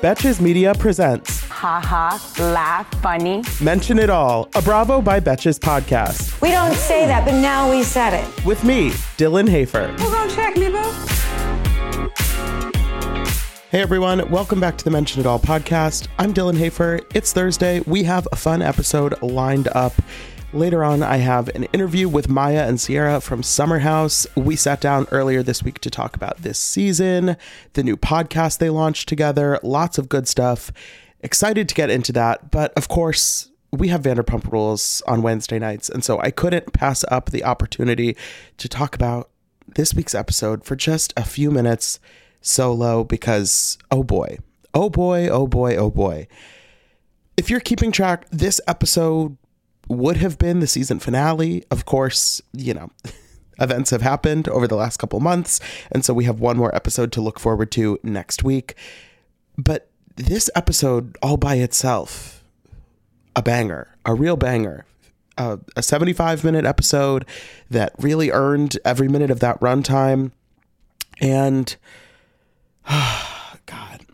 Betches 0.00 0.40
Media 0.40 0.74
presents 0.74 1.40
Ha 1.50 1.80
ha, 1.84 2.34
laugh, 2.38 2.88
funny. 3.02 3.42
Mention 3.60 3.98
It 3.98 4.10
All, 4.10 4.48
a 4.54 4.62
Bravo 4.62 5.02
by 5.02 5.18
Betches 5.18 5.58
podcast. 5.58 6.40
We 6.40 6.50
don't 6.52 6.74
say 6.74 7.04
that, 7.06 7.24
but 7.24 7.32
now 7.40 7.68
we 7.68 7.82
said 7.82 8.14
it. 8.14 8.44
With 8.44 8.62
me, 8.62 8.90
Dylan 9.16 9.48
Hafer. 9.48 9.88
Who 9.88 10.10
gonna 10.12 10.30
check 10.30 10.56
me, 10.56 10.68
boo? 10.70 10.82
Hey 13.70 13.82
everyone, 13.82 14.30
welcome 14.30 14.60
back 14.60 14.78
to 14.78 14.84
the 14.84 14.90
Mention 14.90 15.20
It 15.20 15.26
All 15.26 15.40
podcast. 15.40 16.06
I'm 16.18 16.32
Dylan 16.32 16.56
Hafer. 16.56 17.00
It's 17.12 17.32
Thursday. 17.32 17.80
We 17.80 18.04
have 18.04 18.28
a 18.30 18.36
fun 18.36 18.62
episode 18.62 19.20
lined 19.20 19.66
up. 19.68 19.92
Later 20.54 20.82
on, 20.82 21.02
I 21.02 21.18
have 21.18 21.48
an 21.48 21.64
interview 21.74 22.08
with 22.08 22.30
Mya 22.30 22.66
and 22.66 22.80
Ciara 22.80 23.20
from 23.20 23.42
Summer 23.42 23.80
House. 23.80 24.26
We 24.34 24.56
sat 24.56 24.80
down 24.80 25.06
earlier 25.12 25.42
this 25.42 25.62
week 25.62 25.78
to 25.80 25.90
talk 25.90 26.16
about 26.16 26.38
this 26.38 26.58
season, 26.58 27.36
the 27.74 27.82
new 27.82 27.98
podcast 27.98 28.56
they 28.56 28.70
launched 28.70 29.10
together, 29.10 29.60
lots 29.62 29.98
of 29.98 30.08
good 30.08 30.26
stuff. 30.26 30.72
Excited 31.20 31.68
to 31.68 31.74
get 31.74 31.90
into 31.90 32.12
that, 32.12 32.50
but 32.50 32.72
of 32.78 32.88
course, 32.88 33.50
we 33.72 33.88
have 33.88 34.00
Vanderpump 34.00 34.50
Rules 34.50 35.02
on 35.06 35.20
Wednesday 35.20 35.58
nights, 35.58 35.90
and 35.90 36.02
so 36.02 36.18
I 36.20 36.30
couldn't 36.30 36.72
pass 36.72 37.04
up 37.10 37.28
the 37.28 37.44
opportunity 37.44 38.16
to 38.56 38.70
talk 38.70 38.94
about 38.94 39.28
this 39.66 39.92
week's 39.92 40.14
episode 40.14 40.64
for 40.64 40.76
just 40.76 41.12
a 41.14 41.24
few 41.24 41.50
minutes 41.50 42.00
solo 42.40 43.04
because, 43.04 43.76
oh 43.90 44.02
boy, 44.02 44.38
oh 44.72 44.88
boy, 44.88 45.28
oh 45.28 45.46
boy, 45.46 45.76
oh 45.76 45.90
boy. 45.90 46.26
If 47.36 47.50
you're 47.50 47.60
keeping 47.60 47.92
track, 47.92 48.24
this 48.30 48.62
episode 48.66 49.36
would 49.88 50.18
have 50.18 50.38
been 50.38 50.60
the 50.60 50.66
season 50.66 50.98
finale. 50.98 51.64
Of 51.70 51.84
course, 51.84 52.40
you 52.52 52.74
know, 52.74 52.90
events 53.58 53.90
have 53.90 54.02
happened 54.02 54.48
over 54.48 54.68
the 54.68 54.76
last 54.76 54.98
couple 54.98 55.20
months, 55.20 55.60
and 55.90 56.04
so 56.04 56.14
we 56.14 56.24
have 56.24 56.40
one 56.40 56.56
more 56.56 56.74
episode 56.74 57.12
to 57.12 57.20
look 57.20 57.38
forward 57.40 57.70
to 57.72 57.98
next 58.02 58.44
week. 58.44 58.74
But 59.56 59.90
this 60.16 60.50
episode, 60.54 61.16
all 61.22 61.36
by 61.36 61.56
itself, 61.56 62.44
a 63.34 63.42
banger, 63.42 63.96
a 64.04 64.14
real 64.14 64.36
banger. 64.36 64.84
Uh, 65.36 65.58
a 65.76 65.84
75 65.84 66.42
minute 66.42 66.64
episode 66.64 67.24
that 67.70 67.92
really 67.96 68.32
earned 68.32 68.76
every 68.84 69.06
minute 69.06 69.30
of 69.30 69.38
that 69.38 69.60
runtime. 69.60 70.32
And, 71.20 71.76
God, 72.88 74.04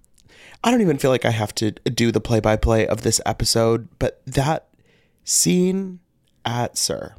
I 0.62 0.70
don't 0.70 0.82
even 0.82 0.98
feel 0.98 1.10
like 1.10 1.24
I 1.24 1.30
have 1.30 1.54
to 1.54 1.70
do 1.70 2.12
the 2.12 2.20
play 2.20 2.40
by 2.40 2.56
play 2.56 2.86
of 2.86 3.02
this 3.02 3.22
episode, 3.24 3.88
but 3.98 4.20
that 4.26 4.66
scene 5.24 6.00
at 6.44 6.78
SUR. 6.78 7.16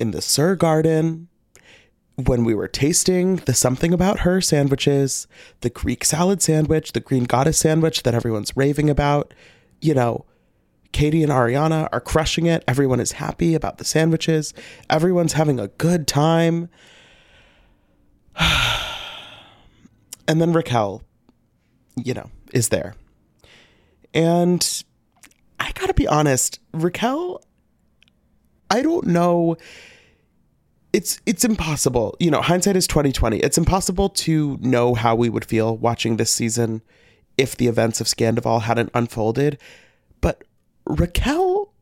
In 0.00 0.10
the 0.10 0.22
SUR 0.22 0.56
garden, 0.56 1.28
when 2.16 2.44
we 2.44 2.54
were 2.54 2.68
tasting 2.68 3.36
the 3.36 3.54
something 3.54 3.92
about 3.92 4.20
her 4.20 4.40
sandwiches, 4.40 5.26
the 5.60 5.70
Greek 5.70 6.04
salad 6.04 6.42
sandwich, 6.42 6.92
the 6.92 7.00
green 7.00 7.24
goddess 7.24 7.58
sandwich 7.58 8.02
that 8.04 8.14
everyone's 8.14 8.56
raving 8.56 8.88
about, 8.88 9.34
you 9.80 9.94
know, 9.94 10.24
Katie 10.92 11.24
and 11.24 11.32
Ariana 11.32 11.88
are 11.92 12.00
crushing 12.00 12.46
it. 12.46 12.62
Everyone 12.68 13.00
is 13.00 13.12
happy 13.12 13.54
about 13.54 13.78
the 13.78 13.84
sandwiches. 13.84 14.54
Everyone's 14.88 15.32
having 15.32 15.58
a 15.58 15.68
good 15.68 16.06
time. 16.06 16.68
and 20.28 20.40
then 20.40 20.52
Raquel, 20.52 21.02
you 21.96 22.14
know, 22.14 22.30
is 22.52 22.68
there. 22.68 22.94
And 24.14 24.84
I 25.84 25.86
gotta 25.88 25.94
be 25.96 26.08
honest, 26.08 26.60
Raquel, 26.72 27.44
I 28.70 28.80
don't 28.80 29.06
know. 29.06 29.58
It's 30.94 31.20
it's 31.26 31.44
impossible. 31.44 32.16
You 32.18 32.30
know, 32.30 32.40
hindsight 32.40 32.74
is 32.74 32.86
twenty 32.86 33.12
twenty. 33.12 33.36
It's 33.40 33.58
impossible 33.58 34.08
to 34.08 34.56
know 34.62 34.94
how 34.94 35.14
we 35.14 35.28
would 35.28 35.44
feel 35.44 35.76
watching 35.76 36.16
this 36.16 36.30
season 36.30 36.80
if 37.36 37.54
the 37.54 37.66
events 37.66 38.00
of 38.00 38.06
Scandoval 38.06 38.62
hadn't 38.62 38.92
unfolded. 38.94 39.58
But 40.22 40.44
Raquel 40.86 41.74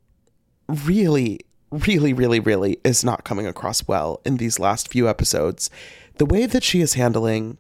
really, 0.67 1.39
really, 1.71 2.13
really, 2.13 2.41
really 2.41 2.79
is 2.83 3.05
not 3.05 3.23
coming 3.23 3.47
across 3.47 3.87
well 3.87 4.21
in 4.25 4.39
these 4.39 4.59
last 4.59 4.89
few 4.89 5.09
episodes. 5.09 5.71
The 6.17 6.27
way 6.27 6.47
that 6.47 6.65
she 6.65 6.81
is 6.81 6.95
handling 6.95 7.57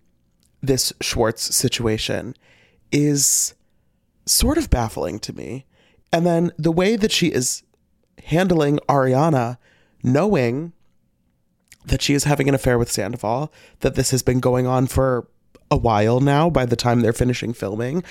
this 0.60 0.92
Schwartz 1.00 1.54
situation 1.54 2.34
is 2.90 3.54
sort 4.26 4.58
of 4.58 4.70
baffling 4.70 5.20
to 5.20 5.32
me. 5.32 5.66
And 6.12 6.26
then 6.26 6.52
the 6.58 6.72
way 6.72 6.96
that 6.96 7.10
she 7.10 7.28
is 7.28 7.62
handling 8.24 8.78
Ariana, 8.88 9.56
knowing 10.02 10.72
that 11.86 12.02
she 12.02 12.14
is 12.14 12.24
having 12.24 12.48
an 12.48 12.54
affair 12.54 12.78
with 12.78 12.92
Sandoval, 12.92 13.52
that 13.80 13.94
this 13.94 14.10
has 14.10 14.22
been 14.22 14.38
going 14.38 14.66
on 14.66 14.86
for 14.86 15.26
a 15.70 15.76
while 15.76 16.20
now 16.20 16.50
by 16.50 16.66
the 16.66 16.76
time 16.76 17.00
they're 17.00 17.12
finishing 17.12 17.52
filming, 17.52 18.04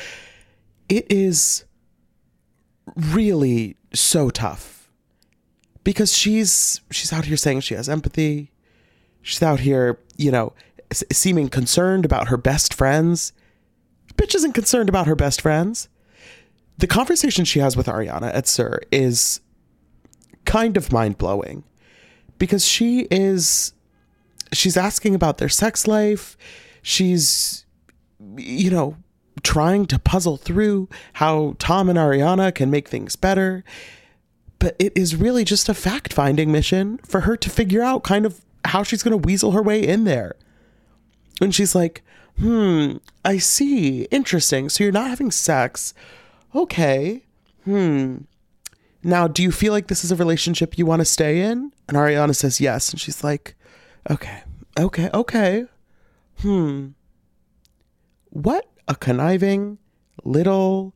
it 0.90 1.06
is 1.10 1.64
really 2.96 3.78
so 3.94 4.30
tough. 4.30 4.90
Because 5.84 6.16
she's 6.16 6.82
she's 6.92 7.14
out 7.14 7.26
here 7.26 7.38
saying 7.38 7.62
she 7.62 7.74
has 7.74 7.90
empathy. 7.90 8.52
She's 9.22 9.42
out 9.42 9.62
here, 9.62 10.00
you 10.18 10.32
know, 10.32 10.54
seeming 11.12 11.50
concerned 11.50 12.06
about 12.06 12.28
her 12.28 12.38
best 12.38 12.74
friends. 12.74 13.34
Bitch 14.16 14.36
isn't 14.36 14.54
concerned 14.54 14.90
about 14.90 15.08
her 15.08 15.16
best 15.16 15.42
friends 15.42 15.88
the 16.78 16.88
conversation 16.88 17.46
she 17.46 17.60
has 17.60 17.78
with 17.78 17.88
Ariana 17.88 18.34
at 18.34 18.48
SUR 18.48 18.82
is 18.92 19.42
kind 20.46 20.78
of 20.78 20.92
mind 20.92 21.18
blowing 21.18 21.64
because 22.38 22.66
she 22.66 23.08
is 23.12 23.74
she's 24.52 24.76
asking 24.76 25.16
about 25.16 25.38
their 25.38 25.50
sex 25.50 25.88
life. 25.88 26.38
She's 26.82 27.66
you 28.38 28.70
know 28.70 28.98
trying 29.44 29.86
to 29.88 30.00
puzzle 30.00 30.38
through 30.38 30.90
how 31.14 31.56
Tom 31.60 31.90
and 31.90 31.98
Ariana 31.98 32.54
can 32.54 32.70
make 32.70 32.88
things 32.88 33.16
better. 33.16 33.64
But 34.60 34.76
it 34.78 34.94
is 34.96 35.16
really 35.16 35.44
just 35.44 35.70
a 35.70 35.74
fact 35.74 36.14
finding 36.14 36.52
mission 36.52 37.00
for 37.00 37.22
her 37.22 37.36
to 37.38 37.50
figure 37.50 37.82
out 37.82 38.04
kind 38.04 38.26
of 38.26 38.42
how 38.66 38.84
she's 38.84 39.02
going 39.02 39.12
to 39.12 39.18
weasel 39.18 39.52
her 39.52 39.62
way 39.62 39.86
in 39.86 40.04
there. 40.04 40.36
And 41.42 41.56
she's 41.56 41.74
like, 41.74 42.04
hmm, 42.38 42.98
I 43.26 43.40
see. 43.40 44.04
Interesting. 44.06 44.70
So 44.70 44.84
you're 44.84 44.94
not 44.94 45.10
having 45.10 45.32
sex 45.32 45.96
okay, 46.56 47.24
hmm. 47.64 48.18
Now, 49.04 49.28
do 49.28 49.42
you 49.42 49.52
feel 49.52 49.74
like 49.74 49.88
this 49.88 50.04
is 50.04 50.12
a 50.12 50.16
relationship 50.16 50.78
you 50.78 50.86
want 50.86 51.00
to 51.00 51.06
stay 51.06 51.42
in? 51.42 51.72
And 51.88 51.98
Ariana 51.98 52.36
says 52.36 52.62
yes. 52.62 52.92
And 52.92 53.00
she's 53.00 53.24
like, 53.24 53.56
okay, 54.10 54.44
okay, 54.80 55.10
okay. 55.14 55.66
Hmm. 56.40 56.90
What 58.30 58.70
a 58.88 58.96
conniving 58.96 59.80
little, 60.24 60.94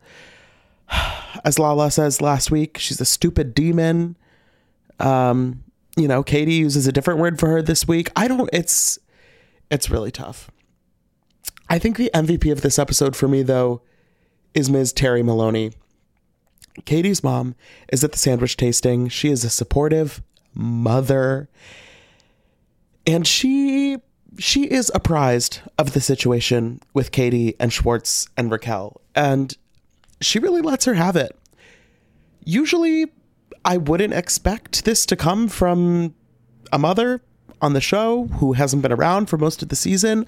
as 1.46 1.58
Lala 1.58 1.90
says 1.90 2.22
last 2.22 2.52
week, 2.52 2.78
she's 2.78 3.02
a 3.02 3.06
stupid 3.06 3.56
demon. 3.56 4.18
Um, 5.00 5.64
you 5.98 6.08
know, 6.08 6.24
Katie 6.24 6.54
uses 6.54 6.88
a 6.88 6.92
different 6.92 7.20
word 7.20 7.40
for 7.40 7.50
her 7.50 7.62
this 7.62 7.88
week. 7.88 8.12
I 8.16 8.28
don't, 8.28 8.50
it's, 8.54 9.00
it's 9.72 9.90
really 9.90 10.12
tough. 10.12 10.52
I 11.70 11.80
think 11.80 11.98
the 11.98 12.12
MVP 12.14 12.52
of 12.52 12.62
this 12.62 12.78
episode 12.78 13.16
for 13.16 13.28
me, 13.28 13.42
though, 13.42 13.82
is 14.56 14.70
Ms. 14.70 14.94
Terry 14.94 15.22
Maloney. 15.22 15.74
Katie's 16.86 17.24
mom 17.24 17.56
is 17.92 18.04
at 18.04 18.12
the 18.14 18.18
sandwich 18.18 18.58
tasting. 18.58 19.08
She 19.10 19.30
is 19.30 19.44
a 19.44 19.50
supportive 19.50 20.24
mother. 20.54 21.50
And 23.06 23.28
she 23.28 23.98
she 24.38 24.66
is 24.66 24.92
apprised 24.94 25.62
of 25.78 25.94
the 25.94 26.02
situation 26.02 26.82
with 26.94 27.12
Katie 27.12 27.56
and 27.60 27.72
Schwartz 27.72 28.28
and 28.36 28.52
Raquel. 28.52 29.00
And 29.14 29.56
she 30.20 30.40
really 30.40 30.62
lets 30.62 30.86
her 30.86 30.96
have 30.96 31.16
it. 31.16 31.38
Usually 32.44 33.12
I 33.64 33.78
wouldn't 33.78 34.14
expect 34.14 34.86
this 34.86 35.06
to 35.08 35.16
come 35.16 35.48
from 35.48 36.16
a 36.72 36.80
mother 36.80 37.22
on 37.62 37.74
the 37.74 37.82
show 37.82 38.26
who 38.28 38.54
hasn't 38.54 38.82
been 38.82 38.92
around 38.92 39.28
for 39.28 39.38
most 39.38 39.62
of 39.62 39.70
the 39.70 39.76
season. 39.76 40.26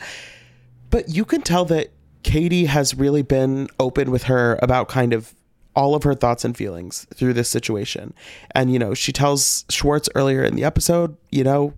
But 0.90 1.10
you 1.10 1.26
can 1.26 1.42
tell 1.42 1.66
that 1.66 1.92
Katie 2.28 2.66
has 2.66 2.94
really 2.94 3.22
been 3.22 3.70
open 3.80 4.12
with 4.12 4.24
her 4.24 4.60
about 4.62 4.90
kind 4.90 5.14
of 5.14 5.34
all 5.78 5.96
of 5.96 6.04
her 6.04 6.14
thoughts 6.14 6.44
and 6.44 6.58
feelings 6.58 7.08
through 7.16 7.32
this 7.32 7.50
situation. 7.50 8.14
And, 8.52 8.70
you 8.70 8.78
know, 8.78 8.94
she 8.94 9.14
tells 9.14 9.64
Schwartz 9.70 10.10
earlier 10.14 10.44
in 10.44 10.58
the 10.58 10.66
episode, 10.66 11.16
you 11.32 11.46
know, 11.46 11.74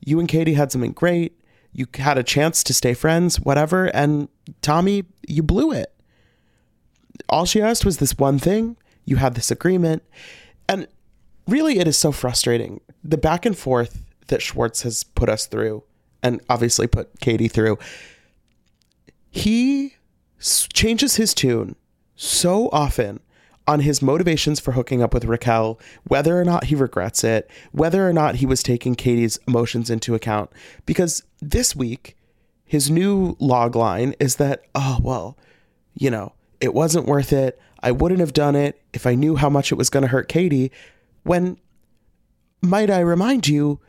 you 0.00 0.18
and 0.18 0.28
Katie 0.28 0.54
had 0.54 0.72
something 0.72 0.90
great. 0.90 1.38
You 1.72 1.86
had 1.94 2.18
a 2.18 2.24
chance 2.24 2.64
to 2.64 2.74
stay 2.74 2.92
friends, 2.92 3.38
whatever. 3.38 3.86
And 3.94 4.28
Tommy, 4.62 5.04
you 5.28 5.44
blew 5.44 5.70
it. 5.70 5.94
All 7.28 7.44
she 7.44 7.62
asked 7.62 7.84
was 7.84 7.98
this 7.98 8.18
one 8.18 8.40
thing. 8.40 8.76
You 9.04 9.16
had 9.16 9.36
this 9.36 9.52
agreement. 9.52 10.02
And 10.68 10.88
really, 11.46 11.78
it 11.78 11.86
is 11.86 11.96
so 11.96 12.10
frustrating. 12.10 12.80
The 13.04 13.16
back 13.16 13.46
and 13.46 13.56
forth 13.56 14.02
that 14.26 14.42
Schwartz 14.42 14.82
has 14.82 15.04
put 15.04 15.28
us 15.28 15.46
through, 15.46 15.84
and 16.20 16.40
obviously 16.48 16.88
put 16.88 17.20
Katie 17.20 17.46
through, 17.46 17.78
he 19.34 19.94
s- 20.38 20.68
changes 20.72 21.16
his 21.16 21.34
tune 21.34 21.74
so 22.14 22.68
often 22.72 23.18
on 23.66 23.80
his 23.80 24.00
motivations 24.00 24.60
for 24.60 24.72
hooking 24.72 25.02
up 25.02 25.12
with 25.12 25.24
Raquel, 25.24 25.80
whether 26.04 26.40
or 26.40 26.44
not 26.44 26.64
he 26.64 26.76
regrets 26.76 27.24
it, 27.24 27.50
whether 27.72 28.08
or 28.08 28.12
not 28.12 28.36
he 28.36 28.46
was 28.46 28.62
taking 28.62 28.94
Katie's 28.94 29.40
emotions 29.48 29.90
into 29.90 30.14
account. 30.14 30.50
Because 30.86 31.24
this 31.40 31.74
week, 31.74 32.16
his 32.64 32.92
new 32.92 33.36
log 33.40 33.74
line 33.74 34.14
is 34.20 34.36
that, 34.36 34.62
oh, 34.72 34.98
well, 35.02 35.36
you 35.94 36.10
know, 36.10 36.34
it 36.60 36.72
wasn't 36.72 37.06
worth 37.06 37.32
it. 37.32 37.60
I 37.82 37.90
wouldn't 37.90 38.20
have 38.20 38.34
done 38.34 38.54
it 38.54 38.80
if 38.92 39.04
I 39.04 39.16
knew 39.16 39.34
how 39.34 39.50
much 39.50 39.72
it 39.72 39.76
was 39.76 39.90
going 39.90 40.02
to 40.02 40.08
hurt 40.08 40.28
Katie. 40.28 40.70
When, 41.24 41.56
might 42.62 42.88
I 42.88 43.00
remind 43.00 43.48
you, 43.48 43.80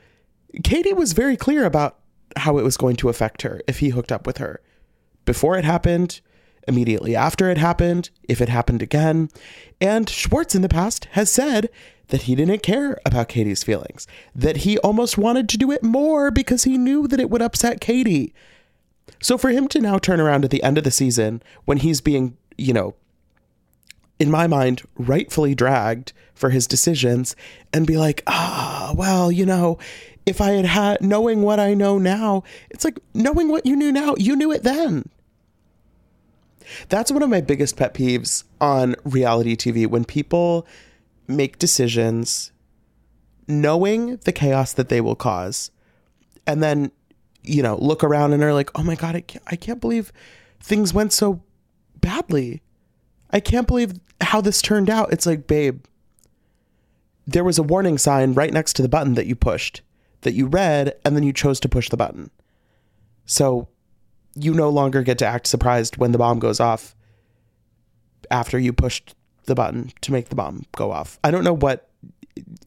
Katie 0.64 0.94
was 0.94 1.14
very 1.14 1.38
clear 1.38 1.66
about 1.66 2.00
how 2.36 2.58
it 2.58 2.64
was 2.64 2.78
going 2.78 2.96
to 2.96 3.10
affect 3.10 3.44
her 3.44 3.62
if 3.68 3.80
he 3.80 3.90
hooked 3.90 4.12
up 4.12 4.26
with 4.26 4.38
her. 4.38 4.62
Before 5.26 5.58
it 5.58 5.66
happened, 5.66 6.22
immediately 6.68 7.16
after 7.16 7.50
it 7.50 7.58
happened, 7.58 8.10
if 8.24 8.42
it 8.42 8.50
happened 8.50 8.82
again. 8.82 9.30
And 9.80 10.10
Schwartz 10.10 10.56
in 10.56 10.62
the 10.62 10.70
past 10.70 11.06
has 11.12 11.30
said 11.30 11.70
that 12.08 12.24
he 12.24 12.36
didn't 12.36 12.64
care 12.64 13.00
about 13.06 13.30
Katie's 13.30 13.64
feelings, 13.64 14.08
that 14.36 14.58
he 14.58 14.78
almost 14.80 15.18
wanted 15.18 15.50
to 15.50 15.58
do 15.58 15.72
it 15.72 15.84
more 15.84 16.32
because 16.32 16.64
he 16.64 16.78
knew 16.78 17.08
that 17.08 17.20
it 17.20 17.30
would 17.30 17.42
upset 17.42 17.82
Katie. 17.82 18.34
So 19.22 19.38
for 19.38 19.50
him 19.50 19.68
to 19.70 19.82
now 19.82 19.98
turn 19.98 20.20
around 20.20 20.46
at 20.46 20.52
the 20.52 20.64
end 20.64 20.78
of 20.78 20.84
the 20.84 20.92
season 20.92 21.42
when 21.66 21.78
he's 21.78 22.02
being, 22.02 22.38
you 22.58 22.74
know, 22.74 22.96
in 24.20 24.32
my 24.32 24.48
mind, 24.48 24.84
rightfully 24.96 25.56
dragged 25.56 26.14
for 26.34 26.50
his 26.50 26.68
decisions 26.68 27.36
and 27.74 27.88
be 27.88 27.98
like, 27.98 28.24
ah, 28.28 28.94
well, 28.96 29.32
you 29.32 29.46
know, 29.46 29.78
if 30.26 30.42
I 30.42 30.52
had 30.52 30.66
had 30.66 31.02
knowing 31.02 31.42
what 31.42 31.60
I 31.60 31.74
know 31.74 31.98
now, 31.98 32.44
it's 32.70 32.84
like 32.84 33.00
knowing 33.14 33.48
what 33.48 33.66
you 33.66 33.76
knew 33.76 33.92
now, 33.92 34.16
you 34.18 34.36
knew 34.36 34.52
it 34.52 34.64
then. 34.64 35.10
That's 36.90 37.12
one 37.12 37.22
of 37.22 37.30
my 37.30 37.42
biggest 37.42 37.78
pet 37.78 37.94
peeves 37.94 38.44
on 38.60 38.96
reality 39.04 39.56
TV 39.56 39.88
when 39.88 40.04
people 40.04 40.66
make 41.28 41.60
decisions 41.60 42.52
knowing 43.48 44.18
the 44.18 44.32
chaos 44.32 44.74
that 44.74 44.90
they 44.90 45.02
will 45.02 45.16
cause 45.16 45.70
and 46.48 46.64
then 46.64 46.92
you 47.44 47.62
know 47.62 47.78
look 47.78 48.04
around 48.04 48.34
and 48.34 48.44
are 48.44 48.54
like 48.54 48.72
oh 48.76 48.84
my 48.84 48.96
god 48.96 49.16
I 49.16 49.22
can't, 49.22 49.44
I 49.48 49.56
can't 49.56 49.82
believe 49.82 50.12
things 50.60 50.94
went 50.94 51.14
so 51.14 51.42
badly. 52.02 52.62
I 53.30 53.40
can't 53.40 53.68
believe 53.68 53.94
how 54.22 54.42
this 54.42 54.62
turned 54.62 54.90
out. 54.90 55.14
It's 55.14 55.26
like 55.26 55.46
babe 55.48 55.84
there 57.28 57.44
was 57.44 57.58
a 57.58 57.64
warning 57.64 57.98
sign 57.98 58.34
right 58.34 58.54
next 58.54 58.74
to 58.74 58.82
the 58.82 58.90
button 58.90 59.16
that 59.16 59.26
you 59.26 59.36
pushed 59.36 59.82
that 60.26 60.34
you 60.34 60.48
read 60.48 60.94
and 61.06 61.16
then 61.16 61.24
you 61.24 61.32
chose 61.32 61.60
to 61.62 61.70
push 61.70 61.90
the 61.90 61.98
button 61.98 62.30
so 63.26 63.68
you 64.36 64.54
no 64.54 64.70
longer 64.70 65.02
get 65.02 65.18
to 65.18 65.26
act 65.26 65.48
surprised 65.48 65.98
when 65.98 66.12
the 66.12 66.18
bomb 66.18 66.40
goes 66.40 66.60
off 66.60 66.96
after 68.30 68.60
you 68.60 68.74
pushed 68.74 69.16
the 69.46 69.56
button 69.56 69.92
to 70.02 70.12
make 70.12 70.30
the 70.30 70.36
bomb 70.36 70.66
go 70.74 70.92
off. 70.92 71.20
I 71.24 71.32
don't 71.32 71.44
know 71.44 71.54
what 71.54 71.90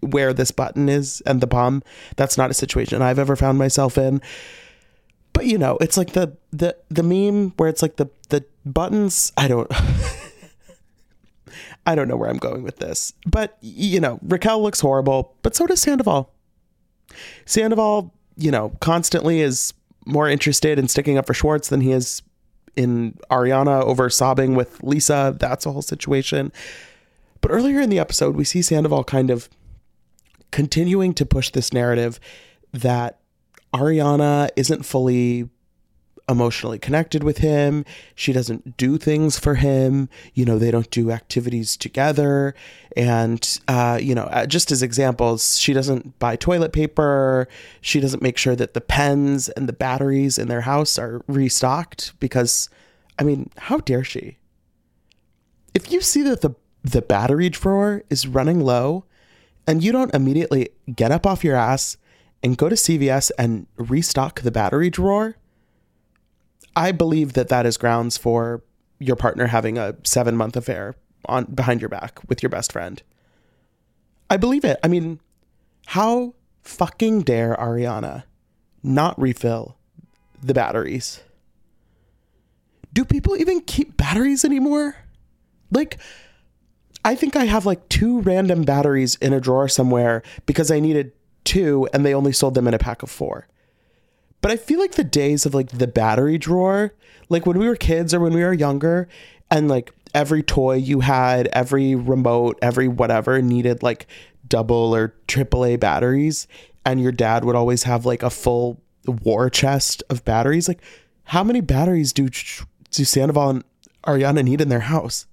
where 0.01 0.33
this 0.33 0.51
button 0.51 0.89
is 0.89 1.21
and 1.27 1.41
the 1.41 1.47
bomb. 1.47 1.83
That's 2.17 2.39
not 2.39 2.51
a 2.51 2.55
situation 2.55 3.03
I've 3.03 3.19
ever 3.19 3.37
found 3.37 3.59
myself 3.59 3.99
in. 3.99 4.23
But 5.33 5.47
you 5.47 5.59
know, 5.59 5.77
it's 5.81 5.97
like 5.97 6.13
the 6.13 6.37
the 6.53 6.77
the 6.89 7.03
meme 7.03 7.51
where 7.57 7.69
it's 7.69 7.83
like 7.83 7.97
the 7.97 8.07
the 8.31 8.45
buttons, 8.65 9.33
I 9.37 9.47
don't 9.47 9.71
I 11.87 11.95
don't 11.95 12.09
know 12.09 12.17
where 12.17 12.31
I'm 12.31 12.39
going 12.39 12.63
with 12.63 12.79
this. 12.79 13.13
But 13.27 13.59
you 13.61 14.01
know, 14.01 14.19
Raquel 14.23 14.63
looks 14.63 14.81
horrible, 14.81 15.37
but 15.43 15.55
so 15.55 15.67
does 15.67 15.81
Sandoval. 15.81 16.33
Sandoval, 17.45 18.13
you 18.37 18.51
know, 18.51 18.71
constantly 18.81 19.41
is 19.41 19.75
more 20.07 20.29
interested 20.29 20.79
in 20.79 20.89
sticking 20.89 21.19
up 21.19 21.27
for 21.27 21.35
Schwartz 21.35 21.69
than 21.69 21.81
he 21.81 21.93
is 21.93 22.23
in 22.77 23.19
Ariana 23.31 23.83
over 23.83 24.09
sobbing 24.09 24.55
with 24.55 24.83
Lisa. 24.83 25.37
That's 25.39 25.67
a 25.67 25.73
whole 25.73 25.83
situation. 25.83 26.53
But 27.41 27.51
earlier 27.51 27.81
in 27.81 27.91
the 27.91 27.99
episode, 27.99 28.37
we 28.37 28.45
see 28.45 28.63
Sandoval 28.63 29.05
kind 29.05 29.31
of 29.31 29.49
continuing 30.51 31.13
to 31.15 31.27
push 31.27 31.51
this 31.51 31.73
narrative 31.73 32.19
that 32.73 33.19
Ariana 33.75 34.49
isn't 34.57 34.85
fully 34.85 35.49
emotionally 36.29 36.79
connected 36.79 37.23
with 37.25 37.39
him. 37.39 37.85
She 38.15 38.33
doesn't 38.33 38.77
do 38.77 38.99
things 38.99 39.39
for 39.39 39.55
him. 39.55 40.09
You 40.35 40.45
know, 40.45 40.59
they 40.59 40.71
don't 40.71 40.91
do 40.91 41.11
activities 41.11 41.77
together. 41.77 42.55
And, 42.97 43.59
uh, 43.67 43.99
you 44.01 44.15
know, 44.15 44.25
uh, 44.25 44.47
just 44.47 44.71
as 44.71 44.83
examples, 44.83 45.59
she 45.59 45.73
doesn't 45.73 46.19
buy 46.19 46.37
toilet 46.37 46.73
paper. 46.73 47.49
She 47.81 48.01
doesn't 48.01 48.23
make 48.23 48.37
sure 48.37 48.57
that 48.57 48.75
the 48.75 48.81
pens 48.81 49.49
and 49.49 49.69
the 49.69 49.73
batteries 49.73 50.39
in 50.39 50.49
their 50.49 50.63
house 50.63 50.99
are 50.99 51.23
restocked 51.27 52.13
because, 52.21 52.69
I 53.19 53.25
mean, 53.25 53.51
how 53.57 53.79
dare 53.79 54.05
she? 54.05 54.37
If 55.75 55.91
you 55.93 56.01
see 56.01 56.23
that 56.23 56.43
the, 56.43 56.55
the 56.83 57.03
battery 57.03 57.49
drawer 57.49 58.03
is 58.11 58.27
running 58.27 58.61
low 58.61 59.05
and 59.67 59.83
you 59.83 59.93
don't 59.93 60.15
immediately 60.15 60.71
get 60.95 61.13
up 61.13 61.27
off 61.27 61.45
your 61.45 61.57
ass 61.57 61.97
and 62.43 62.57
go 62.57 62.69
to 62.69 62.75
CVS 62.75 63.31
and 63.39 63.67
restock 63.77 64.41
the 64.41 64.51
battery 64.51 64.91
drawer, 64.91 65.37
I 66.77 66.93
believe 66.93 67.33
that 67.35 67.49
that 67.49 67.67
is 67.67 67.77
grounds 67.77 68.17
for 68.17 68.63
your 68.99 69.17
partner 69.17 69.47
having 69.47 69.79
a 69.79 69.97
seven 70.05 70.37
month 70.37 70.57
affair 70.57 70.95
on 71.27 71.45
behind 71.45 71.81
your 71.81 71.89
back 71.89 72.21
with 72.29 72.43
your 72.43 72.51
best 72.51 72.73
friend. 72.73 73.03
I 74.31 74.37
believe 74.37 74.65
it. 74.65 74.79
I 74.83 74.89
mean, 74.89 75.21
how 75.87 76.35
fucking 76.63 77.23
dare 77.23 77.57
Ariana 77.57 78.25
not 78.83 79.21
refill 79.21 79.77
the 80.43 80.55
batteries? 80.55 81.23
Do 82.93 83.05
people 83.05 83.37
even 83.37 83.61
keep 83.61 83.97
batteries 83.97 84.45
anymore? 84.45 84.97
Like, 85.71 85.99
I 87.05 87.15
think 87.15 87.37
I 87.37 87.45
have 87.45 87.67
like 87.67 87.89
two 87.89 88.21
random 88.21 88.63
batteries 88.63 89.15
in 89.17 89.33
a 89.33 89.41
drawer 89.41 89.69
somewhere 89.69 90.23
because 90.47 90.71
I 90.71 90.81
needed 90.81 91.13
two 91.45 91.89
and 91.93 92.05
they 92.05 92.15
only 92.15 92.33
sold 92.33 92.55
them 92.55 92.69
in 92.69 92.75
a 92.75 92.79
pack 92.79 93.03
of 93.03 93.11
four. 93.11 93.47
But 94.49 94.55
I 94.55 94.65
feel 94.65 94.79
like 94.79 94.93
the 94.93 95.05
days 95.05 95.45
of 95.45 95.53
like 95.53 95.69
the 95.73 95.87
battery 95.87 96.39
drawer, 96.39 96.95
like 97.29 97.45
when 97.45 97.59
we 97.59 97.69
were 97.69 97.77
kids 97.77 98.15
or 98.15 98.21
when 98.21 98.33
we 98.33 98.43
were 98.43 98.55
younger, 98.55 99.07
and 99.51 99.69
like 99.69 99.93
every 100.15 100.43
toy 100.43 100.77
you 100.77 101.01
had, 101.01 101.49
every 101.49 101.95
remote, 101.95 102.59
every 102.63 102.89
whatever 102.89 103.43
needed 103.43 103.83
like 103.83 104.07
double 104.49 104.95
or 104.95 105.15
triple 105.27 105.67
A 105.67 105.77
batteries, 105.77 106.49
and 106.87 106.99
your 106.99 107.13
dad 107.13 107.45
would 107.45 107.57
always 107.57 107.83
have 107.83 108.07
like 108.07 108.23
a 108.23 108.31
full 108.31 108.81
war 109.07 109.51
chest 109.51 110.03
of 110.09 110.25
batteries. 110.25 110.67
Like, 110.67 110.81
how 111.25 111.45
many 111.45 111.61
batteries 111.61 112.15
do 112.15 112.31
do 112.31 113.05
Sandoval 113.05 113.51
and 113.51 113.65
Ariana 114.07 114.43
need 114.43 114.63
in 114.63 114.71
their 114.71 114.81
house? 114.81 115.27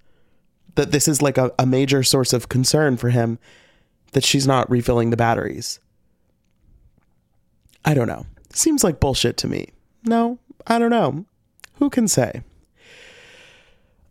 That 0.76 0.92
this 0.92 1.08
is 1.08 1.22
like 1.22 1.38
a, 1.38 1.54
a 1.58 1.66
major 1.66 2.04
source 2.04 2.34
of 2.34 2.50
concern 2.50 2.98
for 2.98 3.12
him 3.12 3.40
that 4.12 4.26
she's 4.26 4.46
not 4.46 4.70
refilling 4.70 5.10
the 5.10 5.16
batteries. 5.16 5.80
I 7.86 7.94
don't 7.94 8.10
know. 8.10 8.26
Seems 8.56 8.84
like 8.84 9.02
bullshit 9.02 9.36
to 9.38 9.48
me. 9.48 9.74
No, 10.06 10.40
I 10.66 10.80
don't 10.80 10.90
know. 10.90 11.26
Who 11.76 11.90
can 11.90 12.08
say? 12.08 12.42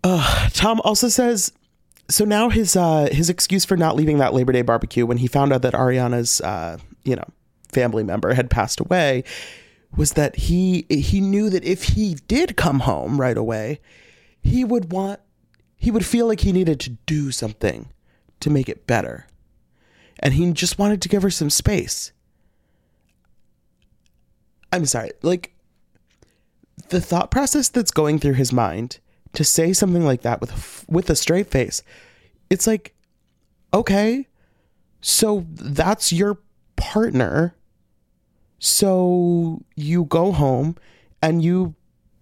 Uh, 0.03 0.51
Tom 0.51 0.83
also 0.85 1.09
says 1.09 1.51
so 2.11 2.27
now 2.27 2.51
his 2.51 2.77
uh, 2.77 3.09
his 3.11 3.31
excuse 3.31 3.65
for 3.65 3.77
not 3.77 3.97
leaving 3.97 4.19
that 4.19 4.35
Labor 4.35 4.53
Day 4.53 4.61
barbecue 4.61 5.07
when 5.07 5.17
he 5.17 5.27
found 5.27 5.53
out 5.53 5.63
that 5.63 5.73
Ariana's 5.73 6.43
uh, 6.43 6.77
you 7.05 7.17
know 7.17 7.25
family 7.73 8.05
member 8.05 8.35
had 8.35 8.51
passed 8.51 8.81
away 8.81 9.25
was 9.97 10.13
that 10.13 10.37
he 10.37 10.85
he 10.91 11.21
knew 11.21 11.49
that 11.49 11.65
if 11.65 11.85
he 11.85 12.15
did 12.29 12.57
come 12.57 12.81
home 12.81 13.19
right 13.19 13.39
away, 13.39 13.81
he 14.43 14.63
would 14.63 14.93
want 14.93 15.21
he 15.77 15.91
would 15.91 16.05
feel 16.05 16.27
like 16.27 16.41
he 16.41 16.53
needed 16.53 16.81
to 16.81 16.91
do 17.07 17.31
something 17.31 17.89
to 18.41 18.51
make 18.51 18.69
it 18.69 18.87
better. 18.87 19.27
And 20.19 20.35
he 20.35 20.53
just 20.53 20.79
wanted 20.79 21.01
to 21.03 21.09
give 21.09 21.23
her 21.23 21.31
some 21.31 21.51
space. 21.51 22.13
I'm 24.75 24.87
sorry, 24.87 25.13
like 25.23 25.55
the 26.89 27.01
thought 27.01 27.31
process 27.31 27.69
that's 27.69 27.93
going 27.93 28.19
through 28.19 28.35
his 28.35 28.53
mind 28.53 28.99
to 29.35 29.45
say 29.45 29.73
something 29.73 30.05
like 30.05 30.23
that 30.23 30.41
with 30.41 30.85
with 30.89 31.09
a 31.11 31.15
straight 31.15 31.49
face. 31.49 31.83
It's 32.51 32.67
like 32.67 32.93
okay, 33.73 34.27
so 35.01 35.47
that's 35.55 36.13
your 36.13 36.39
partner. 36.75 37.55
So 38.59 39.63
you 39.77 40.07
go 40.07 40.33
home 40.33 40.77
and 41.23 41.43
you 41.43 41.75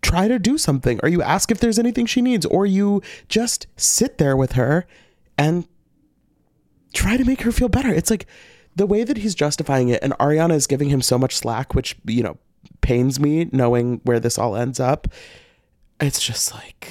try 0.03 0.29
to 0.29 0.39
do 0.39 0.59
something 0.59 1.01
or 1.03 1.09
you 1.09 1.23
ask 1.23 1.51
if 1.51 1.61
there's 1.61 1.79
anything 1.79 2.05
she 2.05 2.21
needs 2.21 2.45
or 2.45 2.67
you 2.67 3.01
just 3.29 3.67
sit 3.77 4.19
there 4.19 4.37
with 4.37 4.53
her 4.53 4.87
and 5.39 5.67
try 6.93 7.17
to 7.17 7.25
make 7.25 7.43
her 7.43 7.53
feel 7.53 7.69
better. 7.69 7.89
It's 7.95 8.11
like 8.11 8.27
the 8.75 8.87
way 8.87 9.05
that 9.05 9.19
he's 9.19 9.35
justifying 9.35 9.89
it 9.89 10.03
and 10.03 10.13
Ariana 10.15 10.55
is 10.55 10.67
giving 10.67 10.89
him 10.89 11.03
so 11.03 11.19
much 11.19 11.37
slack, 11.37 11.75
which, 11.75 11.97
you 12.05 12.23
know, 12.23 12.39
pains 12.81 13.21
me 13.21 13.49
knowing 13.53 14.01
where 14.05 14.21
this 14.21 14.39
all 14.39 14.57
ends 14.57 14.81
up. 14.81 15.09
It's 16.01 16.23
just 16.23 16.53
like 16.55 16.89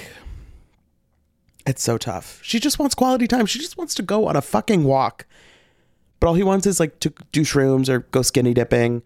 it's 1.65 1.83
so 1.83 1.97
tough. 1.97 2.39
She 2.43 2.59
just 2.59 2.79
wants 2.79 2.95
quality 2.95 3.27
time. 3.27 3.45
She 3.45 3.59
just 3.59 3.77
wants 3.77 3.93
to 3.95 4.03
go 4.03 4.27
on 4.27 4.35
a 4.35 4.41
fucking 4.41 4.83
walk. 4.83 5.25
But 6.19 6.27
all 6.27 6.33
he 6.33 6.43
wants 6.43 6.67
is 6.67 6.79
like 6.79 6.99
to 6.99 7.13
do 7.31 7.41
shrooms 7.41 7.89
or 7.89 7.99
go 7.99 8.21
skinny 8.21 8.53
dipping. 8.53 9.03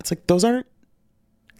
It's 0.00 0.10
like 0.10 0.26
those 0.26 0.44
aren't 0.44 0.66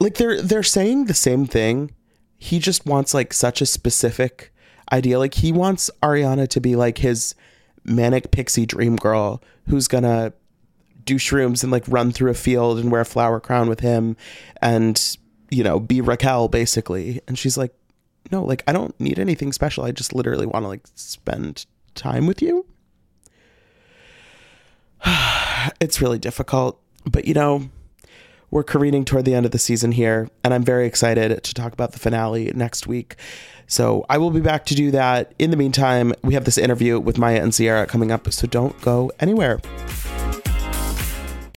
like 0.00 0.14
they're 0.14 0.40
they're 0.40 0.62
saying 0.62 1.06
the 1.06 1.14
same 1.14 1.46
thing. 1.46 1.92
He 2.36 2.58
just 2.58 2.84
wants 2.86 3.14
like 3.14 3.32
such 3.32 3.60
a 3.62 3.66
specific 3.66 4.52
idea. 4.92 5.18
Like 5.18 5.34
he 5.34 5.52
wants 5.52 5.90
Ariana 6.02 6.48
to 6.48 6.60
be 6.60 6.76
like 6.76 6.98
his 6.98 7.34
manic 7.84 8.30
pixie 8.30 8.66
dream 8.66 8.96
girl 8.96 9.42
who's 9.68 9.88
gonna 9.88 10.32
do 11.04 11.16
shrooms 11.16 11.62
and 11.62 11.70
like 11.70 11.84
run 11.86 12.12
through 12.12 12.30
a 12.30 12.34
field 12.34 12.78
and 12.78 12.90
wear 12.90 13.02
a 13.02 13.06
flower 13.06 13.40
crown 13.40 13.68
with 13.68 13.80
him 13.80 14.16
and 14.62 15.16
you 15.50 15.62
know 15.62 15.78
be 15.78 16.00
Raquel 16.00 16.48
basically. 16.48 17.20
And 17.28 17.38
she's 17.38 17.56
like, 17.56 17.74
no, 18.30 18.44
like 18.44 18.62
I 18.66 18.72
don't 18.72 18.98
need 19.00 19.18
anything 19.18 19.52
special. 19.52 19.84
I 19.84 19.92
just 19.92 20.14
literally 20.14 20.46
want 20.46 20.64
to 20.64 20.68
like 20.68 20.86
spend 20.94 21.66
time 21.94 22.26
with 22.26 22.42
you. 22.42 22.66
it's 25.80 26.00
really 26.00 26.18
difficult, 26.18 26.80
but 27.04 27.26
you 27.26 27.34
know, 27.34 27.68
we're 28.54 28.62
careening 28.62 29.04
toward 29.04 29.24
the 29.24 29.34
end 29.34 29.44
of 29.44 29.50
the 29.50 29.58
season 29.58 29.90
here, 29.90 30.30
and 30.44 30.54
I'm 30.54 30.62
very 30.62 30.86
excited 30.86 31.42
to 31.42 31.54
talk 31.54 31.72
about 31.72 31.90
the 31.90 31.98
finale 31.98 32.52
next 32.54 32.86
week. 32.86 33.16
So 33.66 34.06
I 34.08 34.16
will 34.16 34.30
be 34.30 34.40
back 34.40 34.64
to 34.66 34.76
do 34.76 34.92
that. 34.92 35.34
In 35.40 35.50
the 35.50 35.56
meantime, 35.56 36.12
we 36.22 36.34
have 36.34 36.44
this 36.44 36.56
interview 36.56 37.00
with 37.00 37.18
Mya 37.18 37.42
and 37.42 37.52
Ciara 37.52 37.84
coming 37.84 38.12
up, 38.12 38.32
so 38.32 38.46
don't 38.46 38.80
go 38.80 39.10
anywhere. 39.18 39.58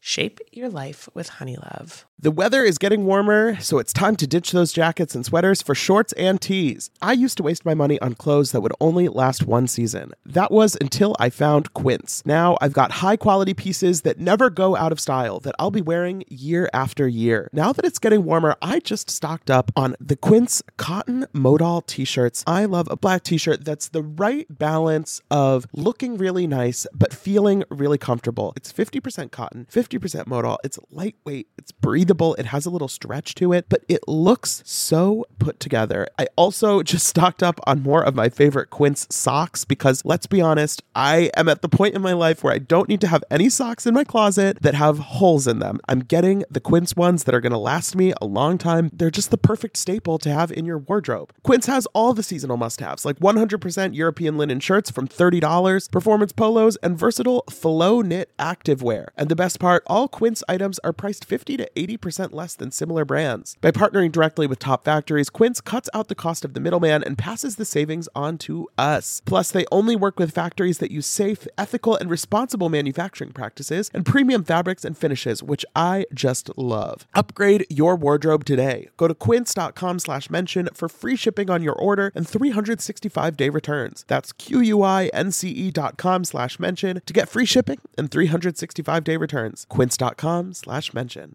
Shape 0.00 0.40
your 0.52 0.68
life 0.68 1.08
with 1.14 1.28
Honeylove. 1.30 2.04
The 2.20 2.30
weather 2.32 2.64
is 2.64 2.78
getting 2.78 3.04
warmer, 3.04 3.60
so 3.60 3.78
it's 3.78 3.92
time 3.92 4.16
to 4.16 4.26
ditch 4.26 4.50
those 4.50 4.72
jackets 4.72 5.14
and 5.14 5.24
sweaters 5.24 5.62
for 5.62 5.74
shorts 5.74 6.12
and 6.14 6.40
tees. 6.40 6.90
I 7.00 7.12
used 7.12 7.36
to 7.36 7.44
waste 7.44 7.64
my 7.64 7.74
money 7.74 8.00
on 8.00 8.14
clothes 8.14 8.50
that 8.50 8.60
would 8.60 8.72
only 8.80 9.06
last 9.06 9.46
one 9.46 9.68
season. 9.68 10.10
That 10.26 10.50
was 10.50 10.76
until 10.80 11.14
I 11.20 11.30
found 11.30 11.74
Quince. 11.74 12.24
Now 12.26 12.58
I've 12.60 12.72
got 12.72 12.90
high 12.90 13.16
quality 13.16 13.54
pieces 13.54 14.02
that 14.02 14.18
never 14.18 14.50
go 14.50 14.74
out 14.74 14.90
of 14.90 14.98
style 14.98 15.38
that 15.40 15.54
I'll 15.60 15.70
be 15.70 15.80
wearing 15.80 16.24
year 16.26 16.68
after 16.72 17.06
year. 17.06 17.48
Now 17.52 17.72
that 17.72 17.84
it's 17.84 18.00
getting 18.00 18.24
warmer, 18.24 18.56
I 18.60 18.80
just 18.80 19.10
stocked 19.10 19.48
up 19.48 19.70
on 19.76 19.94
the 20.00 20.16
Quince 20.16 20.60
cotton 20.76 21.26
modal 21.32 21.82
t 21.82 22.04
shirts. 22.04 22.42
I 22.48 22.64
love 22.64 22.88
a 22.90 22.96
black 22.96 23.22
t 23.22 23.38
shirt 23.38 23.64
that's 23.64 23.88
the 23.90 24.02
right 24.02 24.46
balance 24.50 25.20
of 25.30 25.66
looking 25.72 26.16
really 26.16 26.48
nice 26.48 26.84
but 26.92 27.14
feeling 27.14 27.62
really 27.70 27.98
comfortable. 27.98 28.52
It's 28.56 28.72
50% 28.72 29.30
cotton, 29.30 29.68
50% 29.70 29.87
modal. 30.26 30.58
It's 30.64 30.78
lightweight, 30.90 31.48
it's 31.56 31.72
breathable, 31.72 32.34
it 32.34 32.46
has 32.46 32.66
a 32.66 32.70
little 32.70 32.88
stretch 32.88 33.34
to 33.36 33.52
it, 33.52 33.66
but 33.68 33.84
it 33.88 34.06
looks 34.08 34.62
so 34.64 35.24
put 35.38 35.60
together. 35.60 36.08
I 36.18 36.28
also 36.36 36.82
just 36.88 37.06
stocked 37.06 37.42
up 37.42 37.60
on 37.66 37.82
more 37.82 38.02
of 38.02 38.14
my 38.14 38.28
favorite 38.28 38.70
Quince 38.70 39.06
socks 39.10 39.64
because 39.64 40.04
let's 40.04 40.26
be 40.26 40.40
honest, 40.40 40.82
I 40.94 41.30
am 41.36 41.48
at 41.48 41.62
the 41.62 41.68
point 41.68 41.94
in 41.94 42.02
my 42.02 42.12
life 42.12 42.42
where 42.42 42.52
I 42.52 42.58
don't 42.58 42.88
need 42.88 43.00
to 43.02 43.08
have 43.08 43.24
any 43.30 43.48
socks 43.48 43.86
in 43.86 43.94
my 43.94 44.04
closet 44.04 44.58
that 44.62 44.74
have 44.74 44.98
holes 44.98 45.46
in 45.46 45.58
them. 45.58 45.80
I'm 45.88 46.00
getting 46.00 46.44
the 46.50 46.60
Quince 46.60 46.96
ones 46.96 47.24
that 47.24 47.34
are 47.34 47.40
going 47.40 47.52
to 47.52 47.58
last 47.58 47.96
me 47.96 48.12
a 48.20 48.26
long 48.26 48.58
time. 48.58 48.90
They're 48.92 49.10
just 49.10 49.30
the 49.30 49.38
perfect 49.38 49.76
staple 49.76 50.18
to 50.18 50.30
have 50.30 50.52
in 50.52 50.64
your 50.64 50.78
wardrobe. 50.78 51.32
Quince 51.42 51.66
has 51.66 51.86
all 51.94 52.14
the 52.14 52.22
seasonal 52.22 52.56
must 52.56 52.80
haves 52.80 53.04
like 53.04 53.18
100% 53.18 53.94
European 53.94 54.38
linen 54.38 54.60
shirts 54.60 54.90
from 54.90 55.08
$30, 55.08 55.90
performance 55.90 56.32
polos, 56.32 56.76
and 56.76 56.98
versatile 56.98 57.44
flow 57.50 58.00
knit 58.00 58.30
activewear. 58.38 59.08
And 59.16 59.28
the 59.28 59.36
best 59.36 59.58
part, 59.58 59.77
all 59.86 60.08
Quince 60.08 60.42
items 60.48 60.78
are 60.80 60.92
priced 60.92 61.24
50 61.24 61.56
to 61.58 61.68
80% 61.76 62.32
less 62.32 62.54
than 62.54 62.70
similar 62.70 63.04
brands. 63.04 63.56
By 63.60 63.70
partnering 63.70 64.10
directly 64.10 64.46
with 64.46 64.58
top 64.58 64.84
factories, 64.84 65.30
Quince 65.30 65.60
cuts 65.60 65.90
out 65.92 66.08
the 66.08 66.14
cost 66.14 66.44
of 66.44 66.54
the 66.54 66.60
middleman 66.60 67.04
and 67.04 67.18
passes 67.18 67.56
the 67.56 67.64
savings 67.64 68.08
on 68.14 68.38
to 68.38 68.68
us. 68.78 69.20
Plus, 69.26 69.50
they 69.50 69.66
only 69.70 69.94
work 69.94 70.18
with 70.18 70.32
factories 70.32 70.78
that 70.78 70.90
use 70.90 71.06
safe, 71.06 71.46
ethical, 71.56 71.94
and 71.96 72.10
responsible 72.10 72.68
manufacturing 72.68 73.32
practices 73.32 73.90
and 73.92 74.06
premium 74.06 74.42
fabrics 74.42 74.84
and 74.84 74.96
finishes, 74.96 75.42
which 75.42 75.64
I 75.76 76.06
just 76.14 76.50
love. 76.56 77.06
Upgrade 77.14 77.66
your 77.68 77.94
wardrobe 77.96 78.44
today. 78.44 78.88
Go 78.96 79.06
to 79.06 79.14
quince.com 79.14 79.98
slash 79.98 80.30
mention 80.30 80.68
for 80.74 80.88
free 80.88 81.16
shipping 81.16 81.50
on 81.50 81.62
your 81.62 81.74
order 81.74 82.10
and 82.14 82.26
365-day 82.26 83.48
returns. 83.48 84.04
That's 84.08 84.32
Q-U-I-N-C-E 84.32 85.70
dot 85.70 85.96
com 85.98 86.24
slash 86.24 86.58
mention 86.58 87.00
to 87.04 87.12
get 87.12 87.28
free 87.28 87.44
shipping 87.44 87.78
and 87.96 88.10
365-day 88.10 89.16
returns. 89.16 89.66
quince.com 89.68 90.54
slash 90.54 90.92
mention. 90.94 91.34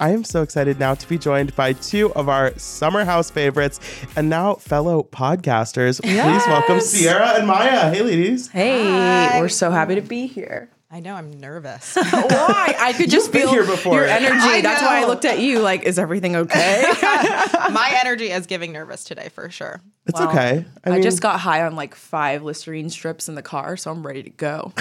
I 0.00 0.12
am 0.12 0.24
so 0.24 0.42
excited 0.42 0.80
now 0.80 0.94
to 0.94 1.08
be 1.08 1.18
joined 1.18 1.54
by 1.54 1.74
two 1.74 2.10
of 2.14 2.30
our 2.30 2.58
summer 2.58 3.04
house 3.04 3.30
favorites 3.30 3.80
and 4.16 4.30
now 4.30 4.54
fellow 4.54 5.02
podcasters. 5.02 6.00
Please 6.00 6.46
welcome 6.46 6.80
Ciara 6.80 7.38
and 7.38 7.46
Mya. 7.46 7.90
Hey, 7.90 8.00
ladies. 8.00 8.48
Hey, 8.48 9.38
we're 9.38 9.50
so 9.50 9.70
happy 9.70 9.96
to 9.96 10.00
be 10.00 10.26
here. 10.26 10.70
I 10.92 10.98
know 10.98 11.14
I'm 11.14 11.38
nervous. 11.38 11.94
Why? 12.10 12.74
I 12.80 12.94
could 12.94 13.10
just 13.10 13.30
been 13.30 13.42
feel 13.42 13.50
here 13.50 13.64
before. 13.64 13.94
your 13.94 14.06
energy. 14.06 14.34
I 14.40 14.60
That's 14.60 14.82
why 14.82 15.02
I 15.02 15.06
looked 15.06 15.24
at 15.24 15.38
you 15.38 15.60
like, 15.60 15.84
is 15.84 15.98
everything 16.00 16.34
okay? 16.34 16.82
My 17.02 17.96
energy 18.02 18.30
is 18.30 18.46
giving 18.46 18.72
nervous 18.72 19.04
today 19.04 19.28
for 19.28 19.50
sure. 19.50 19.80
It's 20.06 20.20
okay. 20.20 20.64
I, 20.82 20.90
mean, 20.90 21.02
just 21.02 21.20
got 21.20 21.38
high 21.38 21.62
on 21.62 21.76
like 21.76 21.94
five 21.94 22.42
Listerine 22.42 22.90
strips 22.90 23.28
in 23.28 23.36
the 23.36 23.42
car, 23.42 23.76
so 23.76 23.92
I'm 23.92 24.04
ready 24.04 24.24
to 24.24 24.30
go. 24.30 24.72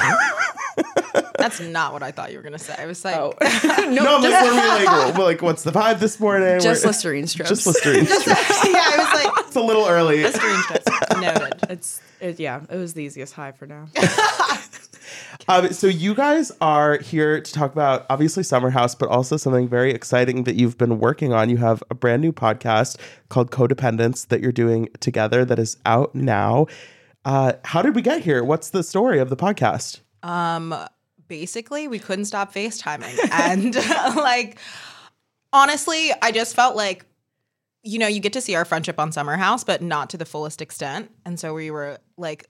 That's 1.39 1.59
not 1.59 1.93
what 1.93 2.03
I 2.03 2.11
thought 2.11 2.31
you 2.31 2.37
were 2.37 2.43
gonna 2.43 2.59
say. 2.59 2.75
I 2.77 2.85
was 2.85 3.03
like, 3.03 3.15
Oh. 3.15 3.33
no, 3.41 4.17
I'm 4.17 4.21
like, 4.21 4.31
what 4.31 4.33
are 4.33 4.79
we 4.79 4.85
like, 4.85 5.17
well, 5.17 5.25
like, 5.27 5.41
what's 5.41 5.63
the 5.63 5.71
vibe 5.71 5.99
this 5.99 6.19
morning? 6.19 6.59
Just 6.59 6.83
We're- 6.83 6.89
Listerine 6.91 7.27
strips. 7.33 7.49
Just 7.49 7.65
Listerine. 7.67 8.05
yeah, 8.05 8.13
I 8.15 8.95
was 8.97 9.23
like, 9.23 9.45
it's 9.47 9.55
a 9.55 9.61
little 9.61 9.85
early. 9.87 10.23
Listerine 10.23 10.61
strips. 10.63 10.87
Noted. 11.19 11.53
It's 11.69 12.01
it, 12.19 12.39
yeah, 12.39 12.61
it 12.69 12.75
was 12.77 12.93
the 12.93 13.03
easiest 13.03 13.33
high 13.33 13.51
for 13.51 13.65
now. 13.65 13.87
Um, 15.47 15.71
so 15.73 15.87
you 15.87 16.13
guys 16.13 16.51
are 16.61 16.99
here 16.99 17.41
to 17.41 17.51
talk 17.51 17.71
about 17.71 18.05
obviously 18.09 18.43
Summer 18.43 18.69
House, 18.69 18.93
but 18.93 19.09
also 19.09 19.35
something 19.37 19.67
very 19.67 19.91
exciting 19.91 20.43
that 20.43 20.55
you've 20.55 20.77
been 20.77 20.99
working 20.99 21.33
on. 21.33 21.49
You 21.49 21.57
have 21.57 21.81
a 21.89 21.95
brand 21.95 22.21
new 22.21 22.31
podcast 22.31 22.97
called 23.29 23.49
Codependence 23.49 24.27
that 24.27 24.41
you're 24.41 24.51
doing 24.51 24.89
together 24.99 25.45
that 25.45 25.57
is 25.57 25.77
out 25.85 26.13
now. 26.13 26.67
Uh, 27.25 27.53
how 27.65 27.81
did 27.81 27.95
we 27.95 28.01
get 28.03 28.21
here? 28.23 28.43
What's 28.43 28.69
the 28.69 28.83
story 28.83 29.17
of 29.19 29.29
the 29.29 29.37
podcast? 29.37 30.01
Basically, 31.29 31.87
we 31.87 31.99
couldn't 31.99 32.25
stop 32.25 32.53
FaceTiming. 32.53 33.17
And 33.31 33.75
like 34.17 34.59
honestly, 35.53 36.11
I 36.21 36.33
just 36.33 36.55
felt 36.55 36.75
like 36.75 37.05
you 37.81 37.97
know, 37.97 38.07
you 38.07 38.19
get 38.19 38.33
to 38.33 38.41
see 38.41 38.55
our 38.55 38.65
friendship 38.65 38.99
on 38.99 39.13
Summer 39.13 39.37
House, 39.37 39.63
but 39.63 39.81
not 39.81 40.09
to 40.09 40.17
the 40.17 40.25
fullest 40.25 40.61
extent. 40.61 41.09
And 41.25 41.39
so 41.39 41.53
we 41.53 41.71
were 41.71 41.97
like 42.17 42.45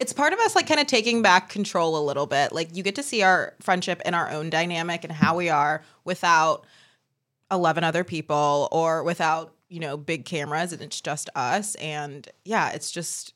it's 0.00 0.14
part 0.14 0.32
of 0.32 0.38
us 0.38 0.56
like 0.56 0.66
kind 0.66 0.80
of 0.80 0.86
taking 0.86 1.20
back 1.20 1.50
control 1.50 1.96
a 1.98 2.02
little 2.02 2.26
bit. 2.26 2.52
Like 2.52 2.74
you 2.74 2.82
get 2.82 2.94
to 2.94 3.02
see 3.02 3.22
our 3.22 3.54
friendship 3.60 4.00
in 4.06 4.14
our 4.14 4.30
own 4.30 4.48
dynamic 4.48 5.04
and 5.04 5.12
how 5.12 5.36
we 5.36 5.50
are 5.50 5.82
without 6.04 6.66
11 7.52 7.84
other 7.84 8.02
people 8.02 8.68
or 8.72 9.02
without, 9.02 9.54
you 9.68 9.78
know, 9.78 9.98
big 9.98 10.24
cameras 10.24 10.72
and 10.72 10.80
it's 10.80 11.02
just 11.02 11.28
us 11.34 11.74
and 11.74 12.26
yeah, 12.46 12.70
it's 12.70 12.90
just 12.90 13.34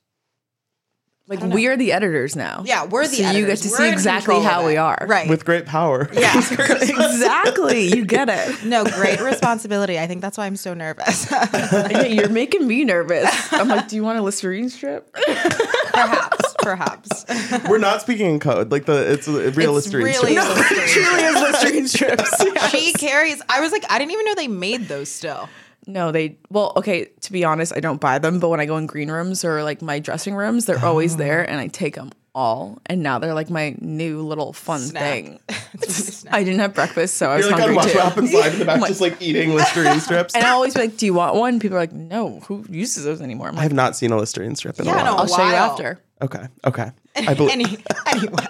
Like 1.27 1.41
we 1.41 1.69
are 1.69 1.77
the 1.77 1.93
editors 1.93 2.37
now. 2.37 2.65
yeah, 2.67 2.85
we're 2.85 3.09
the 3.09 3.17
so 3.17 3.31
you 3.31 3.47
get 3.47 3.57
to 3.59 3.71
We're 3.71 3.77
see 3.79 3.89
exactly 3.91 4.43
how 4.43 4.67
we 4.67 4.77
are. 4.77 5.07
Right. 5.09 5.27
With 5.27 5.47
great 5.47 5.65
power. 5.65 6.07
yeah. 6.13 6.37
exactly. 6.51 7.87
You 7.97 8.05
get 8.05 8.29
it. 8.29 8.65
no, 8.65 8.85
great 8.85 9.21
responsibility. 9.21 9.99
I 9.99 10.07
think 10.07 10.21
that's 10.21 10.37
why 10.37 10.45
I'm 10.45 10.57
so 10.57 10.75
nervous. 10.75 11.31
You're 12.11 12.29
making 12.29 12.67
me 12.69 12.85
nervous. 12.85 13.53
I'm 13.55 13.69
like, 13.69 13.89
do 13.89 13.97
you 13.97 14.03
want 14.03 14.19
a 14.19 14.23
Listerine 14.23 14.69
strip? 14.69 15.11
perhaps, 15.15 16.55
perhaps. 16.59 17.25
We're 17.71 17.79
not 17.79 18.03
speaking 18.03 18.27
in 18.27 18.39
code. 18.39 18.71
Like 18.71 18.85
the 18.85 19.11
it's 19.13 19.27
a 19.27 19.51
real 19.53 19.77
It's 19.79 19.87
Listerine 19.87 20.05
really 20.05 20.37
strip. 20.37 20.57
Listerine 20.57 20.89
Truly 20.89 21.23
is 21.23 21.35
Listerine 21.37 21.89
strips. 21.89 22.71
she 22.71 22.93
carries 22.93 23.41
I 23.49 23.61
was 23.61 23.73
like, 23.73 23.85
I 23.91 23.99
didn't 23.99 24.13
even 24.13 24.27
know 24.27 24.35
they 24.35 24.49
made 24.49 24.89
those 24.89 25.09
still. 25.09 25.49
No, 25.87 26.13
they 26.13 26.37
well, 26.51 26.73
okay, 26.77 27.07
to 27.21 27.33
be 27.33 27.45
honest, 27.45 27.73
I 27.77 27.81
don't 27.81 28.01
buy 28.01 28.19
them, 28.19 28.41
but 28.41 28.49
when 28.49 28.61
I 28.61 28.67
go 28.67 28.77
in 28.77 28.87
green 28.87 29.11
rooms 29.11 29.45
or 29.45 29.63
like 29.63 29.83
my 29.83 29.99
dressing 29.99 30.35
rooms, 30.35 30.67
they're 30.67 30.85
always 30.85 31.17
there 31.17 31.49
and 31.49 31.61
I 31.61 31.67
take 31.69 31.95
them 31.97 32.11
all. 32.35 32.79
And 32.87 33.03
now 33.03 33.19
they're 33.19 33.35
like 33.35 33.51
my 33.51 33.77
new 33.81 34.23
little 34.23 34.53
fun 34.53 34.81
Snack. 34.81 35.03
thing. 35.03 35.41
Really. 35.75 36.13
I 36.31 36.45
didn't 36.45 36.61
have 36.61 36.73
breakfast, 36.73 37.17
so 37.17 37.29
I 37.31 37.37
was 37.37 37.47
You're 37.47 37.57
like 37.57 37.63
on 37.69 37.75
hungry 37.75 37.77
Watch 37.77 37.93
too. 37.93 37.99
What 37.99 38.05
Happens 38.05 38.33
Live 38.33 38.53
in 38.55 38.59
the 38.61 38.65
back, 38.65 38.77
I'm 38.81 38.87
just 38.87 39.01
like 39.01 39.21
eating 39.21 39.55
Listerine 39.55 39.99
strips. 40.01 40.35
and 40.37 40.45
I 40.45 40.51
always 40.51 40.73
be 40.75 40.81
like, 40.83 40.97
"Do 40.97 41.05
you 41.07 41.15
want 41.15 41.35
one?" 41.35 41.59
People 41.59 41.77
are 41.77 41.81
like, 41.81 41.93
"No, 41.93 42.39
who 42.47 42.65
uses 42.71 43.05
those 43.05 43.21
anymore?" 43.21 43.49
I'm 43.49 43.59
I 43.59 43.63
have 43.63 43.73
not 43.73 43.97
seen 43.97 44.13
a 44.13 44.17
Listerine 44.17 44.55
strip 44.55 44.79
in 44.79 44.87
Yeah, 44.87 44.93
a 44.93 44.97
while. 44.97 45.05
no. 45.05 45.17
"I'll 45.17 45.27
show 45.27 45.45
you 45.47 45.53
after." 45.55 46.01
Okay, 46.23 46.45
okay. 46.65 46.93
I 47.17 47.35
believe. 47.35 47.51
Any, 47.53 47.79
anyway. 48.07 48.47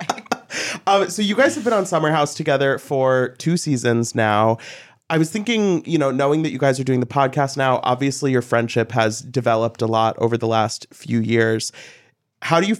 Um, 0.86 1.08
so 1.10 1.22
you 1.22 1.34
guys 1.34 1.54
have 1.54 1.64
been 1.64 1.72
on 1.72 1.86
Summer 1.86 2.10
House 2.10 2.34
together 2.34 2.78
for 2.78 3.30
two 3.38 3.56
seasons 3.56 4.14
now. 4.14 4.58
I 5.10 5.18
was 5.18 5.30
thinking, 5.30 5.84
you 5.84 5.98
know, 5.98 6.10
knowing 6.10 6.42
that 6.42 6.50
you 6.50 6.58
guys 6.58 6.80
are 6.80 6.84
doing 6.84 7.00
the 7.00 7.06
podcast 7.06 7.56
now, 7.56 7.80
obviously 7.82 8.32
your 8.32 8.42
friendship 8.42 8.92
has 8.92 9.20
developed 9.20 9.82
a 9.82 9.86
lot 9.86 10.16
over 10.18 10.38
the 10.38 10.46
last 10.46 10.86
few 10.92 11.20
years. 11.20 11.72
How 12.42 12.60
do 12.60 12.66
you 12.66 12.76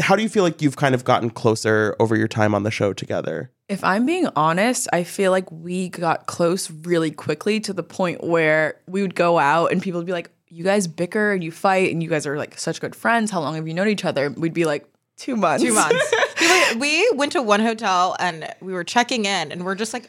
how 0.00 0.16
do 0.16 0.22
you 0.22 0.30
feel 0.30 0.42
like 0.42 0.62
you've 0.62 0.76
kind 0.76 0.94
of 0.94 1.04
gotten 1.04 1.28
closer 1.28 1.94
over 2.00 2.16
your 2.16 2.28
time 2.28 2.54
on 2.54 2.62
the 2.62 2.70
show 2.70 2.94
together? 2.94 3.50
If 3.68 3.84
I'm 3.84 4.06
being 4.06 4.26
honest, 4.34 4.88
I 4.92 5.04
feel 5.04 5.30
like 5.30 5.50
we 5.52 5.90
got 5.90 6.26
close 6.26 6.70
really 6.70 7.10
quickly 7.10 7.60
to 7.60 7.74
the 7.74 7.82
point 7.82 8.24
where 8.24 8.80
we 8.88 9.02
would 9.02 9.14
go 9.14 9.38
out 9.38 9.70
and 9.70 9.82
people 9.82 10.00
would 10.00 10.06
be 10.06 10.12
like, 10.12 10.30
"You 10.48 10.64
guys 10.64 10.86
bicker 10.88 11.32
and 11.32 11.44
you 11.44 11.52
fight 11.52 11.92
and 11.92 12.02
you 12.02 12.08
guys 12.08 12.26
are 12.26 12.38
like 12.38 12.58
such 12.58 12.80
good 12.80 12.96
friends. 12.96 13.30
How 13.30 13.40
long 13.40 13.54
have 13.56 13.68
you 13.68 13.74
known 13.74 13.88
each 13.88 14.06
other?" 14.06 14.30
We'd 14.30 14.54
be 14.54 14.64
like, 14.64 14.86
two 15.20 15.36
months. 15.36 15.62
Two 15.62 15.74
months. 15.74 16.14
we, 16.74 16.80
we 16.80 17.10
went 17.14 17.32
to 17.32 17.42
one 17.42 17.60
hotel 17.60 18.16
and 18.18 18.52
we 18.60 18.72
were 18.72 18.84
checking 18.84 19.26
in 19.26 19.52
and 19.52 19.64
we're 19.64 19.74
just 19.74 19.92
like 19.92 20.08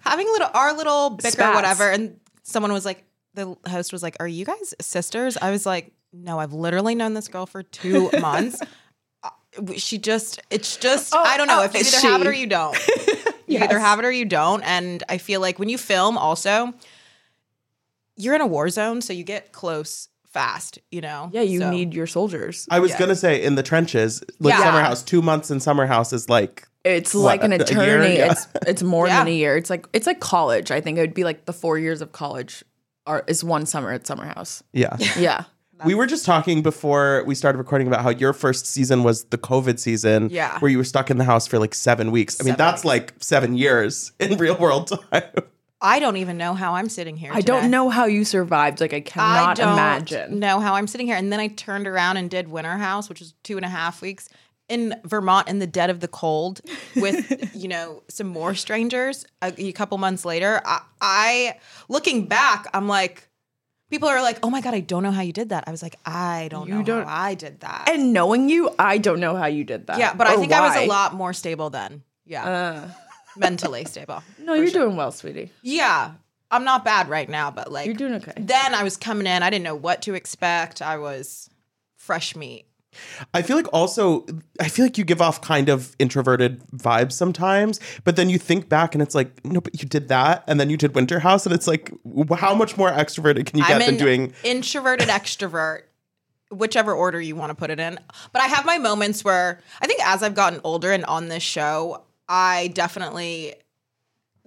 having 0.00 0.28
a 0.28 0.30
little 0.32 0.48
our 0.54 0.72
little 0.76 1.10
bicker 1.10 1.30
Spats. 1.30 1.54
whatever. 1.54 1.90
And 1.90 2.18
someone 2.42 2.72
was 2.72 2.84
like 2.84 3.04
the 3.34 3.56
host 3.68 3.92
was 3.92 4.02
like 4.02 4.16
are 4.20 4.28
you 4.28 4.44
guys 4.44 4.74
sisters? 4.80 5.36
I 5.40 5.50
was 5.50 5.64
like 5.66 5.92
no 6.14 6.38
i've 6.38 6.52
literally 6.52 6.94
known 6.94 7.14
this 7.14 7.28
girl 7.28 7.46
for 7.46 7.62
two 7.62 8.10
months. 8.20 8.60
Uh, 9.22 9.30
she 9.76 9.96
just 9.98 10.40
it's 10.50 10.76
just 10.76 11.14
i 11.14 11.36
don't 11.36 11.46
know. 11.46 11.60
oh, 11.60 11.64
if 11.64 11.72
you 11.74 11.80
it's 11.80 11.94
either 12.04 12.08
have 12.12 12.20
it 12.20 12.26
or 12.26 12.32
you 12.32 12.46
don't. 12.46 12.76
You 13.48 13.58
either 13.58 13.78
have 13.78 13.98
it 13.98 14.04
or 14.06 14.10
you 14.12 14.24
don't. 14.24 14.62
And 14.62 15.02
i 15.08 15.18
feel 15.18 15.40
like 15.40 15.58
when 15.58 15.68
you 15.68 15.76
film 15.78 16.16
also 16.18 16.72
you're 18.16 18.34
in 18.34 18.40
a 18.40 18.46
war 18.46 18.68
zone 18.68 19.00
so 19.00 19.12
you 19.12 19.24
get 19.24 19.52
close 19.52 20.08
fast 20.26 20.78
you 20.90 21.00
know? 21.02 21.28
Yeah, 21.32 21.42
you 21.42 21.60
So- 21.60 21.70
need 21.70 21.92
your 21.94 22.06
soldiers. 22.06 22.66
I 22.70 22.78
was 22.80 22.92
Yeah. 22.92 22.98
gonna 22.98 23.16
say 23.16 23.42
in 23.42 23.54
the 23.54 23.62
trenches, 23.62 24.22
like 24.38 24.52
Yeah. 24.54 24.64
Summer 24.64 24.80
House, 24.80 25.02
two 25.02 25.20
months 25.22 25.50
in 25.50 25.60
Summer 25.60 25.86
House 25.86 26.12
is 26.12 26.28
like 26.30 26.66
It's 26.84 27.14
What, 27.14 27.22
like 27.22 27.44
an 27.44 27.52
a- 27.52 27.56
a 27.64 27.84
year? 27.84 28.02
Yeah. 28.02 28.32
It's 28.32 28.48
it's 28.66 28.82
more 28.82 29.06
Yeah. 29.06 29.18
than 29.18 29.28
a 29.28 29.36
year. 29.36 29.56
It's 29.56 29.70
like 29.70 29.86
it's 29.92 30.06
like 30.06 30.20
college. 30.20 30.70
I 30.70 30.80
think 30.80 30.98
it 30.98 31.00
would 31.02 31.14
be 31.14 31.24
like 31.24 31.44
the 31.44 31.52
four 31.52 31.78
years 31.78 32.00
of 32.02 32.12
college 32.12 32.64
are 33.06 33.24
is 33.26 33.44
one 33.44 33.66
summer 33.66 33.92
at 33.92 34.06
Summer 34.06 34.24
House. 34.26 34.62
yeah. 34.72 34.96
Yeah. 35.18 35.44
We 35.84 35.96
were 35.96 36.06
just 36.06 36.24
talking 36.24 36.62
before 36.62 37.24
we 37.26 37.34
started 37.34 37.58
recording 37.58 37.88
about 37.88 38.02
how 38.02 38.10
your 38.10 38.32
first 38.32 38.66
season 38.66 39.02
was 39.02 39.24
the 39.24 39.38
COVID 39.38 39.80
season, 39.80 40.28
Yeah. 40.30 40.60
where 40.60 40.70
you 40.70 40.78
were 40.78 40.84
stuck 40.84 41.10
in 41.10 41.18
the 41.18 41.24
house 41.24 41.48
for 41.48 41.58
like 41.58 41.74
seven 41.74 42.12
weeks. 42.12 42.40
I 42.40 42.44
mean, 42.44 42.52
Seven 42.52 42.58
that's 42.66 42.84
like 42.84 43.14
seven 43.18 43.56
years 43.56 44.12
in 44.20 44.38
real 44.38 44.56
world 44.56 44.92
time. 45.10 45.24
i 45.80 45.98
don't 45.98 46.16
even 46.18 46.36
know 46.38 46.54
how 46.54 46.74
i'm 46.76 46.88
sitting 46.88 47.16
here 47.16 47.32
I 47.34 47.40
don't 47.40 47.68
know 47.68 47.88
how 47.90 48.04
you 48.04 48.24
survived. 48.24 48.80
Like 48.80 48.94
I 48.94 49.00
cannot 49.00 49.58
I 49.58 49.64
don't 49.64 49.72
imagine. 49.72 50.38
know 50.38 50.60
how 50.60 50.74
I'm 50.74 50.86
sitting 50.86 51.08
here. 51.08 51.16
And 51.16 51.32
then 51.32 51.40
I 51.40 51.48
turned 51.48 51.88
around 51.88 52.16
and 52.16 52.30
did 52.30 52.46
Winter 52.48 52.76
House, 52.76 53.08
which 53.08 53.18
was 53.18 53.34
two 53.42 53.56
and 53.56 53.64
a 53.66 53.68
half 53.68 54.00
weeks 54.00 54.28
in 54.72 54.94
Vermont 55.04 55.48
in 55.48 55.58
the 55.58 55.66
dead 55.66 55.90
of 55.90 56.00
the 56.00 56.08
cold 56.08 56.60
with, 56.96 57.54
you 57.54 57.68
know, 57.68 58.02
some 58.08 58.26
more 58.26 58.54
strangers 58.54 59.26
a, 59.42 59.52
a 59.58 59.72
couple 59.72 59.98
months 59.98 60.24
later. 60.24 60.60
I, 60.64 60.80
I, 61.00 61.58
looking 61.88 62.26
back, 62.26 62.66
I'm 62.72 62.88
like, 62.88 63.28
people 63.90 64.08
are 64.08 64.22
like, 64.22 64.38
oh 64.42 64.48
my 64.50 64.60
God, 64.62 64.72
I 64.74 64.80
don't 64.80 65.02
know 65.02 65.10
how 65.10 65.20
you 65.22 65.32
did 65.34 65.50
that. 65.50 65.64
I 65.66 65.70
was 65.70 65.82
like, 65.82 65.96
I 66.06 66.48
don't 66.50 66.68
You 66.68 66.76
know 66.76 66.82
don't- 66.82 67.06
how 67.06 67.22
I 67.24 67.34
did 67.34 67.60
that. 67.60 67.90
And 67.92 68.12
knowing 68.12 68.48
you, 68.48 68.70
I 68.78 68.96
don't 68.98 69.20
know 69.20 69.36
how 69.36 69.46
you 69.46 69.64
did 69.64 69.86
that. 69.88 69.98
yeah, 69.98 70.14
but 70.14 70.26
I 70.26 70.36
think 70.36 70.52
I 70.52 70.66
was 70.66 70.76
a 70.76 70.86
lot 70.86 71.12
more 71.14 71.32
stable 71.34 71.68
then. 71.70 72.02
Yeah. 72.24 72.44
Uh, 72.48 72.88
mentally 73.36 73.84
stable. 73.84 74.22
no, 74.38 74.54
you're 74.54 74.68
doing 74.70 74.96
well, 74.96 75.12
sweetie. 75.12 75.50
Yeah. 75.62 76.12
I'm 76.50 76.64
not 76.64 76.84
bad 76.84 77.08
right 77.08 77.28
now, 77.28 77.50
but 77.50 77.72
like 77.72 77.86
You're 77.86 77.94
doing 77.94 78.14
okay. 78.14 78.32
then 78.36 78.74
I 78.74 78.82
was 78.82 78.96
coming 78.98 79.26
in. 79.26 79.42
I 79.42 79.48
didn't 79.50 79.64
know 79.64 79.74
what 79.74 80.02
to 80.02 80.14
expect. 80.14 80.82
I 80.82 80.98
was 80.98 81.48
fresh 81.96 82.34
meat. 82.36 82.66
I 83.34 83.42
feel 83.42 83.56
like 83.56 83.68
also, 83.72 84.26
I 84.60 84.68
feel 84.68 84.84
like 84.84 84.98
you 84.98 85.04
give 85.04 85.20
off 85.20 85.40
kind 85.40 85.68
of 85.68 85.94
introverted 85.98 86.62
vibes 86.70 87.12
sometimes, 87.12 87.80
but 88.04 88.16
then 88.16 88.28
you 88.28 88.38
think 88.38 88.68
back 88.68 88.94
and 88.94 89.02
it's 89.02 89.14
like, 89.14 89.44
no, 89.44 89.60
but 89.60 89.80
you 89.82 89.88
did 89.88 90.08
that, 90.08 90.44
and 90.46 90.60
then 90.60 90.70
you 90.70 90.76
did 90.76 90.94
Winter 90.94 91.18
House, 91.18 91.46
and 91.46 91.54
it's 91.54 91.66
like, 91.66 91.92
how 92.36 92.54
much 92.54 92.76
more 92.76 92.90
extroverted 92.90 93.46
can 93.46 93.58
you 93.58 93.66
get 93.66 93.80
I'm 93.80 93.86
than 93.86 93.96
doing? 93.96 94.32
introverted 94.44 95.08
extrovert, 95.08 95.82
whichever 96.50 96.92
order 96.92 97.20
you 97.20 97.34
want 97.34 97.50
to 97.50 97.54
put 97.54 97.70
it 97.70 97.80
in. 97.80 97.98
But 98.32 98.42
I 98.42 98.46
have 98.46 98.64
my 98.66 98.78
moments 98.78 99.24
where 99.24 99.60
I 99.80 99.86
think 99.86 100.00
as 100.06 100.22
I've 100.22 100.34
gotten 100.34 100.60
older 100.64 100.92
and 100.92 101.04
on 101.06 101.28
this 101.28 101.42
show, 101.42 102.04
I 102.28 102.68
definitely 102.74 103.54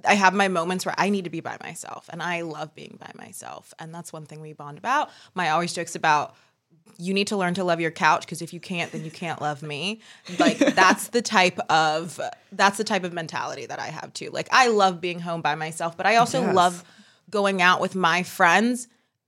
I 0.08 0.14
have 0.14 0.34
my 0.34 0.48
moments 0.48 0.86
where 0.86 0.96
I 0.98 1.10
need 1.10 1.24
to 1.24 1.30
be 1.30 1.40
by 1.40 1.58
myself 1.64 2.10
and 2.12 2.22
I 2.22 2.42
love 2.42 2.76
being 2.76 2.98
by 3.00 3.12
myself. 3.16 3.74
And 3.80 3.94
that's 3.94 4.14
one 4.14 4.26
thing 4.26 4.40
we 4.40 4.54
bond 4.54 4.78
about. 4.78 5.10
My 5.34 5.50
always 5.50 5.74
jokes 5.74 5.96
about 5.96 6.36
you 6.98 7.14
need 7.14 7.28
to 7.28 7.36
learn 7.38 7.54
to 7.56 7.64
love 7.64 7.82
your 7.82 7.92
couch 7.92 8.22
because 8.22 8.42
if 8.42 8.54
you 8.54 8.60
can't 8.60 8.92
then 8.92 9.04
you 9.04 9.12
can't 9.12 9.42
love 9.42 9.62
me. 9.62 10.00
Like 10.40 10.58
that's 10.58 11.10
the 11.10 11.22
type 11.22 11.60
of 11.70 12.20
that's 12.52 12.78
the 12.78 12.84
type 12.84 13.04
of 13.04 13.12
mentality 13.14 13.66
that 13.66 13.80
i 13.80 13.88
have 13.88 14.14
too. 14.14 14.30
Like 14.32 14.48
i 14.52 14.68
love 14.68 15.02
being 15.02 15.20
home 15.20 15.42
by 15.42 15.56
myself 15.56 15.98
but 15.98 16.06
i 16.06 16.16
also 16.16 16.42
Yes. 16.42 16.56
love 16.56 16.84
going 17.30 17.62
out 17.62 17.82
with 17.82 17.96
my 17.96 18.24
friends 18.24 18.88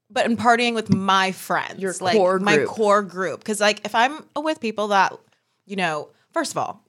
but 0.09 0.25
and 0.25 0.37
partying 0.37 0.73
with 0.73 0.93
my 0.93 1.33
friends. 1.33 1.81
Your 1.81 1.93
like 1.99 2.15
core 2.15 2.39
my 2.39 2.63
core 2.63 3.01
group. 3.03 3.39
Because 3.41 3.59
like 3.59 3.83
if 3.85 3.93
i'm 3.93 4.23
with 4.35 4.61
people 4.61 4.87
that 4.89 5.13
you 5.65 5.75
know 5.75 6.09
first 6.31 6.51
of 6.51 6.57
all 6.57 6.81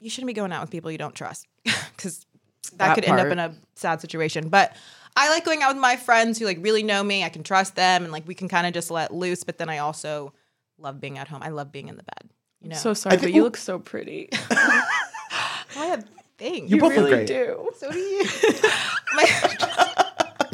you 0.00 0.08
shouldn't 0.08 0.28
be 0.28 0.32
going 0.34 0.52
out 0.52 0.60
with 0.60 0.70
people 0.70 0.92
you 0.92 0.98
don't 0.98 1.14
trust 1.16 1.48
because 1.96 2.24
that, 2.76 2.88
That 2.88 2.94
could 2.94 3.04
end 3.04 3.18
up 3.18 3.32
in 3.32 3.38
a 3.40 3.54
sad 3.74 4.00
situation. 4.00 4.48
But 4.50 4.76
i 5.18 5.28
like 5.30 5.44
going 5.44 5.62
out 5.62 5.74
with 5.74 5.80
my 5.80 5.96
friends 5.96 6.38
who 6.38 6.44
like 6.46 6.58
really 6.60 6.82
know 6.82 7.02
me 7.02 7.24
i 7.24 7.28
can 7.28 7.42
trust 7.42 7.74
them 7.76 8.02
and 8.04 8.12
like 8.12 8.26
we 8.26 8.34
can 8.34 8.48
kind 8.48 8.66
of 8.66 8.72
just 8.72 8.90
let 8.90 9.12
loose 9.12 9.42
but 9.44 9.58
then 9.58 9.68
i 9.68 9.78
also 9.78 10.32
love 10.78 11.00
being 11.00 11.18
at 11.18 11.28
home 11.28 11.42
i 11.42 11.48
love 11.48 11.70
being 11.72 11.88
in 11.88 11.96
the 11.96 12.02
bed 12.04 12.30
you 12.60 12.68
know 12.70 12.76
So 12.76 12.94
sorry, 12.94 13.12
think 13.16 13.22
but 13.22 13.28
you 13.32 13.36
we'll- 13.42 13.44
look 13.44 13.56
so 13.56 13.78
pretty. 13.78 14.28
i 14.50 15.86
have 15.90 16.04
things 16.38 16.70
You 16.70 16.78
both 16.78 16.94
look 16.96 17.06
really 17.10 17.26
great. 17.26 17.26
do. 17.28 17.70
so 17.76 17.90
do 17.90 17.98
you 17.98 18.24
My- 19.14 19.26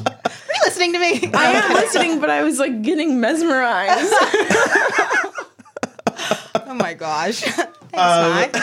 are 0.07 0.55
you 0.55 0.61
listening 0.65 0.93
to 0.95 0.99
me 0.99 1.31
I 1.35 1.53
am 1.53 1.73
listening, 1.75 2.21
but 2.21 2.31
I 2.31 2.43
was 2.43 2.59
like 2.59 2.81
getting 2.83 3.21
mesmerized. 3.21 4.13
oh 6.67 6.75
my 6.75 6.95
gosh 6.95 7.41
thanks 7.41 7.95
Um, 7.95 8.31
Mike. 8.33 8.57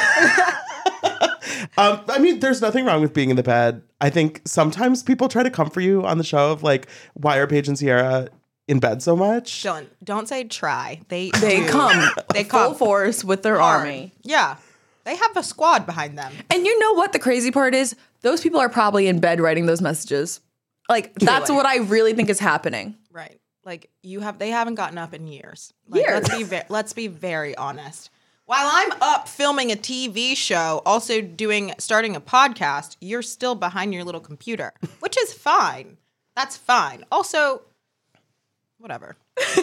Um, 1.78 2.02
I 2.10 2.18
mean, 2.20 2.40
there's 2.40 2.60
nothing 2.62 2.86
wrong 2.86 3.02
with 3.02 3.14
being 3.14 3.30
in 3.30 3.36
the 3.38 3.44
bed. 3.44 3.82
I 4.02 4.10
think 4.10 4.42
sometimes 4.46 5.04
people 5.04 5.30
try 5.30 5.44
to 5.44 5.50
comfort 5.52 5.82
you 5.82 6.04
on 6.04 6.18
the 6.18 6.24
show 6.24 6.52
of 6.52 6.64
like, 6.64 6.88
why 7.14 7.38
are 7.38 7.48
Paige 7.48 7.68
and 7.68 7.78
Ciara 7.78 8.30
in 8.68 8.80
bed 8.80 9.02
so 9.04 9.16
much? 9.16 9.64
don't 9.64 9.88
don't 10.04 10.28
say 10.28 10.44
try 10.44 11.00
they 11.10 11.30
they 11.40 11.62
do. 11.62 11.68
come 11.70 12.10
they 12.34 12.44
full 12.44 12.50
come 12.70 12.76
force 12.76 13.24
with 13.24 13.44
their 13.44 13.60
hard. 13.60 13.82
army. 13.82 14.12
yeah 14.24 14.56
they 15.04 15.16
have 15.16 15.36
a 15.36 15.44
squad 15.44 15.86
behind 15.86 16.18
them 16.18 16.32
And 16.50 16.66
you 16.66 16.78
know 16.80 16.94
what 16.94 17.12
the 17.14 17.20
crazy 17.20 17.52
part 17.52 17.74
is? 17.76 17.96
Those 18.22 18.42
people 18.42 18.60
are 18.60 18.70
probably 18.70 19.08
in 19.08 19.20
bed 19.20 19.40
writing 19.42 19.66
those 19.66 19.82
messages. 19.82 20.40
Like 20.90 21.14
that's 21.16 21.48
Truly. 21.48 21.58
what 21.58 21.66
I 21.66 21.78
really 21.78 22.14
think 22.14 22.30
is 22.30 22.40
happening. 22.40 22.96
Right. 23.12 23.40
Like 23.66 23.90
you 24.04 24.20
have 24.22 24.38
they 24.40 24.50
haven't 24.50 24.76
gotten 24.76 24.98
up 24.98 25.14
in 25.14 25.28
years. 25.28 25.74
Like, 25.88 26.02
Years. 26.06 26.22
Let's 26.24 26.36
be 26.38 26.44
ve- 26.44 26.62
let's 26.70 26.94
be 26.94 27.08
very 27.08 27.56
honest. 27.58 28.10
While 28.52 28.70
I'm 28.70 28.92
up 29.02 29.30
filming 29.30 29.72
a 29.72 29.78
TV 29.78 30.36
show, 30.36 30.82
also 30.86 31.22
doing 31.22 31.72
starting 31.78 32.18
a 32.18 32.20
podcast, 32.20 32.98
you're 33.00 33.22
still 33.22 33.56
behind 33.56 33.94
your 33.94 34.04
little 34.04 34.20
computer, 34.20 34.74
which 35.00 35.18
is 35.18 35.32
fine. 35.32 35.96
That's 36.36 36.58
fine. 36.58 37.06
Also, 37.14 37.62
whatever. 38.78 39.16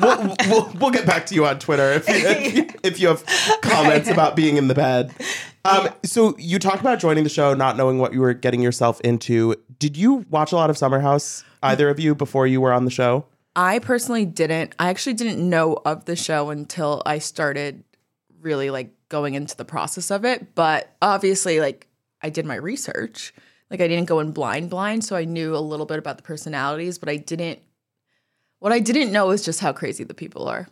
we'll, 0.00 0.34
we'll, 0.48 0.72
we'll 0.80 0.90
get 0.90 1.06
back 1.06 1.26
to 1.26 1.36
you 1.36 1.46
on 1.46 1.60
Twitter 1.60 1.92
if 1.92 2.08
you, 2.08 2.14
if 2.16 2.54
you, 2.56 2.68
if 2.82 2.98
you 2.98 3.06
have 3.06 3.24
comments 3.62 4.08
about 4.08 4.34
being 4.34 4.56
in 4.56 4.66
the 4.66 4.74
bed. 4.74 5.14
Um, 5.64 5.90
so 6.02 6.34
you 6.38 6.58
talked 6.58 6.80
about 6.80 6.98
joining 6.98 7.22
the 7.22 7.30
show, 7.30 7.54
not 7.54 7.76
knowing 7.76 7.98
what 8.00 8.12
you 8.12 8.20
were 8.20 8.34
getting 8.34 8.62
yourself 8.62 9.00
into. 9.02 9.54
Did 9.78 9.96
you 9.96 10.26
watch 10.28 10.50
a 10.50 10.56
lot 10.56 10.70
of 10.70 10.76
Summer 10.76 10.98
House, 10.98 11.44
either 11.62 11.88
of 11.88 12.00
you, 12.00 12.16
before 12.16 12.48
you 12.48 12.60
were 12.60 12.72
on 12.72 12.84
the 12.84 12.90
show? 12.90 13.26
I 13.56 13.78
personally 13.78 14.26
didn't. 14.26 14.74
I 14.78 14.90
actually 14.90 15.14
didn't 15.14 15.48
know 15.48 15.80
of 15.84 16.04
the 16.04 16.14
show 16.14 16.50
until 16.50 17.02
I 17.06 17.18
started 17.18 17.82
really 18.40 18.68
like 18.68 18.92
going 19.08 19.34
into 19.34 19.56
the 19.56 19.64
process 19.64 20.10
of 20.10 20.26
it. 20.26 20.54
But 20.54 20.94
obviously, 21.00 21.58
like 21.58 21.88
I 22.20 22.28
did 22.28 22.44
my 22.44 22.56
research. 22.56 23.32
Like 23.70 23.80
I 23.80 23.88
didn't 23.88 24.08
go 24.08 24.20
in 24.20 24.30
blind 24.32 24.70
blind, 24.70 25.04
so 25.04 25.16
I 25.16 25.24
knew 25.24 25.56
a 25.56 25.58
little 25.58 25.86
bit 25.86 25.98
about 25.98 26.18
the 26.18 26.22
personalities, 26.22 26.98
but 26.98 27.08
I 27.08 27.16
didn't 27.16 27.58
what 28.58 28.72
I 28.72 28.78
didn't 28.78 29.10
know 29.10 29.30
is 29.30 29.44
just 29.44 29.60
how 29.60 29.72
crazy 29.72 30.04
the 30.04 30.14
people 30.14 30.48
are. 30.48 30.68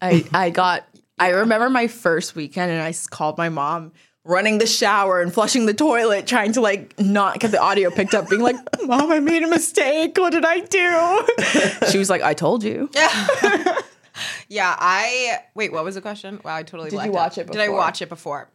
I 0.00 0.24
I 0.32 0.50
got 0.50 0.86
I 1.18 1.30
remember 1.30 1.70
my 1.70 1.88
first 1.88 2.36
weekend 2.36 2.70
and 2.70 2.82
I 2.82 2.94
called 3.10 3.38
my 3.38 3.48
mom 3.48 3.92
running 4.24 4.58
the 4.58 4.66
shower 4.66 5.20
and 5.22 5.32
flushing 5.32 5.66
the 5.66 5.74
toilet 5.74 6.26
trying 6.26 6.52
to 6.52 6.60
like 6.60 6.98
not 6.98 7.38
get 7.38 7.50
the 7.50 7.60
audio 7.60 7.90
picked 7.90 8.14
up 8.14 8.28
being 8.28 8.42
like 8.42 8.56
mom 8.84 9.10
I 9.10 9.20
made 9.20 9.42
a 9.42 9.48
mistake 9.48 10.16
what 10.18 10.32
did 10.32 10.44
I 10.44 10.60
do 10.60 11.88
she 11.90 11.98
was 11.98 12.10
like 12.10 12.22
I 12.22 12.34
told 12.34 12.62
you 12.62 12.90
Yeah, 12.98 13.80
yeah, 14.48 14.76
I 14.78 15.38
wait. 15.54 15.72
What 15.72 15.84
was 15.84 15.94
the 15.94 16.00
question? 16.00 16.40
Wow, 16.44 16.56
I 16.56 16.62
totally. 16.62 16.90
Did 16.90 17.04
you 17.04 17.12
watch 17.12 17.38
out. 17.38 17.46
it 17.46 17.52
Did 17.52 17.60
I 17.60 17.68
watch 17.68 18.02
it 18.02 18.08
before? 18.08 18.48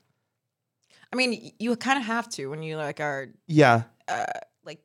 I 1.12 1.15
mean, 1.15 1.54
you 1.60 1.76
kind 1.76 1.99
of 1.99 2.06
have 2.06 2.28
to 2.32 2.47
when 2.47 2.63
you 2.63 2.76
like 2.76 2.99
are 2.99 3.30
Yeah. 3.47 3.84
Uh, 4.08 4.26
like 4.65 4.80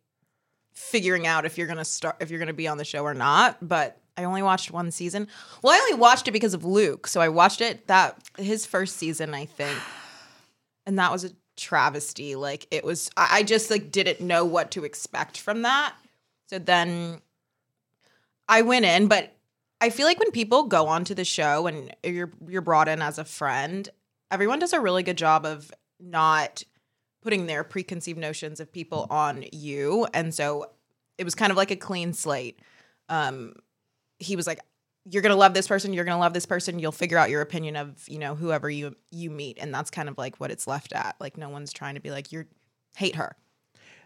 figuring 0.75 1.27
out 1.27 1.47
if 1.47 1.59
you're 1.59 1.67
gonna 1.67 1.85
start 1.85 2.17
if 2.21 2.31
you're 2.31 2.38
gonna 2.38 2.53
be 2.53 2.69
on 2.69 2.79
the 2.79 2.85
show 2.85 3.03
or 3.03 3.14
not. 3.14 3.57
But 3.67 4.01
I 4.17 4.25
only 4.25 4.43
watched 4.43 4.71
one 4.71 4.91
season. 4.91 5.29
Well, 5.62 5.73
I 5.73 5.79
only 5.79 5.95
watched 5.95 6.29
it 6.29 6.33
because 6.33 6.55
of 6.55 6.64
Luke. 6.64 7.07
So 7.07 7.21
I 7.21 7.29
watched 7.29 7.61
it 7.61 7.87
that 7.87 8.19
his 8.37 8.67
first 8.67 8.97
season, 8.97 9.35
I 9.35 9.47
think, 9.47 9.79
and 10.88 10.98
that 10.98 11.12
was 11.12 11.24
a 11.24 11.31
travesty. 11.57 12.35
Like 12.35 12.66
it 12.70 12.83
was. 12.83 13.11
I, 13.16 13.29
I 13.31 13.42
just 13.42 13.70
like 13.70 13.92
didn't 13.92 14.20
know 14.27 14.44
what 14.44 14.72
to 14.72 14.85
expect 14.85 15.38
from 15.38 15.62
that. 15.62 15.94
So 16.46 16.59
then 16.59 17.20
I 18.48 18.62
went 18.62 18.87
in, 18.87 19.07
but 19.07 19.37
I 19.83 19.90
feel 19.90 20.07
like 20.07 20.18
when 20.18 20.31
people 20.31 20.64
go 20.64 20.88
onto 20.88 21.14
the 21.14 21.27
show 21.27 21.66
and 21.66 21.94
you're 22.03 22.33
you're 22.48 22.62
brought 22.62 22.88
in 22.88 23.03
as 23.03 23.18
a 23.18 23.24
friend, 23.24 23.87
everyone 24.31 24.59
does 24.59 24.72
a 24.72 24.81
really 24.81 25.03
good 25.03 25.18
job 25.18 25.44
of 25.44 25.70
not 26.01 26.64
putting 27.20 27.46
their 27.46 27.64
preconceived 27.64 28.18
notions 28.18 28.59
of 28.59 28.72
people 28.72 29.07
on 29.11 29.44
you. 29.53 30.07
And 30.14 30.35
so 30.35 30.70
it 31.18 31.24
was 31.24 31.35
kind 31.35 31.51
of 31.51 31.59
like 31.59 31.70
a 31.70 31.77
clean 31.77 32.14
slate. 32.14 32.61
Um, 33.11 33.57
he 34.18 34.37
was 34.37 34.46
like, 34.46 34.61
You're 35.11 35.23
gonna 35.23 35.37
love 35.37 35.55
this 35.55 35.68
person, 35.68 35.92
you're 35.92 36.05
gonna 36.05 36.21
love 36.21 36.35
this 36.35 36.47
person, 36.47 36.79
you'll 36.79 36.92
figure 36.92 37.18
out 37.18 37.31
your 37.31 37.40
opinion 37.40 37.77
of, 37.77 38.09
you 38.09 38.18
know, 38.18 38.35
whoever 38.35 38.68
you 38.68 38.97
you 39.11 39.31
meet. 39.31 39.59
And 39.61 39.73
that's 39.73 39.90
kind 39.90 40.09
of 40.09 40.18
like 40.18 40.37
what 40.38 40.51
it's 40.51 40.66
left 40.66 40.92
at. 40.92 41.16
Like 41.21 41.37
no 41.37 41.49
one's 41.49 41.73
trying 41.73 41.94
to 41.94 42.01
be 42.01 42.11
like, 42.11 42.33
You're 42.33 42.47
hate 42.97 43.16
her. 43.16 43.37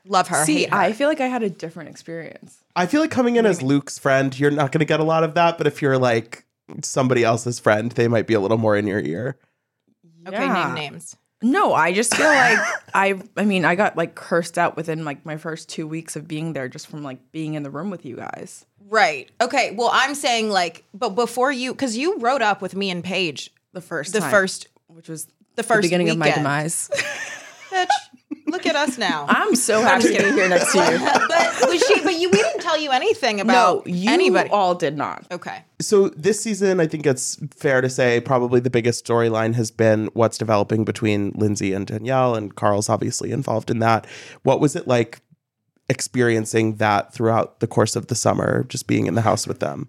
Love 0.04 0.28
her. 0.28 0.44
see 0.44 0.60
hate 0.60 0.70
her. 0.70 0.76
I 0.76 0.92
feel 0.92 1.08
like 1.08 1.20
I 1.20 1.28
had 1.28 1.42
a 1.42 1.50
different 1.50 1.90
experience 1.90 2.62
I 2.74 2.86
feel 2.86 3.00
like 3.00 3.10
coming 3.10 3.36
in 3.36 3.46
as 3.46 3.62
Luke's 3.62 3.98
friend, 3.98 4.38
you're 4.38 4.50
not 4.50 4.72
going 4.72 4.80
to 4.80 4.86
get 4.86 5.00
a 5.00 5.04
lot 5.04 5.24
of 5.24 5.34
that. 5.34 5.58
But 5.58 5.66
if 5.66 5.82
you're 5.82 5.98
like 5.98 6.46
somebody 6.82 7.24
else's 7.24 7.58
friend, 7.58 7.92
they 7.92 8.08
might 8.08 8.26
be 8.26 8.34
a 8.34 8.40
little 8.40 8.58
more 8.58 8.76
in 8.76 8.86
your 8.86 9.00
ear. 9.00 9.36
okay, 10.26 10.48
name 10.48 10.74
names. 10.74 11.16
No, 11.42 11.74
I 11.74 11.92
just 11.92 12.14
feel 12.14 12.26
like 12.26 12.58
I 12.94 13.20
I 13.36 13.44
mean, 13.44 13.64
I 13.64 13.74
got 13.74 13.96
like 13.96 14.14
cursed 14.14 14.58
out 14.58 14.76
within 14.76 15.04
like 15.04 15.26
my 15.26 15.36
first 15.36 15.68
2 15.68 15.86
weeks 15.86 16.16
of 16.16 16.28
being 16.28 16.52
there 16.52 16.68
just 16.68 16.86
from 16.86 17.02
like 17.02 17.32
being 17.32 17.54
in 17.54 17.62
the 17.62 17.70
room 17.70 17.90
with 17.90 18.06
you 18.06 18.16
guys. 18.16 18.64
Right. 18.92 19.30
Okay. 19.40 19.74
Well, 19.74 19.88
I'm 19.90 20.14
saying 20.14 20.50
like, 20.50 20.84
but 20.92 21.10
before 21.10 21.50
you, 21.50 21.72
because 21.72 21.96
you 21.96 22.18
wrote 22.18 22.42
up 22.42 22.60
with 22.60 22.76
me 22.76 22.90
and 22.90 23.02
Paige 23.02 23.50
The 23.72 23.80
first 23.80 24.12
the 24.12 24.20
time, 24.20 24.30
first 24.30 24.68
which 24.88 25.08
was 25.08 25.28
the 25.56 25.62
first 25.62 25.80
beginning 25.82 26.10
of 26.10 26.18
my 26.18 26.30
demise. 26.30 26.90
bitch. 27.70 27.86
Look 28.48 28.66
at 28.66 28.76
us 28.76 28.98
now. 28.98 29.24
I'm 29.30 29.54
so 29.56 29.80
happy 29.80 30.14
to 30.14 30.22
be 30.22 30.30
here 30.32 30.46
next 30.46 30.72
to 30.72 30.78
you. 30.78 30.98
but 31.28 31.70
was 31.70 31.82
she? 31.86 32.02
But 32.02 32.16
you, 32.20 32.28
we 32.28 32.36
didn't 32.36 32.60
tell 32.60 32.78
you 32.78 32.90
anything 32.90 33.36
No, 33.36 33.42
about 33.44 33.86
you 33.86 34.10
anybody. 34.10 34.50
all 34.50 34.74
did 34.74 34.94
not. 34.98 35.26
okay. 35.32 35.64
So 35.80 36.10
this 36.10 36.42
season, 36.42 36.78
I 36.78 36.86
think 36.86 37.06
it's 37.06 37.38
fair 37.56 37.80
to 37.80 37.88
say 37.88 38.20
probably 38.20 38.60
the 38.60 38.68
biggest 38.68 39.06
storyline 39.06 39.54
has 39.54 39.70
been 39.70 40.10
what's 40.12 40.36
developing 40.36 40.84
between 40.84 41.30
Lindsay 41.34 41.72
and 41.72 41.86
Danielle, 41.86 42.34
and 42.34 42.54
Carl's 42.54 42.90
obviously 42.90 43.32
involved 43.32 43.70
in 43.70 43.78
that. 43.78 44.06
What 44.42 44.60
was 44.60 44.76
it 44.76 44.86
like 44.86 45.22
experiencing 45.92 46.76
that 46.76 47.12
throughout 47.12 47.60
the 47.60 47.68
course 47.68 47.94
of 47.94 48.08
the 48.08 48.14
summer, 48.14 48.64
just 48.64 48.86
being 48.86 49.06
in 49.06 49.14
the 49.14 49.20
house 49.20 49.46
with 49.46 49.60
them? 49.60 49.88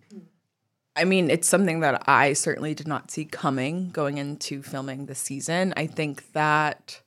I 0.95 1.05
mean, 1.05 1.31
it's 1.31 1.47
something 1.47 1.79
that 1.79 2.03
I 2.07 2.33
certainly 2.33 2.75
did 2.75 2.87
not 2.87 3.09
see 3.09 3.25
coming 3.25 3.89
going 3.89 4.19
into 4.19 4.61
filming 4.61 5.07
the 5.07 5.15
season. 5.15 5.73
I 5.75 5.87
think 5.87 6.33
that 6.33 7.01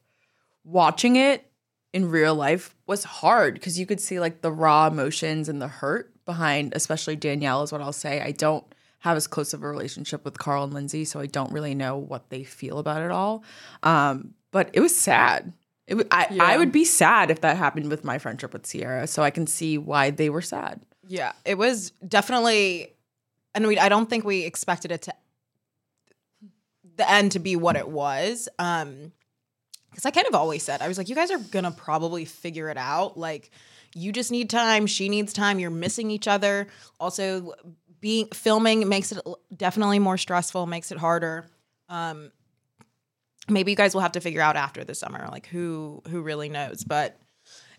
watching 0.64 1.14
it 1.14 1.48
in 1.92 2.10
real 2.10 2.34
life 2.34 2.74
was 2.86 3.04
hard 3.04 3.54
because 3.54 3.78
you 3.78 3.86
could 3.86 4.00
see 4.00 4.18
like 4.18 4.40
the 4.40 4.50
raw 4.50 4.88
emotions 4.88 5.48
and 5.48 5.62
the 5.62 5.68
hurt 5.68 6.12
behind, 6.24 6.72
especially 6.74 7.14
Danielle, 7.14 7.62
is 7.62 7.70
what 7.70 7.80
I'll 7.80 7.92
say. 7.92 8.20
I 8.20 8.32
don't 8.32 8.64
have 9.00 9.16
as 9.16 9.28
close 9.28 9.54
of 9.54 9.62
a 9.62 9.68
relationship 9.68 10.24
with 10.24 10.38
Carl 10.38 10.64
and 10.64 10.74
Lindsay, 10.74 11.04
so 11.04 11.20
I 11.20 11.26
don't 11.26 11.52
really 11.52 11.74
know 11.74 11.96
what 11.96 12.28
they 12.30 12.42
feel 12.42 12.78
about 12.78 13.02
it 13.02 13.12
all. 13.12 13.44
Um, 13.84 14.34
but 14.50 14.70
it 14.72 14.80
was 14.80 14.96
sad. 14.96 15.52
It, 15.86 16.06
I, 16.10 16.38
I 16.40 16.58
would 16.58 16.72
be 16.72 16.84
sad 16.84 17.30
if 17.30 17.42
that 17.42 17.56
happened 17.56 17.90
with 17.90 18.02
my 18.02 18.18
friendship 18.18 18.52
with 18.52 18.68
Ciara, 18.68 19.06
so 19.06 19.22
I 19.22 19.30
can 19.30 19.46
see 19.46 19.78
why 19.78 20.10
they 20.10 20.30
were 20.30 20.42
sad. 20.42 20.80
Yeah, 21.06 21.32
it 21.44 21.56
was 21.56 21.92
definitely, 22.06 22.92
and 23.54 23.66
we. 23.66 23.78
I 23.78 23.88
don't 23.88 24.10
think 24.10 24.24
we 24.24 24.44
expected 24.44 24.90
it 24.90 25.02
to 25.02 25.14
the 26.96 27.08
end 27.08 27.32
to 27.32 27.38
be 27.38 27.54
what 27.54 27.76
it 27.76 27.88
was. 27.88 28.48
Um, 28.58 29.12
because 29.90 30.04
I 30.04 30.10
kind 30.10 30.26
of 30.26 30.34
always 30.34 30.62
said 30.62 30.82
I 30.82 30.88
was 30.88 30.98
like, 30.98 31.08
you 31.08 31.14
guys 31.14 31.30
are 31.30 31.38
gonna 31.38 31.70
probably 31.70 32.24
figure 32.24 32.68
it 32.68 32.76
out. 32.76 33.16
Like, 33.16 33.50
you 33.94 34.12
just 34.12 34.32
need 34.32 34.50
time. 34.50 34.86
She 34.86 35.08
needs 35.08 35.32
time. 35.32 35.58
You're 35.60 35.70
missing 35.70 36.10
each 36.10 36.26
other. 36.26 36.66
Also, 36.98 37.54
being 38.00 38.26
filming 38.34 38.88
makes 38.88 39.12
it 39.12 39.20
definitely 39.56 40.00
more 40.00 40.18
stressful. 40.18 40.66
Makes 40.66 40.90
it 40.90 40.98
harder. 40.98 41.46
Um, 41.88 42.32
maybe 43.48 43.72
you 43.72 43.76
guys 43.76 43.94
will 43.94 44.02
have 44.02 44.12
to 44.12 44.20
figure 44.20 44.40
out 44.40 44.56
after 44.56 44.84
the 44.84 44.94
summer, 44.94 45.28
like 45.30 45.46
who 45.46 46.02
who 46.08 46.22
really 46.22 46.48
knows. 46.48 46.84
But 46.84 47.16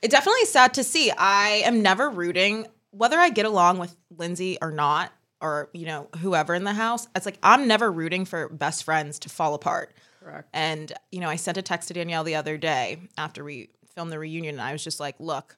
it 0.02 0.12
definitely 0.12 0.42
is 0.42 0.52
sad 0.52 0.74
to 0.76 0.84
see. 0.84 1.12
I 1.12 1.62
am 1.66 1.82
never 1.82 2.10
rooting 2.10 2.68
whether 2.92 3.18
I 3.18 3.30
get 3.30 3.46
along 3.46 3.80
with 3.80 3.96
Lindsay 4.10 4.58
or 4.62 4.72
not, 4.72 5.12
or 5.42 5.70
you 5.74 5.86
know 5.86 6.08
whoever 6.20 6.56
in 6.56 6.64
the 6.64 6.74
house. 6.74 7.08
It's 7.16 7.26
like 7.26 7.38
I'm 7.44 7.68
never 7.68 7.92
rooting 7.92 8.26
for 8.26 8.50
best 8.50 8.84
friends 8.84 9.20
to 9.20 9.30
fall 9.30 9.54
apart. 9.54 9.94
Correct. 10.20 10.50
And 10.54 10.92
you 11.12 11.20
know, 11.20 11.30
I 11.30 11.36
sent 11.36 11.58
a 11.58 11.62
text 11.62 11.88
to 11.90 11.94
Danielle 11.94 12.24
the 12.24 12.36
other 12.36 12.58
day 12.58 13.00
after 13.18 13.44
we 13.44 13.70
filmed 13.96 14.12
the 14.12 14.20
reunion, 14.20 14.56
and 14.56 14.62
I 14.62 14.72
was 14.72 14.84
just 14.84 15.00
like, 15.00 15.16
"Look, 15.20 15.58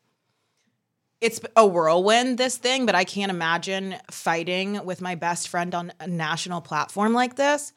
it's 1.22 1.40
a 1.56 1.66
whirlwind 1.66 2.38
this 2.38 2.58
thing, 2.58 2.86
but 2.86 2.96
I 2.96 3.04
can't 3.04 3.32
imagine 3.32 3.98
fighting 4.12 4.86
with 4.86 5.02
my 5.02 5.16
best 5.16 5.48
friend 5.48 5.74
on 5.76 5.94
a 6.00 6.08
national 6.08 6.62
platform 6.62 7.14
like 7.14 7.36
this." 7.36 7.74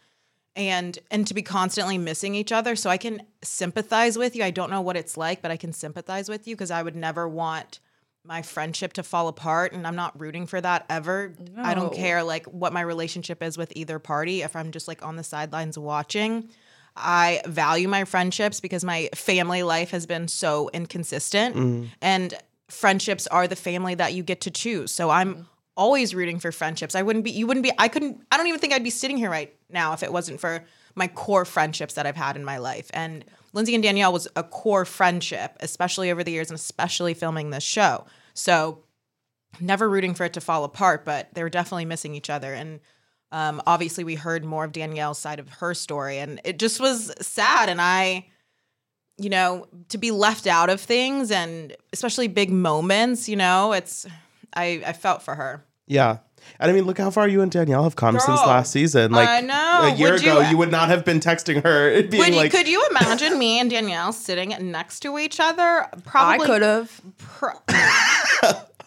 And 0.55 0.99
and 1.11 1.27
to 1.27 1.35
be 1.35 1.43
constantly 1.43 1.99
missing 1.99 2.35
each 2.35 2.53
other. 2.53 2.77
So 2.77 2.91
i 2.91 2.97
can 2.97 3.23
sympathize 3.43 4.19
with 4.19 4.37
you. 4.37 4.45
I 4.45 4.51
don't 4.51 4.71
know 4.71 4.81
what 4.81 4.97
it's 4.97 5.17
like 5.17 5.43
but 5.43 5.51
i 5.51 5.57
can 5.57 5.73
sympathize 5.73 6.29
with 6.29 6.47
you 6.47 6.55
because 6.55 6.71
i 6.71 6.83
would 6.83 6.97
never 6.97 7.29
want 7.29 7.81
my 8.25 8.43
friendship 8.43 8.93
to 8.93 9.03
fall 9.03 9.27
apart 9.27 9.73
and 9.73 9.87
i'm 9.87 9.97
not 9.97 10.19
rooting 10.21 10.47
for 10.47 10.61
that 10.61 10.85
ever. 10.89 11.35
I 11.57 11.75
don't 11.75 11.93
care 11.93 12.23
like 12.23 12.47
what 12.47 12.73
my 12.73 12.81
relationship 12.81 13.43
is 13.43 13.59
with 13.59 13.73
either 13.75 13.99
party. 13.99 14.43
If 14.43 14.55
i'm 14.55 14.71
just 14.71 14.89
like 14.89 15.05
on 15.05 15.17
the 15.17 15.25
sidelines 15.25 15.79
watching 15.79 16.49
i 16.95 17.41
value 17.47 17.89
my 17.89 18.05
friendships 18.05 18.61
because 18.61 18.85
my 18.85 19.09
family 19.15 19.63
life 19.63 19.91
has 19.91 20.07
been 20.07 20.29
so 20.29 20.71
inconsistent. 20.73 21.57
Mm. 21.57 21.89
And 22.01 22.35
friendships 22.69 23.27
are 23.27 23.49
the 23.49 23.57
family 23.57 23.95
that 23.95 24.13
you 24.13 24.23
get 24.23 24.43
to 24.43 24.51
choose. 24.51 24.93
So 24.93 25.11
i'm 25.11 25.35
mm. 25.35 25.47
always 25.77 26.15
rooting 26.15 26.39
for 26.39 26.53
friendships. 26.53 26.95
I 26.95 27.03
wouldn't 27.03 27.25
be 27.25 27.31
you 27.31 27.47
wouldn't 27.47 27.65
be 27.65 27.73
I 27.79 27.89
couldn't 27.89 28.25
I 28.31 28.37
don't 28.37 28.47
even 28.47 28.61
think 28.61 28.73
I'd 28.73 28.85
be 28.85 28.91
sitting 28.91 29.17
here 29.17 29.31
right 29.31 29.53
now 29.73 29.93
if 29.93 30.03
it 30.03 30.13
wasn't 30.13 30.41
for 30.41 30.65
my 30.95 31.09
core 31.09 31.45
friendships 31.45 31.95
that 31.95 32.07
I've 32.07 32.17
had 32.17 32.37
in 32.37 32.45
my 32.45 32.59
life. 32.59 32.91
And 32.93 33.25
Lindsay 33.53 33.75
and 33.75 33.83
Danielle 33.83 34.13
was 34.13 34.29
a 34.37 34.43
core 34.43 34.85
friendship, 34.85 35.57
especially 35.61 36.11
over 36.11 36.23
the 36.23 36.33
years 36.33 36.51
and 36.51 36.59
especially 36.59 37.15
filming 37.15 37.51
this 37.51 37.65
show. 37.65 38.07
So 38.35 38.85
never 39.61 39.89
rooting 39.89 40.15
for 40.15 40.25
it 40.25 40.33
to 40.35 40.41
fall 40.41 40.65
apart, 40.65 41.05
but 41.05 41.33
they 41.35 41.43
were 41.43 41.51
definitely 41.51 41.85
missing 41.85 42.15
each 42.15 42.31
other. 42.31 42.55
And 42.55 42.81
um, 43.31 43.63
obviously 43.67 44.05
we 44.05 44.15
heard 44.15 44.45
more 44.45 44.65
of 44.65 44.73
Danielle's 44.73 45.19
side 45.19 45.39
of 45.39 45.49
her 45.49 45.75
story 45.75 46.19
and 46.19 46.41
it 46.45 46.59
just 46.59 46.81
was 46.81 47.13
sad 47.21 47.69
and 47.69 47.81
I 47.81 48.27
you 49.19 49.31
know, 49.31 49.67
to 49.89 49.99
be 49.99 50.11
left 50.11 50.47
out 50.47 50.71
of 50.71 50.81
things 50.81 51.31
and 51.31 51.77
especially 51.93 52.29
big 52.29 52.51
moments, 52.51 53.29
you 53.29 53.37
know, 53.37 53.73
it's 53.73 54.07
I, 54.55 54.83
I 54.87 54.93
felt 54.93 55.23
for 55.23 55.35
her. 55.35 55.65
Yeah. 55.87 56.19
And 56.61 56.71
I 56.71 56.75
mean, 56.75 56.85
look 56.85 56.99
how 56.99 57.11
far 57.11 57.27
you 57.29 57.41
and 57.41 57.51
Danielle 57.51 57.85
have 57.85 57.97
come 57.97 58.19
since 58.19 58.41
last 58.41 58.71
season. 58.73 59.11
Like 59.13 59.29
I 59.29 59.41
know. 59.41 59.81
a 59.83 59.95
year 59.97 60.13
Would 60.13 60.23
ago, 60.23 60.41
you- 60.41 60.49
you, 60.51 60.57
would 60.59 60.71
not 60.71 60.89
have 60.89 61.05
been 61.05 61.19
texting 61.21 61.63
her 61.65 62.03
being 62.03 62.19
Would 62.23 62.29
you, 62.29 62.37
like, 62.37 62.53
could 62.53 62.69
you 62.69 62.87
imagine 62.91 63.39
me 63.39 63.59
and 63.59 63.69
Danielle 63.71 64.13
sitting 64.13 64.55
next 64.71 65.01
to 65.01 65.19
each 65.19 65.41
other? 65.41 65.87
Probably 66.05 66.45
I 66.45 66.47
could 66.47 66.63
have. 66.63 67.01
pro- 67.19 67.59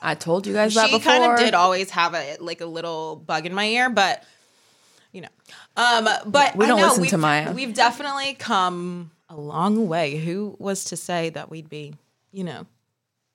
I 0.01 0.15
told 0.15 0.45
you 0.45 0.53
guys 0.53 0.73
that 0.75 0.89
she 0.89 0.97
before. 0.97 1.11
kind 1.13 1.31
of 1.33 1.39
did 1.39 1.53
always 1.53 1.89
have 1.91 2.13
a 2.13 2.37
like 2.39 2.61
a 2.61 2.65
little 2.65 3.15
bug 3.15 3.45
in 3.45 3.53
my 3.53 3.65
ear, 3.65 3.89
but 3.89 4.23
you 5.11 5.21
know, 5.21 5.29
um, 5.77 6.07
but 6.27 6.55
We 6.55 6.65
don't 6.67 6.79
know 6.79 6.87
listen 6.89 7.05
to 7.07 7.17
Mya. 7.17 7.51
We've 7.55 7.73
definitely 7.73 8.33
come 8.35 9.11
a 9.29 9.35
long 9.35 9.87
way. 9.87 10.17
Who 10.17 10.55
was 10.59 10.83
to 10.85 10.97
say 10.97 11.29
that 11.31 11.49
we'd 11.49 11.69
be, 11.69 11.95
you 12.31 12.43
know, 12.43 12.67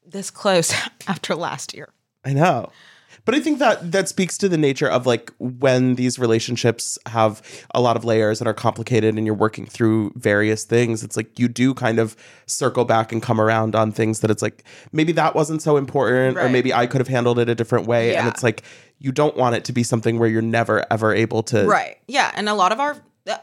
this 0.06 0.30
close 0.30 0.72
after 1.08 1.34
last 1.34 1.74
year? 1.74 1.88
I 2.24 2.34
know. 2.34 2.70
But 3.24 3.34
I 3.34 3.40
think 3.40 3.58
that 3.58 3.92
that 3.92 4.08
speaks 4.08 4.38
to 4.38 4.48
the 4.48 4.58
nature 4.58 4.88
of 4.88 5.06
like 5.06 5.32
when 5.38 5.94
these 5.94 6.18
relationships 6.18 6.98
have 7.06 7.42
a 7.74 7.80
lot 7.80 7.96
of 7.96 8.04
layers 8.04 8.40
and 8.40 8.48
are 8.48 8.54
complicated 8.54 9.16
and 9.16 9.26
you're 9.26 9.34
working 9.34 9.66
through 9.66 10.12
various 10.16 10.64
things, 10.64 11.02
it's 11.02 11.16
like 11.16 11.38
you 11.38 11.48
do 11.48 11.74
kind 11.74 11.98
of 11.98 12.16
circle 12.46 12.84
back 12.84 13.12
and 13.12 13.22
come 13.22 13.40
around 13.40 13.74
on 13.74 13.92
things 13.92 14.20
that 14.20 14.30
it's 14.30 14.42
like 14.42 14.64
maybe 14.92 15.12
that 15.12 15.34
wasn't 15.34 15.62
so 15.62 15.76
important 15.76 16.38
or 16.38 16.48
maybe 16.48 16.72
I 16.72 16.86
could 16.86 17.00
have 17.00 17.08
handled 17.08 17.38
it 17.38 17.48
a 17.48 17.54
different 17.54 17.86
way. 17.86 18.16
And 18.16 18.28
it's 18.28 18.42
like 18.42 18.62
you 18.98 19.12
don't 19.12 19.36
want 19.36 19.56
it 19.56 19.64
to 19.64 19.72
be 19.72 19.82
something 19.82 20.18
where 20.18 20.28
you're 20.28 20.42
never 20.42 20.84
ever 20.92 21.14
able 21.14 21.42
to 21.44 21.66
Right. 21.66 21.98
Yeah. 22.06 22.30
And 22.34 22.48
a 22.48 22.54
lot 22.54 22.72
of 22.72 22.80
our, 22.80 22.96
the, 23.24 23.40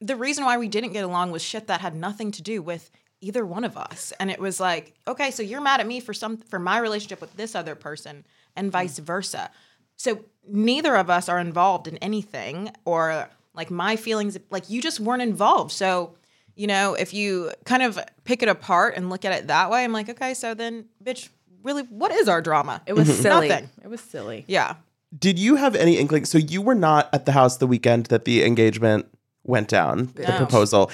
the 0.00 0.16
reason 0.16 0.44
why 0.44 0.58
we 0.58 0.68
didn't 0.68 0.92
get 0.92 1.04
along 1.04 1.30
was 1.30 1.42
shit 1.42 1.66
that 1.68 1.80
had 1.80 1.94
nothing 1.94 2.30
to 2.32 2.42
do 2.42 2.62
with 2.62 2.90
either 3.20 3.44
one 3.44 3.64
of 3.64 3.76
us. 3.76 4.12
And 4.18 4.30
it 4.30 4.40
was 4.40 4.60
like, 4.60 4.94
okay, 5.06 5.30
so 5.30 5.42
you're 5.42 5.60
mad 5.60 5.80
at 5.80 5.86
me 5.86 6.00
for 6.00 6.14
some, 6.14 6.38
for 6.38 6.58
my 6.58 6.78
relationship 6.78 7.20
with 7.20 7.34
this 7.36 7.54
other 7.54 7.74
person 7.74 8.24
and 8.56 8.66
hmm. 8.68 8.72
vice 8.72 8.98
versa. 8.98 9.50
So 9.96 10.24
neither 10.48 10.96
of 10.96 11.10
us 11.10 11.28
are 11.28 11.38
involved 11.38 11.86
in 11.86 11.96
anything 11.98 12.72
or 12.84 13.28
like 13.54 13.70
my 13.70 13.96
feelings, 13.96 14.38
like 14.50 14.70
you 14.70 14.80
just 14.80 15.00
weren't 15.00 15.22
involved. 15.22 15.72
So, 15.72 16.14
you 16.54 16.66
know, 16.66 16.94
if 16.94 17.12
you 17.12 17.50
kind 17.64 17.82
of 17.82 17.98
pick 18.24 18.42
it 18.42 18.48
apart 18.48 18.94
and 18.96 19.10
look 19.10 19.24
at 19.24 19.32
it 19.32 19.48
that 19.48 19.70
way, 19.70 19.84
I'm 19.84 19.92
like, 19.92 20.08
okay, 20.08 20.34
so 20.34 20.54
then, 20.54 20.86
bitch, 21.02 21.28
really, 21.62 21.82
what 21.84 22.12
is 22.12 22.28
our 22.28 22.40
drama? 22.40 22.82
It 22.86 22.94
was 22.94 23.08
mm-hmm. 23.08 23.22
silly. 23.22 23.48
Nothing. 23.48 23.70
It 23.82 23.88
was 23.88 24.00
silly. 24.00 24.44
Yeah. 24.48 24.76
Did 25.18 25.38
you 25.38 25.56
have 25.56 25.74
any 25.74 25.98
inkling? 25.98 26.24
So 26.24 26.38
you 26.38 26.62
were 26.62 26.74
not 26.74 27.08
at 27.12 27.26
the 27.26 27.32
house 27.32 27.56
the 27.56 27.66
weekend 27.66 28.06
that 28.06 28.24
the 28.24 28.44
engagement 28.44 29.06
went 29.44 29.68
down, 29.68 30.10
the 30.14 30.22
No. 30.22 30.36
proposal. 30.36 30.90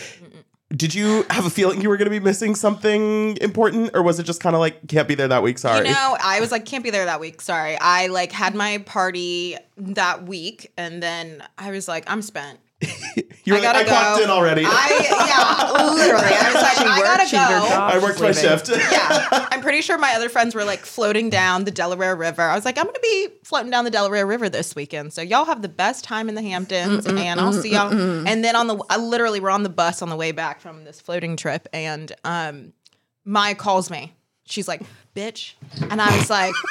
Did 0.71 0.95
you 0.95 1.25
have 1.31 1.47
a 1.47 1.51
feeling 1.51 1.81
you 1.81 1.89
were 1.89 1.97
going 1.97 2.07
to 2.07 2.11
be 2.11 2.19
missing 2.19 2.57
something 2.57 3.37
important, 3.37 3.93
or 3.95 4.03
was 4.03 4.19
it 4.19 4.25
just 4.25 4.41
kind 4.41 4.57
of 4.57 4.61
like 4.61 4.89
can't 4.89 5.07
be 5.07 5.15
there 5.15 5.29
that 5.29 5.43
week? 5.43 5.59
Sorry. 5.59 5.87
You 5.87 5.95
know, 5.95 6.17
I 6.21 6.41
was 6.41 6.51
like, 6.51 6.65
can't 6.65 6.83
be 6.83 6.91
there 6.91 7.05
that 7.05 7.21
week. 7.21 7.41
Sorry. 7.41 7.79
I 7.81 8.09
like 8.09 8.33
had 8.33 8.55
my 8.55 8.79
party 8.79 9.57
that 9.77 10.25
week, 10.27 10.73
and 10.77 11.01
then 11.01 11.45
I 11.57 11.71
was 11.71 11.87
like, 11.87 12.11
I'm 12.11 12.21
spent. 12.21 12.59
you 13.45 13.55
were 13.55 13.59
I 13.59 13.63
like, 13.63 13.69
I 13.69 13.73
gotta 13.73 13.85
clocked 13.87 14.19
go. 14.19 14.25
in 14.25 14.31
already. 14.31 14.65
I, 14.67 14.69
I 14.69 15.77
yeah, 15.87 15.95
literally. 15.95 16.35
I 16.35 16.53
was 16.53 16.63
like, 16.63 16.79
I 16.79 17.01
gotta 17.03 17.25
She 17.25 17.37
did 17.37 17.43
her 17.43 17.61
go. 17.61 17.69
job. 17.69 18.03
worked 18.03 18.21
my 18.21 18.27
Leaving. 18.29 18.43
shift. 18.43 18.69
Yeah, 18.69 19.49
I'm 19.51 19.63
pretty 19.63 19.81
sure 19.81 19.97
my 19.97 20.13
other 20.15 20.29
friends 20.29 20.55
were 20.55 20.65
like 20.65 20.81
floating 20.81 21.31
down 21.31 21.65
the 21.65 21.71
Delaware 21.71 22.15
River. 22.15 22.43
I 22.43 22.55
was 22.55 22.67
like, 22.67 22.77
I'm 22.77 22.85
gonna 22.85 22.99
be 23.03 23.29
floating 23.45 23.71
down 23.71 23.85
the 23.85 23.91
Delaware 23.91 24.27
River 24.27 24.51
this 24.51 24.75
weekend. 24.77 25.15
So 25.15 25.23
y'all 25.23 25.47
have 25.47 25.63
the 25.63 25.69
best 25.71 26.05
time 26.05 26.29
in 26.29 26.35
the 26.35 26.43
Hamptons, 26.43 27.07
and 27.07 27.41
I'll 27.41 27.53
see 27.55 27.73
y'all. 27.73 27.91
And 27.93 28.45
then 28.45 28.55
on 28.57 28.67
the, 28.67 28.77
I 28.91 28.99
literally 28.99 29.41
were 29.41 29.51
on 29.51 29.63
the 29.63 29.71
bus 29.71 30.03
on 30.03 30.11
the 30.11 30.17
way 30.17 30.33
back 30.33 30.61
from 30.61 30.85
this 30.85 31.01
floating 31.01 31.37
trip, 31.37 31.69
and 31.73 32.13
um, 32.25 32.75
Mya 33.25 33.55
calls 33.55 33.91
me. 33.91 34.13
She's 34.45 34.69
like, 34.69 34.83
bitch, 35.15 35.55
and 35.91 36.01
I 36.03 36.15
was 36.17 36.29
like. 36.31 36.55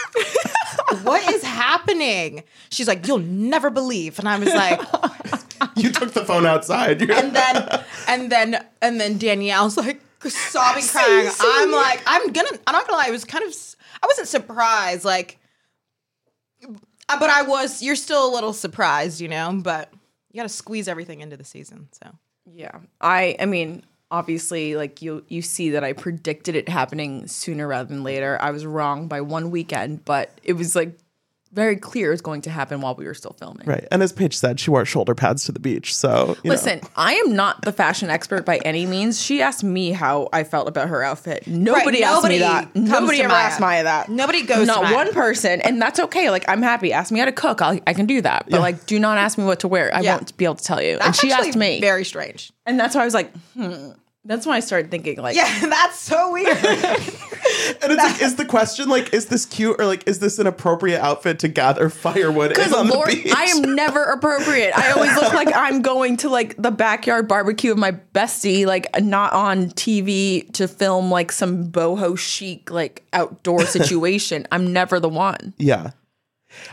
What 1.03 1.27
is 1.33 1.43
happening? 1.43 2.43
She's 2.69 2.87
like, 2.87 3.07
you'll 3.07 3.17
never 3.19 3.69
believe. 3.69 4.19
And 4.19 4.27
I 4.29 4.37
was 4.37 4.53
like, 4.53 4.79
you 5.75 5.91
took 5.91 6.13
the 6.13 6.25
phone 6.25 6.45
outside. 6.45 7.01
And 7.01 7.35
then 7.35 7.83
and 8.07 8.31
then 8.31 8.65
and 8.81 8.99
then 8.99 9.17
Danielle's 9.17 9.77
like 9.77 10.01
sobbing, 10.21 10.83
crying. 10.91 11.29
I'm 11.39 11.71
like, 11.71 12.01
I'm 12.05 12.31
gonna. 12.31 12.59
I'm 12.67 12.73
not 12.73 12.87
gonna 12.87 12.97
lie. 12.97 13.07
I 13.07 13.11
was 13.11 13.25
kind 13.25 13.43
of. 13.43 13.53
I 14.01 14.07
wasn't 14.07 14.27
surprised, 14.27 15.05
like, 15.05 15.39
uh, 16.63 17.19
but 17.19 17.29
I 17.29 17.43
was. 17.43 17.81
You're 17.81 17.95
still 17.95 18.29
a 18.29 18.31
little 18.33 18.53
surprised, 18.53 19.21
you 19.21 19.27
know. 19.27 19.59
But 19.61 19.91
you 20.31 20.39
got 20.41 20.43
to 20.43 20.49
squeeze 20.49 20.87
everything 20.87 21.21
into 21.21 21.37
the 21.37 21.45
season. 21.45 21.87
So 21.91 22.11
Yeah. 22.45 22.79
I 22.99 23.37
I 23.39 23.45
mean, 23.45 23.83
obviously 24.11 24.75
like 24.75 25.01
you 25.01 25.23
you 25.29 25.41
see 25.41 25.71
that 25.71 25.83
I 25.83 25.93
predicted 25.93 26.55
it 26.55 26.67
happening 26.67 27.27
sooner 27.27 27.67
rather 27.67 27.87
than 27.87 28.03
later. 28.03 28.37
I 28.41 28.51
was 28.51 28.65
wrong 28.65 29.07
by 29.07 29.21
one 29.21 29.49
weekend, 29.49 30.03
but 30.03 30.37
it 30.43 30.53
was 30.53 30.75
like 30.75 30.97
very 31.55 31.75
clear 31.77 32.09
it 32.09 32.11
was 32.11 32.21
going 32.21 32.41
to 32.41 32.49
happen 32.49 32.81
while 32.81 32.93
we 32.95 33.05
were 33.05 33.13
still 33.13 33.33
filming. 33.39 33.65
right. 33.65 33.87
And 33.91 34.03
as 34.03 34.11
Paige 34.13 34.35
said, 34.37 34.59
she 34.59 34.69
wore 34.69 34.85
shoulder 34.85 35.15
pads 35.15 35.45
to 35.45 35.51
the 35.51 35.59
beach. 35.59 35.95
So 35.95 36.35
you 36.43 36.49
know. 36.49 36.55
Listen, 36.55 36.81
I 36.95 37.13
am 37.13 37.33
not 37.35 37.61
the 37.63 37.71
fashion 37.71 38.09
expert 38.09 38.45
by 38.45 38.57
any 38.57 38.85
means. 38.85 39.21
She 39.21 39.41
asked 39.41 39.63
me 39.63 39.91
how 39.91 40.27
I 40.33 40.43
felt 40.43 40.67
about 40.67 40.89
her 40.89 41.01
outfit. 41.01 41.47
Nobody 41.47 42.03
asked 42.03 42.15
nobody 42.17 42.35
me 42.35 42.39
that. 42.41 42.75
Nobody 42.75 43.19
ever 43.21 43.29
Mya. 43.29 43.37
asked 43.37 43.59
Mya 43.61 43.83
that. 43.83 44.09
Nobody 44.09 44.43
goes 44.43 44.59
to 44.59 44.65
Not 44.65 44.83
Maya. 44.83 44.93
one 44.95 45.13
person, 45.13 45.61
and 45.61 45.81
that's 45.81 45.99
okay. 45.99 46.29
Like 46.29 46.45
I'm 46.49 46.61
happy. 46.61 46.91
Ask 46.93 47.11
me 47.11 47.19
how 47.19 47.25
to 47.25 47.31
cook. 47.31 47.61
I'll, 47.61 47.79
I 47.87 47.93
can 47.93 48.05
do 48.05 48.21
that. 48.21 48.47
But 48.49 48.59
like, 48.61 48.85
do 48.85 48.99
not 48.99 49.17
ask 49.17 49.37
me 49.37 49.45
what 49.45 49.61
to 49.61 49.67
wear. 49.67 49.93
I 49.95 50.01
Yeah. 50.01 50.15
won't 50.17 50.35
be 50.37 50.45
able 50.45 50.55
to 50.55 50.63
tell 50.63 50.81
you. 50.81 50.97
that's 50.97 51.05
and 51.07 51.15
she 51.15 51.31
asked 51.31 51.55
me, 51.57 51.79
Very 51.79 52.03
strange. 52.03 52.51
and 52.65 52.79
that's 52.79 52.95
why 52.95 53.01
I 53.01 53.05
was 53.05 53.13
like, 53.13 53.31
hmm. 53.53 53.91
That's 54.25 54.47
when 54.47 54.55
I 54.55 54.59
started 54.59 54.89
thinking 54.89 55.17
like, 55.17 55.35
Yeah, 55.35 55.59
that's 55.61 55.99
so 55.99 56.31
weird. 56.31 56.47
and 56.57 57.91
it's 57.91 58.03
like, 58.03 58.21
is 58.21 58.35
the 58.35 58.45
question 58.45 58.89
like, 58.89 59.13
is 59.13 59.27
this 59.27 59.45
cute 59.45 59.75
or 59.79 59.85
like, 59.85 60.07
is 60.07 60.17
this 60.17 60.39
an 60.39 60.47
appropriate 60.47 60.99
outfit 60.99 61.39
to 61.39 61.47
gather 61.47 61.89
firewood 61.89 62.47
in 62.47 62.55
Because 62.55 62.73
on 62.73 62.87
Lord, 62.87 63.09
the 63.09 63.23
beach? 63.23 63.33
I 63.35 63.45
am 63.45 63.75
never 63.75 64.03
appropriate. 64.03 64.75
I 64.75 64.91
always 64.91 65.15
look 65.15 65.31
like 65.33 65.49
I'm 65.55 65.83
going 65.83 66.17
to 66.17 66.29
like 66.29 66.55
the 66.57 66.71
backyard 66.71 67.27
barbecue 67.27 67.71
of 67.71 67.77
my 67.77 67.91
bestie, 68.13 68.65
like 68.65 68.87
not 68.99 69.31
on 69.33 69.67
TV 69.71 70.51
to 70.53 70.67
film 70.67 71.11
like 71.11 71.31
some 71.31 71.71
boho 71.71 72.17
chic 72.17 72.71
like 72.71 73.03
outdoor 73.13 73.65
situation. 73.65 74.47
I'm 74.51 74.73
never 74.73 74.99
the 74.99 75.09
one. 75.09 75.53
yeah. 75.59 75.91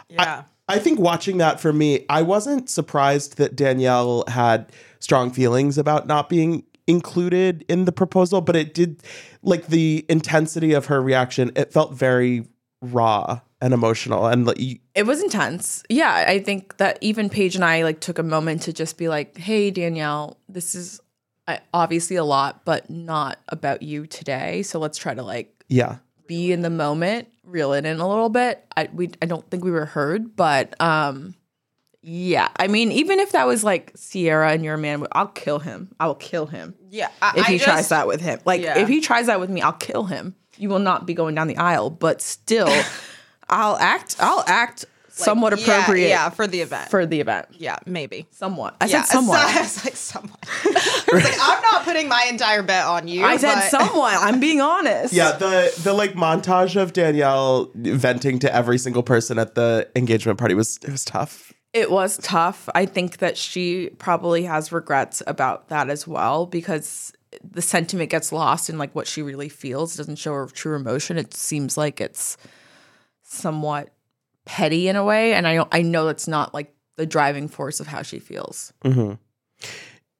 yeah. 0.09 0.45
I 0.69 0.79
think 0.79 1.01
watching 1.01 1.39
that 1.39 1.61
for 1.61 1.73
me, 1.73 2.07
I 2.09 2.23
wasn't 2.23 2.71
surprised 2.71 3.37
that 3.37 3.57
Danielle 3.57 4.25
had 4.29 4.73
strong 5.01 5.31
feelings 5.31 5.77
about 5.77 6.07
not 6.07 6.31
being 6.31 6.65
included 6.93 7.65
in 7.69 7.85
the 7.87 7.93
proposal, 7.93 8.41
but 8.41 8.55
it 8.55 8.75
did 8.75 9.03
like 9.43 9.67
the 9.67 10.07
intensity 10.09 10.73
of 10.73 10.87
her 10.87 11.03
reaction, 11.03 11.51
it 11.57 11.73
felt 11.73 11.95
very 11.95 12.47
raw 12.81 13.41
and 13.61 13.75
emotional. 13.75 14.27
And 14.27 14.47
like, 14.47 14.61
you- 14.61 14.79
It 14.95 15.07
was 15.07 15.23
intense. 15.23 15.83
Yeah, 15.89 16.25
I 16.29 16.39
think 16.39 16.77
that 16.77 16.99
even 17.01 17.29
Paige 17.29 17.57
and 17.57 17.65
I 17.65 17.83
like 17.83 18.01
took 18.01 18.19
a 18.19 18.23
moment 18.23 18.63
to 18.63 18.73
just 18.73 18.99
be 18.99 19.09
like, 19.09 19.37
"Hey, 19.37 19.71
Danielle, 19.71 20.39
this 20.49 20.75
is 20.75 21.01
obviously 21.75 22.17
a 22.17 22.25
lot, 22.25 22.65
but 22.65 22.89
not 22.91 23.39
about 23.49 23.83
you 23.83 24.07
today. 24.07 24.63
So 24.63 24.79
let's 24.79 24.99
try 24.99 25.15
to 25.15 25.23
like 25.23 25.65
yeah. 25.69 25.97
be 26.27 26.53
in 26.53 26.63
the 26.63 26.71
moment, 26.71 27.29
reel 27.45 27.73
it 27.73 27.85
in 27.85 28.01
a 28.01 28.09
little 28.09 28.29
bit. 28.29 28.65
I 28.77 28.89
we 28.93 29.11
I 29.21 29.27
don't 29.27 29.49
think 29.51 29.65
we 29.65 29.71
were 29.71 29.87
heard, 29.87 30.37
but 30.37 30.81
um 30.81 31.35
yeah. 32.03 32.49
I 32.57 32.67
mean, 32.69 32.93
even 32.93 33.21
if 33.21 33.33
that 33.33 33.47
was 33.47 33.63
like 33.65 33.93
Ciara 33.99 34.53
and 34.53 34.65
your 34.65 34.77
man, 34.77 35.07
I'll 35.13 35.29
kill 35.29 35.59
him. 35.61 35.95
I 36.01 36.07
will 36.07 36.15
kill 36.17 36.47
him. 36.47 36.75
Yeah. 36.91 37.09
I, 37.21 37.33
If 37.37 37.47
I 37.49 37.53
he 37.53 37.59
tries 37.59 37.89
that 37.91 38.07
with 38.07 38.21
him. 38.21 38.41
Like 38.45 38.61
Yeah. 38.63 38.79
if 38.79 38.89
he 38.89 39.01
tries 39.01 39.27
that 39.27 39.41
with 39.41 39.51
me, 39.51 39.61
I'll 39.63 39.73
kill 39.73 40.05
him. 40.05 40.35
You 40.59 40.69
will 40.69 40.79
not 40.81 41.07
be 41.07 41.15
going 41.15 41.35
down 41.35 41.47
the 41.49 41.57
aisle, 41.57 41.91
but 41.91 42.21
still 42.21 42.69
I'll 43.49 43.77
act 43.77 44.17
I'll 44.21 44.45
act 44.47 44.85
somewhat 45.09 45.57
yeah, 45.59 45.65
appropriate 45.65 46.09
Yeah, 46.09 46.31
for 46.31 46.47
the 46.47 46.61
event. 46.63 46.91
for 46.91 47.05
the 47.07 47.21
event. 47.21 47.47
yeah, 47.53 47.77
maybe. 47.87 48.27
Somewhat. 48.31 48.77
I 48.81 48.87
yeah, 48.87 49.03
said 49.03 49.13
somewhat. 49.13 49.39
I 49.57 49.61
was 49.61 49.85
like 49.85 49.97
somewhat. 49.97 50.39
I 50.65 51.05
was 51.13 51.25
like, 51.25 51.35
I'm 51.41 51.63
not 51.63 51.85
putting 51.85 52.09
my 52.09 52.27
entire 52.31 52.63
bet 52.63 52.85
on 52.87 53.09
you. 53.09 53.23
I 53.25 53.37
said 53.37 53.55
but- 53.55 53.71
somewhat. 53.71 54.15
I'm 54.19 54.41
being 54.41 54.61
honest. 54.61 55.13
Yeah, 55.13 55.33
the 55.33 55.73
the 55.83 55.93
like 55.93 56.15
montage 56.15 56.81
of 56.81 56.93
Danielle 56.95 57.71
venting 57.75 58.39
to 58.41 58.55
every 58.55 58.79
single 58.79 59.03
person 59.03 59.39
at 59.39 59.55
the 59.55 59.89
engagement 59.95 60.39
party 60.39 60.55
was 60.55 60.79
it 60.83 60.91
was 60.91 61.05
tough. 61.05 61.53
It 61.73 61.91
was 61.91 62.19
tough. 62.19 62.69
I 62.75 62.87
think 62.87 63.19
that 63.19 63.37
she 63.39 63.91
probably 63.99 64.45
has 64.45 64.73
regrets 64.73 65.23
about 65.27 65.69
that 65.69 65.89
as 65.89 66.07
well 66.07 66.47
because 66.47 67.13
the 67.43 67.63
sentiment 67.63 68.11
gets 68.11 68.31
lost 68.31 68.69
in 68.69 68.77
like 68.77 68.95
what 68.95 69.07
she 69.07 69.23
really 69.23 69.49
feels. 69.49 69.95
It 69.95 69.99
doesn't 69.99 70.17
show 70.17 70.35
her 70.35 70.47
true 70.47 70.77
emotion. 70.77 71.17
It 71.17 71.33
seems 71.33 71.79
like 71.79 72.01
it's 72.01 72.37
somewhat 73.23 73.89
petty 74.45 74.89
in 74.89 74.97
a 74.97 75.05
way, 75.05 75.33
and 75.33 75.47
I 75.47 75.55
don't, 75.55 75.69
I 75.73 75.83
know 75.83 76.05
that's 76.05 76.29
not 76.29 76.53
like 76.53 76.75
the 76.97 77.07
driving 77.07 77.49
force 77.49 77.81
of 77.81 77.87
how 77.87 78.03
she 78.03 78.19
feels. 78.19 78.73
Mm-hmm. 78.85 79.15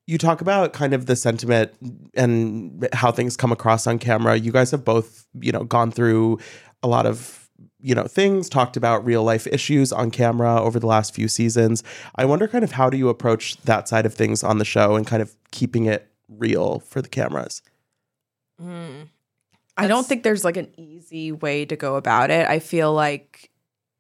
You 0.07 0.19
talk 0.19 0.41
about 0.41 0.73
kind 0.73 0.95
of 0.95 1.07
the 1.07 1.17
sentiment 1.17 1.73
and 2.15 2.89
how 2.93 3.13
things 3.13 3.37
come 3.37 3.53
across 3.53 3.87
on 3.87 3.99
camera. 3.99 4.37
You 4.37 4.53
guys 4.53 4.71
have 4.71 4.85
both, 4.85 5.27
you 5.39 5.53
know, 5.53 5.65
gone 5.65 5.91
through 5.91 6.39
a 6.83 6.89
lot 6.89 7.05
of, 7.05 7.42
you 7.83 7.95
know, 7.95 8.05
things, 8.05 8.49
talked 8.49 8.77
about 8.77 9.05
real 9.05 9.25
life 9.25 9.47
issues 9.49 9.93
on 9.93 10.11
camera 10.11 10.61
over 10.63 10.79
the 10.79 10.87
last 10.87 11.15
few 11.15 11.29
seasons. 11.29 11.83
I 12.15 12.25
wonder 12.25 12.47
kind 12.47 12.65
of 12.65 12.73
how 12.73 12.89
do 12.89 12.97
you 12.97 13.09
approach 13.09 13.57
that 13.63 13.89
side 13.89 14.07
of 14.07 14.15
things 14.15 14.43
on 14.45 14.59
the 14.59 14.65
show 14.65 14.95
and 14.95 15.07
kind 15.07 15.21
of 15.21 15.35
keeping 15.51 15.87
it 15.87 16.09
real 16.29 16.79
for 16.81 17.03
the 17.03 17.09
cameras? 17.09 17.61
Hmm. 18.59 19.03
I 19.77 19.89
don't 19.89 20.07
think 20.07 20.23
there's 20.23 20.45
like 20.45 20.57
an 20.57 20.73
easy 20.77 21.33
way 21.33 21.65
to 21.65 21.77
go 21.77 21.97
about 21.97 22.31
it. 22.31 22.47
I 22.49 22.59
feel 22.59 22.93
like 22.93 23.51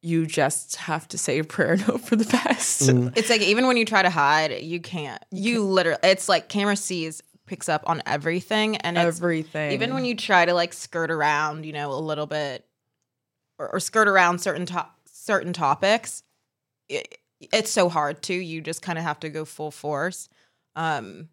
you 0.03 0.27
just 0.27 0.77
have 0.77 1.09
to 1.09 1.19
say 1.19 1.39
a 1.39 1.45
prayer 1.45 1.73
and 1.73 1.81
hope 1.81 2.03
for 2.03 2.17
the 2.17 2.25
best. 2.25 2.83
Mm. 2.83 3.17
It's 3.17 3.31
like 3.31 3.41
even 3.41 3.67
when 3.67 3.77
you 3.77 3.85
try 3.85 4.03
to 4.03 4.11
hide, 4.11 4.63
you 4.63 4.81
can't. 4.81 5.23
You 5.31 5.65
literally, 5.65 6.01
it's 6.03 6.29
like 6.29 6.49
camera 6.49 6.77
sees, 6.77 7.23
picks 7.47 7.69
up 7.69 7.83
on 7.87 8.03
everything, 8.07 8.77
and 8.79 8.97
it's, 8.97 9.19
Everything. 9.19 9.73
Even 9.73 9.95
when 9.95 10.05
you 10.05 10.15
try 10.15 10.45
to 10.45 10.55
like 10.55 10.73
skirt 10.73 11.11
around, 11.11 11.65
you 11.65 11.73
know, 11.73 11.93
a 11.93 11.99
little 11.99 12.27
bit, 12.27 12.67
or, 13.63 13.75
or 13.75 13.81
skirt 13.81 14.09
around 14.09 14.41
certain 14.41 14.67
to- 14.67 14.87
certain 15.11 15.53
topics, 15.53 16.23
it, 16.89 17.19
it's 17.41 17.71
so 17.71 17.89
hard 17.89 18.23
too. 18.23 18.35
You 18.35 18.61
just 18.61 18.83
kind 18.83 18.99
of 18.99 19.05
have 19.05 19.21
to 19.21 19.29
go 19.29 19.45
full 19.45 19.71
force. 19.71 20.29
Um, 20.77 21.29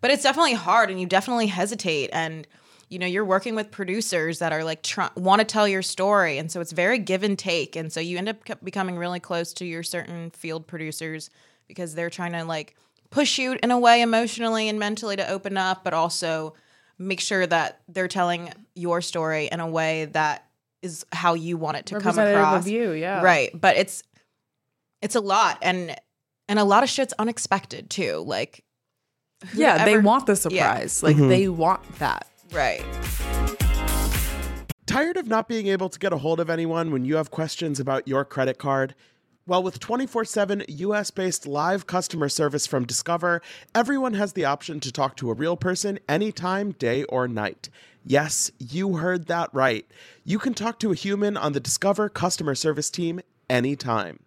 but 0.00 0.10
it's 0.10 0.22
definitely 0.22 0.54
hard, 0.54 0.90
and 0.90 1.00
you 1.00 1.06
definitely 1.06 1.46
hesitate, 1.46 2.10
and 2.12 2.46
you 2.90 2.98
know 2.98 3.06
you're 3.06 3.24
working 3.24 3.54
with 3.54 3.70
producers 3.70 4.38
that 4.40 4.52
are 4.52 4.62
like 4.62 4.86
want 5.16 5.40
to 5.40 5.44
tell 5.44 5.66
your 5.66 5.82
story, 5.82 6.38
and 6.38 6.50
so 6.50 6.60
it's 6.60 6.72
very 6.72 6.98
give 6.98 7.22
and 7.22 7.38
take, 7.38 7.74
and 7.74 7.90
so 7.90 8.00
you 8.00 8.18
end 8.18 8.28
up 8.28 8.36
becoming 8.62 8.98
really 8.98 9.20
close 9.20 9.54
to 9.54 9.64
your 9.64 9.82
certain 9.82 10.30
field 10.30 10.66
producers 10.66 11.30
because 11.66 11.94
they're 11.94 12.10
trying 12.10 12.32
to 12.32 12.44
like 12.44 12.76
push 13.08 13.38
you 13.38 13.56
in 13.62 13.70
a 13.70 13.78
way 13.78 14.02
emotionally 14.02 14.68
and 14.68 14.78
mentally 14.78 15.16
to 15.16 15.26
open 15.28 15.56
up, 15.56 15.84
but 15.84 15.94
also 15.94 16.54
make 16.98 17.20
sure 17.20 17.46
that 17.46 17.80
they're 17.88 18.08
telling 18.08 18.52
your 18.74 19.00
story 19.00 19.48
in 19.50 19.60
a 19.60 19.66
way 19.66 20.04
that 20.06 20.46
is 20.84 21.04
how 21.12 21.34
you 21.34 21.56
want 21.56 21.78
it 21.78 21.86
to 21.86 21.98
come 21.98 22.18
across. 22.18 22.64
of 22.64 22.68
you, 22.68 22.92
yeah. 22.92 23.22
Right. 23.22 23.50
But 23.58 23.76
it's 23.76 24.02
it's 25.02 25.14
a 25.14 25.20
lot 25.20 25.58
and 25.62 25.96
and 26.48 26.58
a 26.58 26.64
lot 26.64 26.82
of 26.82 26.88
shit's 26.88 27.14
unexpected 27.18 27.90
too. 27.90 28.22
Like 28.26 28.62
Yeah, 29.54 29.84
they 29.84 29.98
want 29.98 30.26
the 30.26 30.36
surprise. 30.36 31.02
Like 31.02 31.16
mm-hmm. 31.16 31.28
they 31.28 31.48
want 31.48 31.98
that. 31.98 32.28
Right. 32.52 32.84
Tired 34.86 35.16
of 35.16 35.26
not 35.26 35.48
being 35.48 35.66
able 35.66 35.88
to 35.88 35.98
get 35.98 36.12
a 36.12 36.18
hold 36.18 36.38
of 36.38 36.50
anyone 36.50 36.92
when 36.92 37.04
you 37.04 37.16
have 37.16 37.30
questions 37.30 37.80
about 37.80 38.06
your 38.06 38.24
credit 38.24 38.58
card? 38.58 38.94
Well, 39.46 39.62
with 39.62 39.78
24 39.78 40.24
7 40.24 40.64
US 40.68 41.10
based 41.10 41.46
live 41.46 41.86
customer 41.86 42.28
service 42.28 42.66
from 42.66 42.86
Discover, 42.86 43.42
everyone 43.74 44.14
has 44.14 44.34
the 44.34 44.44
option 44.44 44.80
to 44.80 44.92
talk 44.92 45.16
to 45.16 45.30
a 45.30 45.34
real 45.34 45.56
person 45.56 45.98
anytime, 46.08 46.72
day 46.72 47.04
or 47.04 47.26
night. 47.26 47.68
Yes, 48.06 48.50
you 48.58 48.96
heard 48.96 49.26
that 49.28 49.48
right. 49.54 49.86
You 50.24 50.38
can 50.38 50.52
talk 50.52 50.78
to 50.80 50.92
a 50.92 50.94
human 50.94 51.38
on 51.38 51.54
the 51.54 51.60
Discover 51.60 52.10
customer 52.10 52.54
service 52.54 52.90
team 52.90 53.20
anytime. 53.48 54.20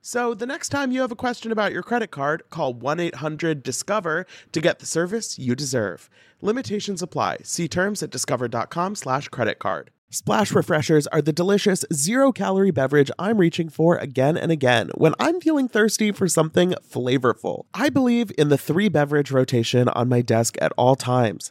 So 0.00 0.34
the 0.34 0.46
next 0.46 0.68
time 0.68 0.92
you 0.92 1.00
have 1.00 1.10
a 1.10 1.16
question 1.16 1.50
about 1.50 1.72
your 1.72 1.82
credit 1.82 2.12
card, 2.12 2.44
call 2.50 2.72
1-800-DISCOVER 2.72 4.24
to 4.52 4.60
get 4.60 4.78
the 4.78 4.86
service 4.86 5.36
you 5.36 5.56
deserve. 5.56 6.08
Limitations 6.40 7.02
apply. 7.02 7.38
See 7.42 7.66
terms 7.66 8.00
at 8.04 8.10
discover.com 8.10 8.94
slash 8.94 9.26
credit 9.28 9.58
card. 9.58 9.90
Splash 10.08 10.52
Refreshers 10.52 11.08
are 11.08 11.20
the 11.20 11.32
delicious 11.32 11.84
zero-calorie 11.92 12.70
beverage 12.70 13.10
I'm 13.18 13.38
reaching 13.38 13.68
for 13.68 13.96
again 13.96 14.36
and 14.36 14.52
again 14.52 14.90
when 14.94 15.14
I'm 15.18 15.40
feeling 15.40 15.66
thirsty 15.66 16.12
for 16.12 16.28
something 16.28 16.74
flavorful. 16.88 17.64
I 17.74 17.88
believe 17.88 18.30
in 18.38 18.48
the 18.48 18.56
three 18.56 18.88
beverage 18.88 19.32
rotation 19.32 19.88
on 19.88 20.08
my 20.08 20.22
desk 20.22 20.56
at 20.60 20.72
all 20.76 20.94
times. 20.94 21.50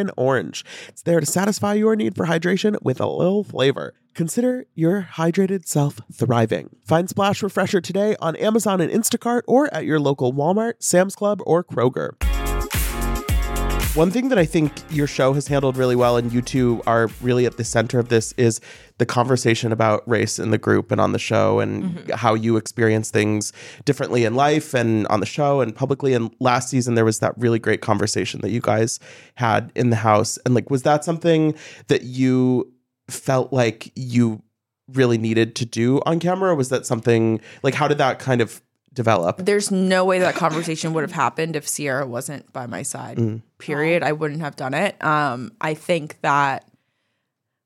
orange. 0.17 0.65
It's 0.87 1.03
there 1.03 1.19
to 1.19 1.25
satisfy 1.25 1.75
your 1.75 1.95
need 1.95 2.15
for 2.15 2.25
hydration 2.25 2.81
with 2.81 2.99
a 2.99 3.05
little 3.05 3.43
flavor. 3.43 3.93
Consider 4.13 4.65
your 4.73 5.07
hydrated 5.13 5.67
self 5.67 5.99
thriving. 6.11 6.75
Find 6.85 7.09
Splash 7.09 7.43
Refresher 7.43 7.81
today 7.81 8.15
on 8.19 8.35
Amazon 8.37 8.81
and 8.81 8.91
Instacart 8.91 9.41
or 9.47 9.73
at 9.73 9.85
your 9.85 9.99
local 9.99 10.33
Walmart, 10.33 10.73
Sam's 10.79 11.15
Club, 11.15 11.41
or 11.45 11.63
Kroger. 11.63 12.11
One 13.93 14.09
thing 14.09 14.29
that 14.29 14.37
I 14.37 14.45
think 14.45 14.71
your 14.89 15.05
show 15.05 15.33
has 15.33 15.47
handled 15.47 15.75
really 15.75 15.97
well, 15.97 16.15
and 16.15 16.31
you 16.31 16.41
two 16.41 16.81
are 16.87 17.09
really 17.19 17.45
at 17.45 17.57
the 17.57 17.65
center 17.65 17.99
of 17.99 18.07
this, 18.07 18.31
is 18.37 18.61
the 18.99 19.05
conversation 19.05 19.73
about 19.73 20.07
race 20.07 20.39
in 20.39 20.51
the 20.51 20.57
group 20.57 20.93
and 20.93 21.01
on 21.01 21.11
the 21.11 21.19
show, 21.19 21.59
and 21.59 21.83
mm-hmm. 21.83 22.11
how 22.11 22.33
you 22.33 22.55
experience 22.55 23.11
things 23.11 23.51
differently 23.83 24.23
in 24.23 24.33
life 24.33 24.73
and 24.73 25.05
on 25.07 25.19
the 25.19 25.25
show 25.25 25.59
and 25.59 25.75
publicly. 25.75 26.13
And 26.13 26.33
last 26.39 26.69
season, 26.69 26.95
there 26.95 27.03
was 27.03 27.19
that 27.19 27.37
really 27.37 27.59
great 27.59 27.81
conversation 27.81 28.39
that 28.41 28.51
you 28.51 28.61
guys 28.61 28.97
had 29.35 29.73
in 29.75 29.89
the 29.89 29.97
house. 29.97 30.39
And 30.45 30.55
like, 30.55 30.69
was 30.69 30.83
that 30.83 31.03
something 31.03 31.53
that 31.87 32.03
you 32.03 32.71
felt 33.09 33.51
like 33.51 33.91
you 33.97 34.41
really 34.93 35.17
needed 35.17 35.53
to 35.57 35.65
do 35.65 36.01
on 36.05 36.21
camera? 36.21 36.55
Was 36.55 36.69
that 36.69 36.85
something 36.85 37.41
like, 37.61 37.73
how 37.73 37.89
did 37.89 37.97
that 37.97 38.19
kind 38.19 38.39
of 38.39 38.61
develop? 38.93 39.37
There's 39.37 39.71
no 39.71 40.05
way 40.05 40.19
that 40.19 40.35
conversation 40.35 40.93
would 40.93 41.01
have 41.01 41.11
happened 41.11 41.55
if 41.55 41.65
Ciara 41.73 42.05
wasn't 42.07 42.51
by 42.53 42.65
my 42.67 42.83
side. 42.83 43.41
Period. 43.57 44.03
I 44.03 44.11
wouldn't 44.11 44.41
have 44.41 44.55
done 44.55 44.73
it. 44.73 45.01
Um, 45.03 45.51
I 45.61 45.73
think 45.73 46.19
that 46.21 46.65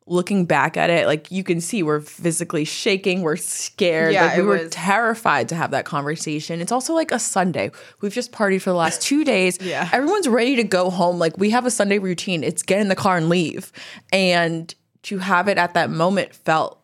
looking 0.07 0.45
back 0.45 0.77
at 0.77 0.91
it, 0.91 1.07
like 1.07 1.31
you 1.31 1.43
can 1.43 1.59
see, 1.59 1.81
we're 1.81 1.99
physically 1.99 2.63
shaking, 2.63 3.23
we're 3.23 3.35
scared, 3.35 4.13
Yeah, 4.13 4.25
like 4.27 4.37
we 4.37 4.43
were 4.43 4.57
was- 4.59 4.69
terrified 4.71 5.49
to 5.49 5.55
have 5.55 5.71
that 5.71 5.85
conversation. 5.85 6.61
It's 6.61 6.71
also 6.71 6.93
like 6.93 7.11
a 7.11 7.17
Sunday. 7.17 7.71
We've 8.01 8.13
just 8.13 8.31
partied 8.31 8.61
for 8.61 8.69
the 8.69 8.75
last 8.75 9.01
two 9.01 9.23
days. 9.23 9.57
Yeah. 9.59 9.89
everyone's 9.91 10.27
ready 10.27 10.55
to 10.57 10.63
go 10.63 10.91
home. 10.91 11.17
Like 11.17 11.37
we 11.39 11.49
have 11.49 11.65
a 11.65 11.71
Sunday 11.71 11.97
routine. 11.97 12.43
It's 12.43 12.61
get 12.61 12.79
in 12.81 12.87
the 12.87 12.95
car 12.95 13.17
and 13.17 13.29
leave, 13.29 13.71
and 14.13 14.73
to 15.03 15.17
have 15.17 15.47
it 15.47 15.57
at 15.57 15.73
that 15.73 15.89
moment 15.89 16.35
felt 16.35 16.81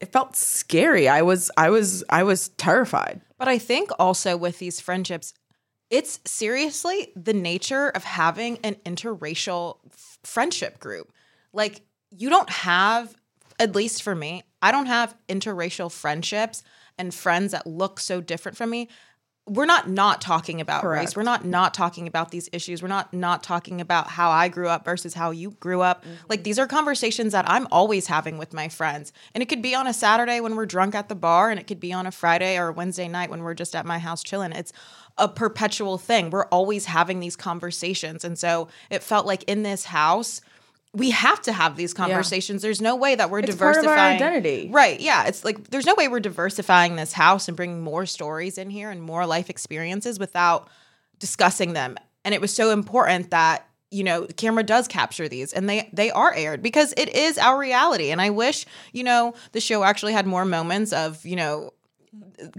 it 0.00 0.12
felt 0.12 0.36
scary. 0.36 1.08
I 1.08 1.22
was 1.22 1.50
I 1.56 1.70
was 1.70 2.04
I 2.08 2.22
was 2.22 2.50
terrified. 2.50 3.20
But 3.40 3.48
I 3.48 3.58
think 3.58 3.90
also 3.98 4.36
with 4.36 4.60
these 4.60 4.80
friendships, 4.80 5.34
it's 5.90 6.20
seriously 6.26 7.12
the 7.16 7.32
nature 7.32 7.88
of 7.88 8.04
having 8.04 8.58
an 8.62 8.76
interracial 8.86 9.78
f- 9.92 10.18
friendship 10.24 10.80
group. 10.80 11.12
Like, 11.54 11.82
you 12.10 12.30
don't 12.30 12.50
have, 12.50 13.16
at 13.58 13.74
least 13.74 14.02
for 14.02 14.14
me, 14.14 14.44
I 14.62 14.72
don't 14.72 14.86
have 14.86 15.16
interracial 15.28 15.92
friendships 15.92 16.62
and 16.98 17.14
friends 17.14 17.52
that 17.52 17.66
look 17.66 18.00
so 18.00 18.20
different 18.20 18.58
from 18.58 18.70
me. 18.70 18.90
We're 19.50 19.66
not 19.66 19.90
not 19.90 20.20
talking 20.20 20.60
about 20.60 20.84
race. 20.84 21.16
We're 21.16 21.24
not 21.24 21.44
not 21.44 21.74
talking 21.74 22.06
about 22.06 22.30
these 22.30 22.48
issues. 22.52 22.82
We're 22.82 22.88
not 22.88 23.12
not 23.12 23.42
talking 23.42 23.80
about 23.80 24.06
how 24.06 24.30
I 24.30 24.46
grew 24.46 24.68
up 24.68 24.84
versus 24.84 25.12
how 25.12 25.32
you 25.32 25.50
grew 25.58 25.80
up. 25.80 26.04
Mm-hmm. 26.04 26.14
Like 26.28 26.44
these 26.44 26.56
are 26.56 26.68
conversations 26.68 27.32
that 27.32 27.50
I'm 27.50 27.66
always 27.72 28.06
having 28.06 28.38
with 28.38 28.54
my 28.54 28.68
friends. 28.68 29.12
And 29.34 29.42
it 29.42 29.46
could 29.48 29.60
be 29.60 29.74
on 29.74 29.88
a 29.88 29.92
Saturday 29.92 30.38
when 30.38 30.54
we're 30.54 30.66
drunk 30.66 30.94
at 30.94 31.08
the 31.08 31.16
bar 31.16 31.50
and 31.50 31.58
it 31.58 31.66
could 31.66 31.80
be 31.80 31.92
on 31.92 32.06
a 32.06 32.12
Friday 32.12 32.56
or 32.56 32.68
a 32.68 32.72
Wednesday 32.72 33.08
night 33.08 33.28
when 33.28 33.42
we're 33.42 33.54
just 33.54 33.74
at 33.74 33.84
my 33.84 33.98
house 33.98 34.22
chilling. 34.22 34.52
It's 34.52 34.72
a 35.18 35.26
perpetual 35.26 35.98
thing. 35.98 36.30
We're 36.30 36.46
always 36.46 36.84
having 36.84 37.18
these 37.18 37.34
conversations. 37.34 38.24
And 38.24 38.38
so 38.38 38.68
it 38.88 39.02
felt 39.02 39.26
like 39.26 39.42
in 39.44 39.64
this 39.64 39.86
house 39.86 40.42
we 40.92 41.10
have 41.10 41.40
to 41.42 41.52
have 41.52 41.76
these 41.76 41.94
conversations. 41.94 42.62
There's 42.62 42.80
no 42.80 42.96
way 42.96 43.14
that 43.14 43.30
we're 43.30 43.40
It's 43.40 43.50
diversifying 43.50 43.88
our 43.88 44.30
identity. 44.30 44.68
Right. 44.72 45.00
Yeah. 45.00 45.26
It's 45.26 45.44
like 45.44 45.70
there's 45.70 45.86
no 45.86 45.94
way 45.94 46.08
we're 46.08 46.20
diversifying 46.20 46.96
this 46.96 47.12
house 47.12 47.46
and 47.46 47.56
bringing 47.56 47.80
more 47.80 48.06
stories 48.06 48.58
in 48.58 48.70
here 48.70 48.90
and 48.90 49.00
more 49.00 49.24
life 49.26 49.50
experiences 49.50 50.18
without 50.18 50.68
discussing 51.18 51.74
them. 51.74 51.96
And 52.24 52.34
it 52.34 52.40
was 52.40 52.52
so 52.52 52.70
important 52.70 53.30
that 53.30 53.66
you 53.92 54.04
know 54.04 54.24
the 54.24 54.32
camera 54.32 54.62
does 54.62 54.86
capture 54.86 55.28
these 55.28 55.52
and 55.52 55.68
they 55.68 55.90
they 55.92 56.10
are 56.12 56.32
aired 56.34 56.62
because 56.62 56.94
it 56.96 57.08
is 57.08 57.38
our 57.38 57.58
reality 57.58 58.10
and 58.10 58.20
i 58.20 58.30
wish 58.30 58.64
you 58.92 59.02
know 59.02 59.34
the 59.50 59.60
show 59.60 59.82
actually 59.82 60.12
had 60.12 60.26
more 60.26 60.44
moments 60.44 60.92
of 60.92 61.26
you 61.26 61.34
know 61.34 61.72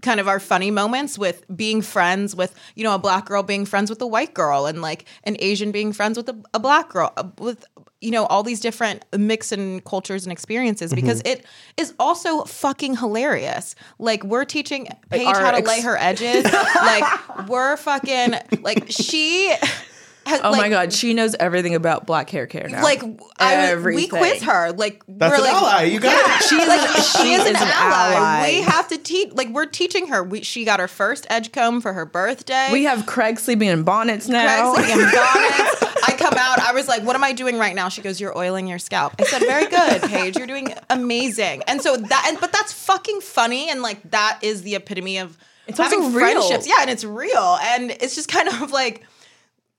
kind 0.02 0.20
of 0.20 0.28
our 0.28 0.40
funny 0.40 0.72
moments 0.72 1.18
with 1.18 1.44
being 1.56 1.82
friends 1.82 2.36
with 2.36 2.56
you 2.76 2.84
know 2.84 2.96
a 2.96 3.00
black 3.00 3.26
girl 3.26 3.44
being 3.44 3.66
friends 3.66 3.90
with 3.90 4.02
a 4.02 4.08
white 4.08 4.34
girl 4.34 4.66
and 4.66 4.82
like 4.82 5.06
an 5.24 5.36
asian 5.40 5.72
being 5.72 5.92
friends 5.92 6.18
with 6.18 6.30
a, 6.30 6.36
a 6.54 6.60
black 6.60 6.90
girl 6.90 7.12
uh, 7.18 7.24
with 7.38 7.66
you 8.02 8.12
know 8.12 8.26
all 8.26 8.44
these 8.44 8.60
different 8.60 9.06
mix 9.18 9.52
and 9.52 9.84
cultures 9.86 10.26
and 10.26 10.32
experiences 10.32 10.92
mm-hmm. 10.92 11.02
because 11.02 11.22
it 11.24 11.46
is 11.78 11.94
also 12.00 12.44
fucking 12.44 12.98
hilarious. 12.98 13.76
Like 14.00 14.24
we're 14.24 14.46
teaching 14.46 14.88
paige 15.10 15.28
our 15.28 15.40
how 15.40 15.52
to 15.52 15.58
ex- 15.58 15.68
lay 15.68 15.82
her 15.82 15.98
edges. 15.98 16.46
Like 16.82 17.48
we're 17.48 17.78
fucking 17.78 18.34
like 18.62 18.86
she 18.90 19.54
has, 20.26 20.42
Oh 20.44 20.56
my 20.56 20.70
god, 20.70 20.94
she 20.94 21.14
knows 21.14 21.36
everything 21.36 21.76
about 21.76 22.06
black 22.06 22.30
hair 22.30 22.48
care 22.48 22.68
now. 22.70 22.84
like 22.84 23.02
I, 23.40 23.76
we 23.76 24.08
quiz 24.08 24.44
her 24.44 24.72
like 24.72 25.04
That's 25.08 25.32
we're 25.32 25.38
an 25.38 25.54
like 25.54 25.62
ally. 25.62 25.84
You 25.84 26.00
got 26.00 26.16
yeah, 26.16 26.38
it. 26.38 26.44
she's 26.44 26.68
like 26.68 26.82
she 27.24 27.34
is 27.34 27.42
an, 27.42 27.56
is 27.56 27.62
an 27.62 27.68
ally. 27.68 28.16
ally. 28.16 28.48
we 28.50 28.62
have 28.62 28.88
to 28.90 28.98
teach 28.98 29.34
like 29.34 29.50
we're 29.50 29.66
teaching 29.66 30.08
her 30.08 30.24
we, 30.24 30.42
she 30.44 30.64
got 30.66 30.80
her 30.80 30.88
first 30.88 31.26
edge 31.30 31.52
comb 31.52 31.82
for 31.82 31.94
her 31.94 32.06
birthday 32.06 32.70
we 32.72 32.84
have 32.84 33.06
Craig 33.06 33.40
sleeping 33.40 33.68
in 33.70 33.84
bonnets 33.84 34.28
now. 34.28 34.74
Craig's 34.74 34.90
like, 34.90 34.98
"I'm 34.98 35.12
bonnets." 35.12 36.04
I 36.08 36.16
come 36.18 36.34
out. 36.38 36.60
I 36.60 36.72
was 36.74 36.88
like, 36.88 37.04
"What 37.04 37.16
am 37.16 37.24
I 37.24 37.32
doing 37.34 37.58
right 37.58 37.76
now?" 37.76 37.90
She 37.90 38.02
goes, 38.02 38.20
"You're 38.20 38.38
oiling 38.38 38.68
your 38.68 38.80
scalp." 38.80 39.14
I 39.20 39.24
said, 39.26 39.40
"Very 39.42 39.68
good, 39.68 40.02
Paige. 40.04 40.38
You're 40.38 40.48
doing 40.48 40.74
amazing." 40.90 41.64
And 41.68 41.82
so 41.82 41.98
that, 41.98 42.26
and, 42.28 42.40
but 42.40 42.52
that's 42.52 42.74
fucking 42.74 43.22
funny, 43.22 43.70
and 43.70 43.82
like 43.82 44.02
that 44.12 44.40
is 44.42 44.62
the 44.64 44.76
epitome 44.76 45.18
of 45.18 45.38
It's 45.68 45.80
also 45.80 45.98
having 46.00 46.14
real. 46.14 46.42
friendships. 46.42 46.68
Yeah, 46.68 46.76
and 46.82 46.90
it's 46.90 47.04
real, 47.04 47.58
and 47.64 47.92
it's 47.92 48.16
just 48.16 48.30
kind 48.30 48.48
of 48.48 48.72
like, 48.72 49.04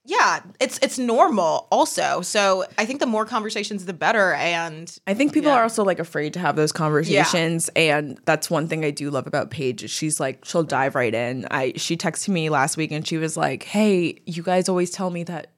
yeah, 0.04 0.40
it's 0.60 0.78
it's 0.82 0.98
normal. 0.98 1.68
Also, 1.70 2.22
so 2.22 2.64
I 2.76 2.84
think 2.84 2.98
the 3.00 3.06
more 3.06 3.24
conversations, 3.24 3.84
the 3.84 3.92
better. 3.92 4.34
And 4.34 4.92
I 5.06 5.14
think 5.14 5.32
people 5.32 5.50
Yeah. 5.52 5.58
are 5.58 5.62
also 5.62 5.84
like 5.84 5.98
afraid 6.00 6.32
to 6.34 6.40
have 6.40 6.56
those 6.56 6.72
conversations, 6.72 7.70
and 7.76 8.18
that's 8.24 8.50
one 8.50 8.66
thing 8.66 8.84
I 8.84 8.90
do 8.90 9.10
love 9.10 9.26
about 9.28 9.50
Paige. 9.50 9.84
Is 9.84 9.90
she's 9.92 10.18
like 10.18 10.44
she'll 10.44 10.64
dive 10.64 10.94
right 10.96 11.14
in. 11.14 11.46
I 11.50 11.74
she 11.76 11.96
texted 11.96 12.30
me 12.30 12.48
last 12.50 12.76
week 12.76 12.90
and 12.90 13.06
she 13.06 13.16
was 13.16 13.36
like, 13.36 13.62
"Hey, 13.62 14.20
you 14.26 14.42
guys 14.42 14.68
always 14.68 14.90
tell 14.90 15.10
me 15.10 15.22
that 15.24 15.52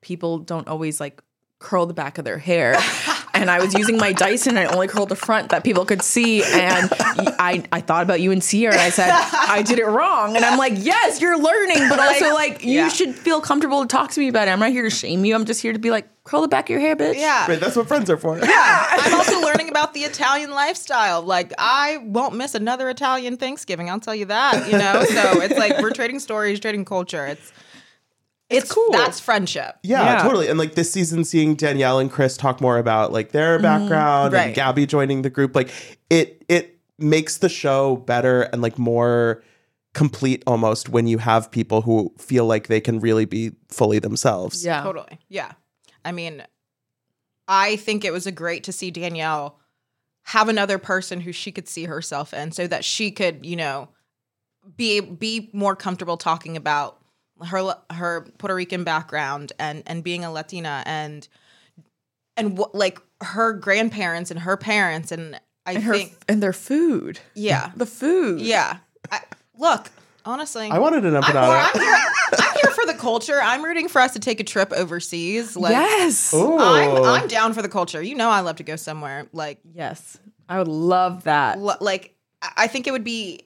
people 0.00 0.38
don't 0.38 0.68
always 0.68 1.00
like 1.00 1.20
curl 1.58 1.86
the 1.86 1.94
back 1.94 2.18
of 2.18 2.24
their 2.24 2.38
hair." 2.38 2.76
And 3.34 3.50
I 3.50 3.60
was 3.60 3.74
using 3.74 3.96
my 3.96 4.12
Dyson 4.12 4.56
and 4.56 4.68
I 4.68 4.72
only 4.72 4.88
curled 4.88 5.08
the 5.08 5.16
front 5.16 5.50
that 5.50 5.64
people 5.64 5.84
could 5.84 6.02
see. 6.02 6.42
And 6.42 6.88
I, 7.38 7.64
I 7.72 7.80
thought 7.80 8.02
about 8.02 8.20
you 8.20 8.32
and 8.32 8.42
Ciara 8.42 8.72
and 8.74 8.80
I 8.82 8.90
said, 8.90 9.10
I 9.10 9.62
did 9.62 9.78
it 9.78 9.86
wrong. 9.86 10.36
And 10.36 10.44
I'm 10.44 10.58
like, 10.58 10.74
yes, 10.76 11.20
you're 11.20 11.38
learning, 11.38 11.88
but 11.88 11.98
also 12.00 12.32
like, 12.34 12.64
you 12.64 12.72
Yeah. 12.72 12.88
should 12.88 13.14
feel 13.14 13.40
comfortable 13.40 13.82
to 13.82 13.88
talk 13.88 14.10
to 14.12 14.20
me 14.20 14.28
about 14.28 14.48
it. 14.48 14.50
I'm 14.50 14.58
not 14.60 14.70
here 14.70 14.82
to 14.82 14.90
shame 14.90 15.24
you. 15.24 15.34
I'm 15.34 15.44
just 15.44 15.62
here 15.62 15.72
to 15.72 15.78
be 15.78 15.90
like, 15.90 16.08
curl 16.24 16.42
the 16.42 16.48
back 16.48 16.66
of 16.66 16.70
your 16.70 16.80
hair, 16.80 16.94
bitch. 16.96 17.16
yeah, 17.16 17.46
Right, 17.48 17.58
that's 17.58 17.76
what 17.76 17.88
friends 17.88 18.08
are 18.10 18.16
for. 18.16 18.38
Yeah. 18.38 18.86
I'm 18.90 19.14
also 19.14 19.40
learning 19.40 19.68
about 19.68 19.94
the 19.94 20.00
Italian 20.00 20.50
lifestyle. 20.50 21.22
Like 21.22 21.52
I 21.58 21.98
won't 22.04 22.34
miss 22.36 22.54
another 22.54 22.88
Italian 22.90 23.36
Thanksgiving. 23.36 23.90
I'll 23.90 24.00
tell 24.00 24.14
you 24.14 24.26
that. 24.26 24.66
You 24.70 24.78
know, 24.78 25.04
so 25.04 25.40
it's 25.40 25.56
like 25.58 25.80
we're 25.80 25.92
trading 25.92 26.18
stories, 26.20 26.60
trading 26.60 26.84
culture. 26.84 27.26
It's 27.26 27.52
it's, 28.50 28.72
cool. 28.72 28.90
That's 28.90 29.20
friendship. 29.20 29.76
Yeah, 29.82 30.02
Yeah. 30.02 30.22
totally. 30.22 30.48
And 30.48 30.58
like 30.58 30.74
this 30.74 30.90
season, 30.90 31.24
seeing 31.24 31.54
Danielle 31.54 31.98
and 31.98 32.10
Chris 32.10 32.36
talk 32.36 32.60
more 32.60 32.78
about 32.78 33.12
like 33.12 33.32
their 33.32 33.56
mm-hmm. 33.56 33.62
background 33.62 34.32
Right. 34.32 34.46
and 34.46 34.54
Gabby 34.54 34.86
joining 34.86 35.22
the 35.22 35.30
group, 35.30 35.54
like 35.54 35.70
it 36.10 36.44
it 36.48 36.78
makes 36.98 37.38
the 37.38 37.48
show 37.48 37.96
better 37.96 38.42
and 38.42 38.60
like 38.60 38.78
more 38.78 39.42
complete 39.94 40.42
almost 40.46 40.88
when 40.88 41.06
you 41.06 41.18
have 41.18 41.50
people 41.50 41.82
who 41.82 42.12
feel 42.18 42.46
like 42.46 42.68
they 42.68 42.80
can 42.80 43.00
really 43.00 43.24
be 43.24 43.52
fully 43.68 43.98
themselves. 43.98 44.64
Yeah. 44.64 44.82
Totally. 44.82 45.18
Yeah. 45.28 45.52
I 46.04 46.12
mean, 46.12 46.42
I 47.48 47.76
think 47.76 48.04
it 48.04 48.12
was 48.12 48.26
a 48.26 48.32
great 48.32 48.64
to 48.64 48.72
see 48.72 48.90
Danielle 48.90 49.58
have 50.24 50.48
another 50.48 50.78
person 50.78 51.20
who 51.20 51.32
she 51.32 51.50
could 51.50 51.68
see 51.68 51.84
herself 51.84 52.32
in 52.32 52.52
so 52.52 52.66
that 52.66 52.84
she 52.84 53.10
could, 53.10 53.44
you 53.44 53.56
know, 53.56 53.88
be 54.76 55.00
be 55.00 55.50
more 55.52 55.74
comfortable 55.74 56.16
talking 56.16 56.56
about 56.56 56.99
her 57.46 57.74
her 57.90 58.26
Puerto 58.38 58.54
Rican 58.54 58.84
background 58.84 59.52
and 59.58 59.82
and 59.86 60.02
being 60.04 60.24
a 60.24 60.32
Latina 60.32 60.82
and 60.86 61.26
and 62.36 62.56
what 62.58 62.74
like 62.74 62.98
her 63.22 63.52
grandparents 63.52 64.30
and 64.30 64.40
her 64.40 64.56
parents 64.56 65.12
and 65.12 65.38
I 65.66 65.72
And 65.72 65.82
her 65.84 65.94
think 65.94 66.16
and 66.28 66.42
their 66.42 66.52
food. 66.52 67.20
yeah. 67.34 67.72
The 67.76 67.86
food. 67.86 68.40
Yeah. 68.40 68.78
I, 69.12 69.20
look, 69.58 69.90
honestly, 70.24 70.68
I 70.70 70.78
wanted 70.78 71.04
an 71.04 71.14
I'm, 71.16 71.22
empanada. 71.22 71.34
well, 71.48 71.70
I'm, 71.74 71.80
here, 71.80 71.96
I'm 72.38 72.54
here 72.62 72.70
for 72.72 72.86
the 72.86 72.94
culture. 72.94 73.38
I'm 73.42 73.62
rooting 73.62 73.88
for 73.88 74.00
us 74.00 74.14
to 74.14 74.18
take 74.20 74.40
a 74.40 74.44
trip 74.44 74.72
overseas. 74.72 75.56
Like, 75.56 75.72
yes. 75.72 76.32
Ooh. 76.32 76.58
I'm, 76.58 77.04
I'm 77.04 77.28
down 77.28 77.52
for 77.52 77.60
the 77.60 77.68
culture. 77.68 78.02
You 78.02 78.14
know, 78.14 78.30
I 78.30 78.40
love 78.40 78.56
to 78.56 78.62
go 78.62 78.76
somewhere. 78.76 79.26
Like, 79.32 79.58
Yes. 79.74 80.18
I 80.48 80.58
would 80.58 80.68
love 80.68 81.24
that. 81.24 81.58
lo- 81.58 81.74
like 81.80 82.14
I 82.42 82.52
I 82.56 82.66
think 82.66 82.86
it 82.86 82.92
would 82.92 83.04
be. 83.04 83.40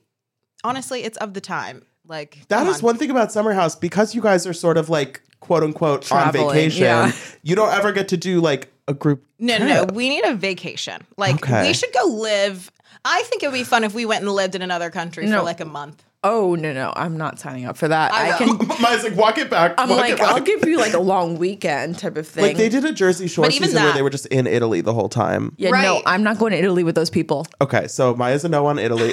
Honestly, 0.62 1.02
it's 1.04 1.18
of 1.18 1.34
the 1.34 1.40
time. 1.42 1.84
Like 2.06 2.46
that 2.48 2.66
is 2.66 2.76
on. 2.76 2.82
one 2.82 2.96
thing 2.98 3.10
about 3.10 3.32
Summer 3.32 3.52
House 3.52 3.74
because 3.76 4.14
you 4.14 4.20
guys 4.20 4.46
are 4.46 4.52
sort 4.52 4.76
of 4.76 4.88
like 4.90 5.22
quote 5.40 5.62
unquote 5.62 6.02
Traveling, 6.02 6.46
on 6.46 6.52
vacation. 6.54 6.82
yeah. 6.84 7.12
You 7.42 7.56
don't 7.56 7.72
ever 7.72 7.92
get 7.92 8.08
to 8.08 8.16
do 8.16 8.40
like 8.40 8.70
a 8.88 8.94
group. 8.94 9.24
No, 9.38 9.56
no, 9.58 9.66
no. 9.66 9.84
We 9.92 10.08
need 10.08 10.24
a 10.24 10.34
vacation. 10.34 11.02
Like, 11.16 11.36
Okay. 11.36 11.66
we 11.68 11.72
should 11.74 11.92
go 11.92 12.06
live. 12.06 12.70
I 13.04 13.22
think 13.24 13.42
it 13.42 13.46
would 13.48 13.54
be 13.54 13.64
fun 13.64 13.84
if 13.84 13.94
we 13.94 14.04
went 14.06 14.22
and 14.24 14.32
lived 14.32 14.54
in 14.54 14.62
another 14.62 14.90
country 14.90 15.26
No. 15.26 15.38
for 15.38 15.44
like 15.44 15.60
a 15.60 15.64
month. 15.66 16.02
Oh 16.26 16.54
no, 16.54 16.72
no, 16.72 16.90
I'm 16.96 17.18
not 17.18 17.38
signing 17.38 17.66
up 17.66 17.76
for 17.76 17.86
that. 17.88 18.10
I 18.12 18.32
I, 18.32 18.38
can. 18.38 18.56
Mine's 18.80 19.04
like 19.04 19.14
walk 19.14 19.36
it 19.36 19.50
back. 19.50 19.74
I'm 19.76 19.90
like, 19.90 20.16
back. 20.16 20.26
I'll 20.26 20.40
give 20.40 20.64
you 20.66 20.78
like 20.78 20.94
a 20.94 20.98
long 20.98 21.36
weekend 21.36 21.98
type 21.98 22.16
of 22.16 22.26
thing. 22.26 22.42
like 22.42 22.56
they 22.56 22.70
did 22.70 22.82
a 22.86 22.92
Jersey 22.92 23.26
Shore 23.26 23.44
But 23.44 23.52
even 23.54 23.68
season 23.68 23.82
where 23.84 23.92
they 23.92 24.00
were 24.00 24.08
just 24.08 24.24
in 24.26 24.46
Italy 24.46 24.80
the 24.80 24.94
whole 24.94 25.10
time. 25.10 25.54
yeah, 25.58 25.68
no, 25.68 25.74
Right. 25.74 26.02
I'm 26.06 26.22
not 26.22 26.38
going 26.38 26.52
to 26.52 26.58
Italy 26.58 26.82
with 26.82 26.94
those 26.94 27.10
people. 27.10 27.46
Okay, 27.60 27.88
so 27.88 28.14
Mya's 28.14 28.42
a 28.44 28.48
no 28.48 28.64
on 28.66 28.78
Italy. 28.78 29.12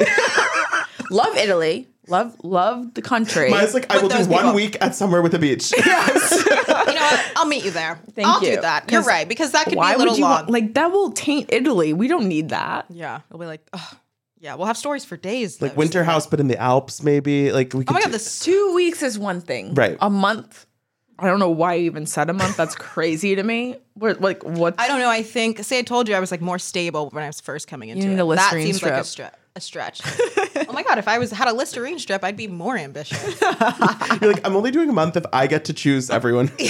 Love 1.09 1.35
Italy. 1.35 1.87
Love 2.11 2.35
love 2.43 2.93
the 2.93 3.01
country. 3.01 3.49
Mya's 3.49 3.73
like, 3.73 3.89
I 3.89 3.95
With 3.95 4.03
will 4.03 4.09
do 4.09 4.17
those 4.17 4.27
one 4.27 4.41
people. 4.41 4.53
week 4.55 4.77
at 4.81 4.93
somewhere 4.95 5.21
with 5.21 5.33
a 5.33 5.39
beach. 5.39 5.73
Yes. 5.85 6.45
you 6.45 6.55
know 6.55 7.01
what? 7.01 7.31
I'll 7.37 7.47
meet 7.47 7.63
you 7.65 7.71
there. 7.71 7.99
Thank 8.13 8.27
I'll 8.27 8.43
you. 8.43 8.55
do 8.55 8.61
that. 8.61 8.91
You're 8.91 9.01
right 9.03 9.27
because 9.27 9.51
that 9.53 9.65
could 9.65 9.75
Why 9.75 9.91
be 9.91 9.95
a 9.95 9.97
little 9.99 10.13
would 10.13 10.17
you 10.19 10.23
long. 10.25 10.31
want, 10.31 10.49
like 10.49 10.73
that 10.75 10.91
will 10.91 11.11
taint 11.11 11.51
Italy. 11.53 11.93
We 11.93 12.07
don't 12.07 12.27
need 12.27 12.49
that. 12.49 12.85
yeah, 12.89 13.21
it'll 13.29 13.39
be 13.39 13.45
like, 13.45 13.65
ugh. 13.73 13.95
yeah, 14.39 14.55
we'll 14.55 14.67
have 14.67 14.77
stories 14.77 15.05
for 15.05 15.15
days. 15.17 15.61
like 15.61 15.75
winter 15.77 16.03
house, 16.03 16.27
but 16.27 16.39
in 16.39 16.47
the 16.47 16.57
Alps, 16.57 17.01
maybe. 17.01 17.51
Like 17.51 17.73
we 17.73 17.85
could 17.85 17.91
Oh 17.91 17.93
my 17.93 17.99
god, 18.01 18.07
do- 18.07 18.11
this 18.13 18.39
Two 18.39 18.73
weeks 18.75 19.01
is 19.01 19.17
one 19.17 19.41
thing. 19.41 19.73
Right. 19.73 19.97
A 20.01 20.09
month. 20.09 20.65
I 21.19 21.27
don't 21.27 21.39
know 21.39 21.51
why 21.51 21.75
you 21.75 21.85
even 21.85 22.07
said 22.07 22.31
a 22.31 22.33
month. 22.33 22.57
That's 22.57 22.73
crazy 22.75 23.35
to 23.35 23.43
me. 23.43 23.75
What 23.93 24.21
like 24.21 24.43
what? 24.43 24.73
I 24.79 24.87
don't 24.87 24.99
know. 24.99 25.09
I 25.09 25.21
think 25.21 25.59
say 25.63 25.77
I 25.77 25.83
told 25.83 26.09
you 26.09 26.15
I 26.15 26.19
was 26.19 26.31
like 26.31 26.41
more 26.41 26.57
stable 26.57 27.09
when 27.11 27.23
I 27.23 27.27
was 27.27 27.39
first 27.39 27.67
coming 27.67 27.89
into 27.89 28.01
you 28.03 28.07
need 28.09 28.13
it. 28.15 28.23
a 28.23 28.23
that 28.23 28.25
Listerine 28.25 28.65
seems 28.65 28.81
like 28.83 28.93
a, 28.93 29.03
strip. 29.03 29.35
Stre- 29.53 29.57
a 29.57 29.61
stretch. 29.61 30.01
oh 30.69 30.73
my 30.73 30.83
god, 30.83 30.97
if 30.97 31.07
I 31.07 31.17
was 31.19 31.31
had 31.31 31.47
a 31.47 31.53
Listerine 31.53 31.99
strip, 31.99 32.23
I'd 32.23 32.37
be 32.37 32.47
more 32.47 32.77
ambitious. 32.77 33.41
You're 34.21 34.33
like, 34.33 34.45
I'm 34.45 34.55
only 34.55 34.71
doing 34.71 34.89
a 34.89 34.93
month 34.93 35.17
if 35.17 35.25
I 35.33 35.47
get 35.47 35.65
to 35.65 35.73
choose 35.73 36.09
everyone. 36.09 36.51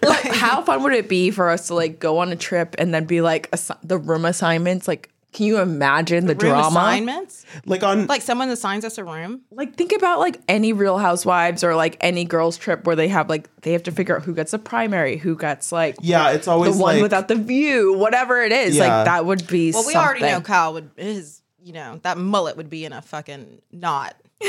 But 0.00 0.16
how 0.26 0.62
fun 0.62 0.82
would 0.82 0.94
it 0.94 1.08
be 1.08 1.30
for 1.30 1.48
us 1.48 1.68
to 1.68 1.74
like 1.74 2.00
go 2.00 2.18
on 2.18 2.32
a 2.32 2.36
trip 2.36 2.74
and 2.78 2.92
then 2.92 3.04
be 3.04 3.20
like 3.20 3.48
assi- 3.52 3.78
the 3.84 3.96
room 3.98 4.24
assignments? 4.24 4.88
Like, 4.88 5.10
can 5.32 5.46
you 5.46 5.60
imagine 5.60 6.26
the, 6.26 6.34
Room 6.34 6.52
drama? 6.52 6.68
assignments, 6.68 7.46
like 7.64 7.82
on 7.82 8.06
like 8.06 8.20
someone 8.20 8.50
assigns 8.50 8.84
us 8.84 8.98
a 8.98 9.04
room. 9.04 9.40
Like, 9.50 9.76
think 9.76 9.92
about 9.92 10.18
like 10.18 10.38
any 10.46 10.74
Real 10.74 10.98
Housewives 10.98 11.64
or 11.64 11.74
like 11.74 11.96
any 12.00 12.26
girls 12.26 12.58
trip 12.58 12.84
where 12.84 12.96
they 12.96 13.08
have 13.08 13.30
like 13.30 13.48
they 13.62 13.72
have 13.72 13.82
to 13.84 13.92
figure 13.92 14.14
out 14.16 14.24
who 14.24 14.34
gets 14.34 14.52
a 14.52 14.58
primary, 14.58 15.16
who 15.16 15.34
gets 15.36 15.72
like 15.72 15.96
yeah, 16.02 16.32
it's 16.32 16.48
always 16.48 16.76
the 16.76 16.82
one 16.82 16.96
like 16.96 17.02
without 17.02 17.28
the 17.28 17.36
view, 17.36 17.94
whatever 17.94 18.42
it 18.42 18.52
is. 18.52 18.76
Yeah. 18.76 18.82
Like 18.82 19.06
that 19.06 19.24
would 19.24 19.46
be. 19.46 19.72
Well, 19.72 19.86
we 19.86 19.94
already 19.94 20.20
know. 20.20 20.42
Kyle 20.42 20.74
would 20.74 20.90
his, 20.96 21.40
you 21.62 21.72
know, 21.72 21.98
that 22.02 22.18
mullet 22.18 22.58
would 22.58 22.68
be 22.68 22.84
in 22.84 22.92
a 22.92 23.00
fucking 23.00 23.62
knot. 23.72 24.14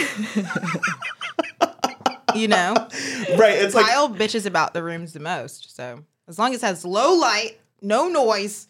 you 2.35 2.49
know, 2.49 2.73
right. 3.37 3.55
It's 3.55 3.73
like 3.73 3.85
Kyle 3.85 4.09
bitches 4.09 4.45
about 4.45 4.73
the 4.73 4.83
rooms 4.83 5.13
the 5.13 5.21
most. 5.21 5.73
So 5.75 6.03
as 6.27 6.37
long 6.37 6.53
as 6.53 6.61
it 6.61 6.65
has 6.65 6.83
low 6.83 7.13
light, 7.13 7.57
no 7.81 8.09
noise, 8.09 8.67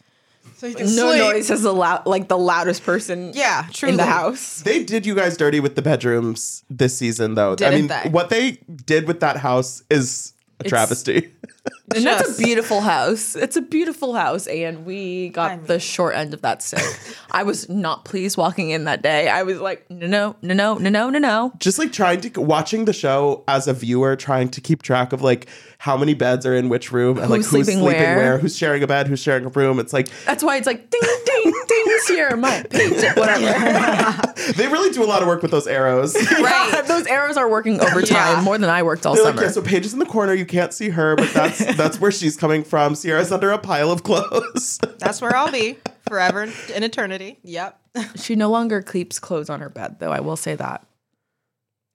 so 0.58 0.68
you 0.68 0.76
can 0.76 0.86
No 0.96 1.12
sleep. 1.12 1.20
noise 1.22 1.50
is 1.50 1.64
the 1.64 1.74
loud, 1.74 2.06
like 2.06 2.28
the 2.28 2.38
loudest 2.38 2.84
person. 2.84 3.32
Yeah, 3.34 3.66
truly. 3.72 3.94
in 3.94 3.98
the 3.98 4.06
house. 4.06 4.62
they 4.62 4.84
did 4.84 5.06
you 5.06 5.16
guys 5.16 5.38
dirty 5.38 5.60
with 5.60 5.76
the 5.76 5.82
bedrooms 5.82 6.64
this 6.70 6.98
season, 6.98 7.36
though. 7.36 7.54
I 7.54 7.56
Didn't 7.56 7.74
mean, 7.76 7.88
they? 7.88 8.10
what 8.10 8.30
they 8.30 8.60
did 8.86 9.08
with 9.08 9.20
that 9.22 9.38
house 9.38 9.84
is 9.90 10.34
a 10.60 10.64
travesty. 10.64 11.32
And 11.96 12.06
that's 12.06 12.40
a 12.40 12.42
beautiful 12.44 12.82
house. 12.82 13.36
It's 13.36 13.56
a 13.56 13.62
beautiful 13.62 14.14
house, 14.14 14.48
and 14.48 14.86
we 14.86 15.30
got 15.30 15.52
I 15.52 15.56
mean- 15.58 15.66
the 15.68 15.80
short 15.80 16.16
end 16.16 16.34
of 16.34 16.42
that 16.42 16.62
stick. 16.62 16.84
I 17.32 17.44
was 17.44 17.68
not 17.70 18.06
pleased 18.06 18.38
walking 18.38 18.70
in 18.70 18.84
that 18.86 19.02
day. 19.02 19.28
I 19.30 19.44
was 19.44 19.60
like, 19.60 19.90
no, 19.90 20.08
no, 20.08 20.36
no, 20.42 20.54
no, 20.54 20.78
no, 20.78 20.90
no, 20.90 21.10
no, 21.10 21.20
no. 21.20 21.54
Just 21.60 21.80
like 21.80 21.92
trying 21.92 22.22
to 22.22 22.42
watching 22.42 22.86
the 22.86 22.94
show 22.94 23.44
as 23.48 23.68
a 23.68 23.74
viewer, 23.74 24.16
trying 24.16 24.50
to 24.50 24.62
keep 24.62 24.82
track 24.84 25.14
of 25.14 25.22
like 25.22 25.48
how 25.78 25.98
many 25.98 26.14
beds 26.14 26.46
are 26.46 26.56
in 26.56 26.70
which 26.70 26.92
room 26.92 27.18
and 27.18 27.30
like 27.30 27.40
Who's 27.40 27.52
who's 27.52 27.66
sleeping 27.66 27.82
sleeping 27.84 28.02
where. 28.02 28.16
where, 28.18 28.38
who's 28.38 28.56
sharing 28.58 28.84
a 28.84 28.88
bed, 28.88 29.08
who's 29.08 29.20
sharing 29.22 29.46
a 29.46 29.50
room. 29.50 29.80
It's 29.80 29.92
like 29.94 30.08
That's 30.26 30.44
why 30.44 30.58
it's 30.58 30.68
like 30.68 30.90
ding, 30.90 31.02
ding, 31.26 31.54
ding, 31.68 31.86
Ciara, 32.08 32.36
my 32.38 32.64
Paige, 32.70 33.04
whatever. 33.16 34.34
they 34.54 34.68
really 34.68 34.92
do 34.94 35.04
a 35.04 35.06
lot 35.06 35.22
of 35.22 35.28
work 35.28 35.42
with 35.42 35.52
those 35.52 35.68
arrows. 35.68 36.16
Right. 36.44 36.84
Those 36.88 37.06
arrows 37.08 37.38
are 37.38 37.50
working 37.50 37.80
overtime 37.80 38.38
Yeah. 38.38 38.42
more 38.42 38.58
than 38.58 38.70
I 38.70 38.84
worked 38.84 39.06
all 39.06 39.16
They're 39.16 39.24
like, 39.24 39.36
summer. 39.36 39.46
yeah, 39.48 39.52
so 39.52 39.62
Paige 39.62 39.86
is 39.86 39.94
in 39.94 40.00
the 40.00 40.06
corner. 40.06 40.34
You 40.34 40.46
can't 40.46 40.74
see 40.74 40.90
her, 40.90 41.16
but 41.16 41.32
that's 41.34 41.60
that's 41.76 41.78
where 42.00 42.12
she's 42.12 42.36
coming 42.38 42.64
from. 42.64 42.96
Ciara's 42.96 43.32
under 43.32 43.52
a 43.52 43.58
pile 43.58 43.92
of 43.92 44.04
clothes. 44.04 44.80
That's 45.00 45.22
where 45.22 45.36
I'll 45.36 45.52
be 45.52 45.78
forever 46.08 46.44
in 46.74 46.84
eternity. 46.84 47.40
Yep. 47.44 47.80
she 48.16 48.36
no 48.36 48.50
longer 48.50 48.82
keeps 48.82 49.20
clothes 49.20 49.50
on 49.50 49.60
her 49.62 49.70
bed, 49.70 49.98
though. 50.00 50.12
I 50.12 50.20
will 50.22 50.36
say 50.38 50.56
that. 50.56 50.86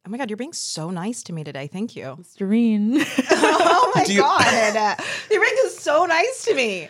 Oh 0.06 0.10
my 0.10 0.16
god, 0.16 0.30
you're 0.30 0.36
being 0.38 0.52
so 0.54 0.90
nice 0.90 1.22
to 1.24 1.32
me 1.32 1.44
today. 1.44 1.66
Thank 1.66 1.94
you. 1.96 2.18
Doreen. 2.36 3.04
Oh 3.30 3.92
my 3.94 4.04
Do 4.04 4.12
you- 4.12 4.20
god, 4.20 4.98
you're 5.30 5.40
being 5.40 5.56
so 5.70 6.04
nice 6.04 6.44
to 6.44 6.54
me. 6.54 6.88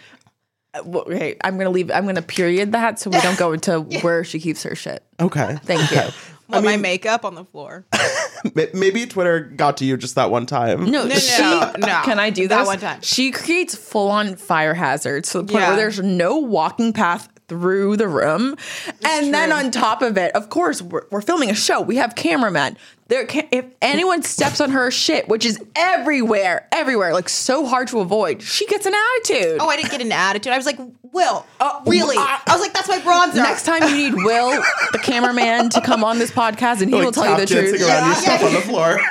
Uh, 0.74 0.82
okay, 1.06 1.36
I'm 1.42 1.56
gonna 1.56 1.70
leave. 1.70 1.90
I'm 1.90 2.06
gonna 2.06 2.22
period 2.22 2.72
that 2.72 2.98
so 2.98 3.08
we 3.10 3.20
don't 3.20 3.38
go 3.38 3.52
into 3.52 3.80
where 4.02 4.24
she 4.24 4.40
keeps 4.40 4.62
her 4.64 4.74
shit. 4.74 5.02
Okay. 5.20 5.56
Thank 5.64 5.90
you. 5.92 6.02
Want 6.48 6.64
my 6.64 6.76
makeup 6.76 7.24
on 7.24 7.34
the 7.34 7.44
floor? 7.44 7.86
Maybe 8.72 9.06
Twitter 9.06 9.40
got 9.40 9.76
to 9.78 9.84
you 9.84 9.96
just 9.96 10.14
that 10.14 10.30
one 10.30 10.46
time. 10.46 10.90
No, 10.90 11.04
no, 11.06 11.14
she, 11.16 11.42
no, 11.42 11.60
uh, 11.60 11.72
no. 11.78 11.86
Can 12.04 12.18
I 12.18 12.30
do 12.30 12.48
That 12.48 12.60
this? 12.60 12.66
one 12.66 12.78
time. 12.78 13.00
She 13.02 13.30
creates 13.30 13.74
full 13.74 14.08
on 14.10 14.36
fire 14.36 14.74
hazards 14.74 15.30
to 15.32 15.38
the 15.38 15.44
point 15.44 15.62
Yeah. 15.62 15.68
where 15.68 15.76
there's 15.76 16.00
no 16.00 16.38
walking 16.38 16.92
path 16.92 17.28
through 17.48 17.96
the 17.96 18.08
room. 18.08 18.56
and 19.04 19.32
then 19.34 19.52
on 19.52 19.70
top 19.70 20.02
of 20.02 20.16
it, 20.18 20.34
of 20.34 20.48
course, 20.50 20.80
we're, 20.82 21.02
we're 21.10 21.22
filming 21.22 21.50
a 21.50 21.54
show. 21.54 21.80
We 21.80 21.96
have 21.96 22.14
cameramen. 22.14 22.76
There 23.08 23.24
can 23.24 23.48
if 23.50 23.64
anyone 23.80 24.22
steps 24.22 24.60
on 24.60 24.70
her 24.70 24.90
shit, 24.90 25.28
which 25.28 25.46
is 25.46 25.58
everywhere, 25.74 26.68
everywhere, 26.72 27.14
like 27.14 27.28
so 27.30 27.66
hard 27.66 27.88
to 27.88 28.00
avoid, 28.00 28.42
she 28.42 28.66
gets 28.66 28.84
an 28.86 28.92
attitude. 28.94 29.58
Oh, 29.60 29.68
I 29.68 29.76
didn't 29.76 29.90
get 29.90 30.02
an 30.02 30.12
attitude. 30.12 30.52
I 30.52 30.56
was 30.58 30.66
like, 30.66 30.78
Will, 31.10 31.46
uh, 31.58 31.64
uh, 31.64 31.80
really? 31.86 32.18
Uh, 32.18 32.20
I 32.22 32.42
was 32.52 32.60
like, 32.60 32.74
that's 32.74 32.86
my 32.88 32.98
bronzer. 32.98 33.36
Next 33.36 33.64
time 33.64 33.82
you 33.82 33.96
need 34.10 34.14
Will, 34.14 34.50
the 34.92 34.98
cameraman, 34.98 35.70
to 35.70 35.80
come 35.80 36.04
on 36.04 36.18
this 36.18 36.30
podcast 36.30 36.82
and 36.82 36.90
he 36.92 37.00
will 37.00 37.12
tell 37.12 37.30
you 37.30 37.36
the 37.40 37.46
truth. 37.46 37.80
around 37.80 37.88
Yeah, 37.88 38.12
stuff 38.14 38.40
yeah. 38.42 38.46
on 38.46 38.52
the 38.52 38.60
floor. 38.60 39.00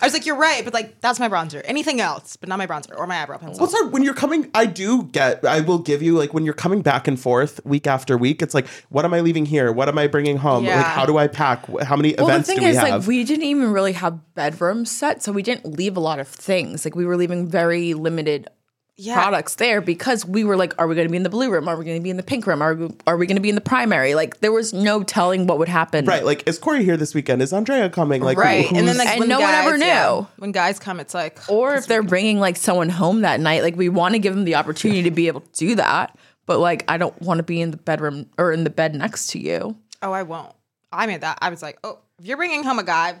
I 0.00 0.06
was 0.06 0.12
like, 0.12 0.26
you're 0.26 0.36
right, 0.36 0.64
but 0.64 0.74
like, 0.74 1.00
that's 1.00 1.18
my 1.18 1.28
bronzer. 1.28 1.60
Anything 1.64 2.00
else, 2.00 2.36
but 2.36 2.48
not 2.48 2.58
my 2.58 2.66
bronzer 2.66 2.96
or 2.96 3.06
my 3.06 3.20
eyebrow 3.22 3.38
pencil. 3.38 3.60
What's 3.60 3.72
hard 3.72 3.92
when 3.92 4.02
you're 4.02 4.14
coming? 4.14 4.50
I 4.54 4.66
do 4.66 5.04
get. 5.04 5.44
I 5.44 5.60
will 5.60 5.78
give 5.78 6.02
you 6.02 6.16
like 6.16 6.32
when 6.34 6.44
you're 6.44 6.54
coming 6.54 6.82
back 6.82 7.08
and 7.08 7.18
forth 7.18 7.64
week 7.64 7.86
after 7.86 8.16
week. 8.16 8.40
It's 8.42 8.54
like, 8.54 8.66
what 8.90 9.04
am 9.04 9.12
I 9.14 9.20
leaving 9.20 9.44
here? 9.46 9.72
What 9.72 9.88
am 9.88 9.98
I 9.98 10.06
bringing 10.06 10.36
home? 10.36 10.64
Yeah. 10.64 10.76
Like, 10.76 10.86
how 10.86 11.04
do 11.06 11.18
I 11.18 11.26
pack? 11.26 11.66
How 11.82 11.96
many 11.96 12.14
Well, 12.16 12.26
the 12.26 12.32
events 12.34 12.48
thing 12.48 12.58
do 12.58 12.64
we 12.64 12.70
is, 12.70 12.76
have? 12.76 12.88
like, 12.90 12.97
we 13.06 13.24
didn't 13.24 13.44
even 13.44 13.70
really 13.72 13.92
have 13.92 14.34
bedrooms 14.34 14.90
set, 14.90 15.22
so 15.22 15.32
we 15.32 15.42
didn't 15.42 15.66
leave 15.76 15.96
a 15.96 16.00
lot 16.00 16.18
of 16.18 16.28
things. 16.28 16.84
Like, 16.84 16.94
we 16.94 17.04
were 17.06 17.16
leaving 17.16 17.48
very 17.48 17.94
limited 17.94 18.48
Yeah. 18.96 19.14
products 19.14 19.54
there 19.56 19.80
because 19.80 20.26
we 20.26 20.42
were 20.42 20.56
like, 20.56 20.74
are 20.78 20.86
we 20.88 20.94
going 20.96 21.06
to 21.06 21.10
be 21.10 21.16
in 21.16 21.22
the 21.22 21.30
blue 21.30 21.50
room? 21.52 21.68
Are 21.68 21.76
we 21.76 21.84
going 21.84 21.98
to 21.98 22.02
be 22.02 22.10
in 22.10 22.16
the 22.16 22.22
pink 22.22 22.46
room? 22.46 22.60
Are 22.60 22.74
we, 22.74 22.88
are 23.06 23.16
we 23.16 23.26
going 23.26 23.36
to 23.36 23.40
be 23.42 23.48
in 23.48 23.54
the 23.54 23.60
primary? 23.60 24.14
Like, 24.16 24.40
there 24.40 24.50
was 24.50 24.72
no 24.72 25.02
telling 25.04 25.46
what 25.46 25.58
would 25.58 25.68
happen. 25.68 26.04
right. 26.06 26.24
Like, 26.24 26.48
is 26.48 26.58
Corey 26.58 26.82
here 26.84 26.96
this 26.96 27.14
weekend? 27.14 27.40
Is 27.40 27.52
Andrea 27.52 27.88
coming? 27.90 28.22
Like, 28.22 28.36
right. 28.38 28.66
who's- 28.66 28.76
And 28.78 28.88
then 28.88 28.96
like 28.98 29.08
And 29.08 29.20
when 29.20 29.28
no 29.28 29.38
one 29.40 29.50
guys, 29.52 29.66
ever 29.66 29.76
yeah, 29.76 30.10
knew. 30.20 30.26
when 30.38 30.50
guys 30.52 30.78
come, 30.80 30.98
it's 30.98 31.14
like, 31.14 31.38
Or 31.48 31.74
if 31.76 31.86
they're 31.86 32.02
bringing 32.02 32.40
like 32.40 32.56
someone 32.56 32.88
home 32.88 33.20
that 33.22 33.38
night, 33.38 33.62
like 33.62 33.76
we 33.76 33.88
want 33.88 34.14
to 34.14 34.18
give 34.18 34.34
them 34.34 34.44
the 34.44 34.56
opportunity 34.56 35.02
to 35.04 35.10
be 35.12 35.28
able 35.28 35.42
to 35.42 35.52
do 35.52 35.74
that. 35.76 36.18
But 36.46 36.58
like, 36.58 36.84
I 36.88 36.96
don't 36.96 37.20
want 37.22 37.38
to 37.38 37.42
be 37.44 37.60
in 37.60 37.70
the 37.70 37.76
bedroom 37.76 38.26
or 38.38 38.52
in 38.52 38.64
the 38.64 38.70
bed 38.70 38.94
next 38.94 39.28
to 39.28 39.38
you. 39.38 39.76
oh, 40.02 40.12
I 40.12 40.22
won't. 40.24 40.52
I 40.90 41.06
made 41.06 41.20
that. 41.20 41.38
I 41.42 41.50
was 41.50 41.62
like, 41.62 41.78
oh, 41.84 41.98
if 42.18 42.26
you're 42.26 42.36
bringing 42.36 42.62
home 42.64 42.78
a 42.78 42.84
guy, 42.84 43.16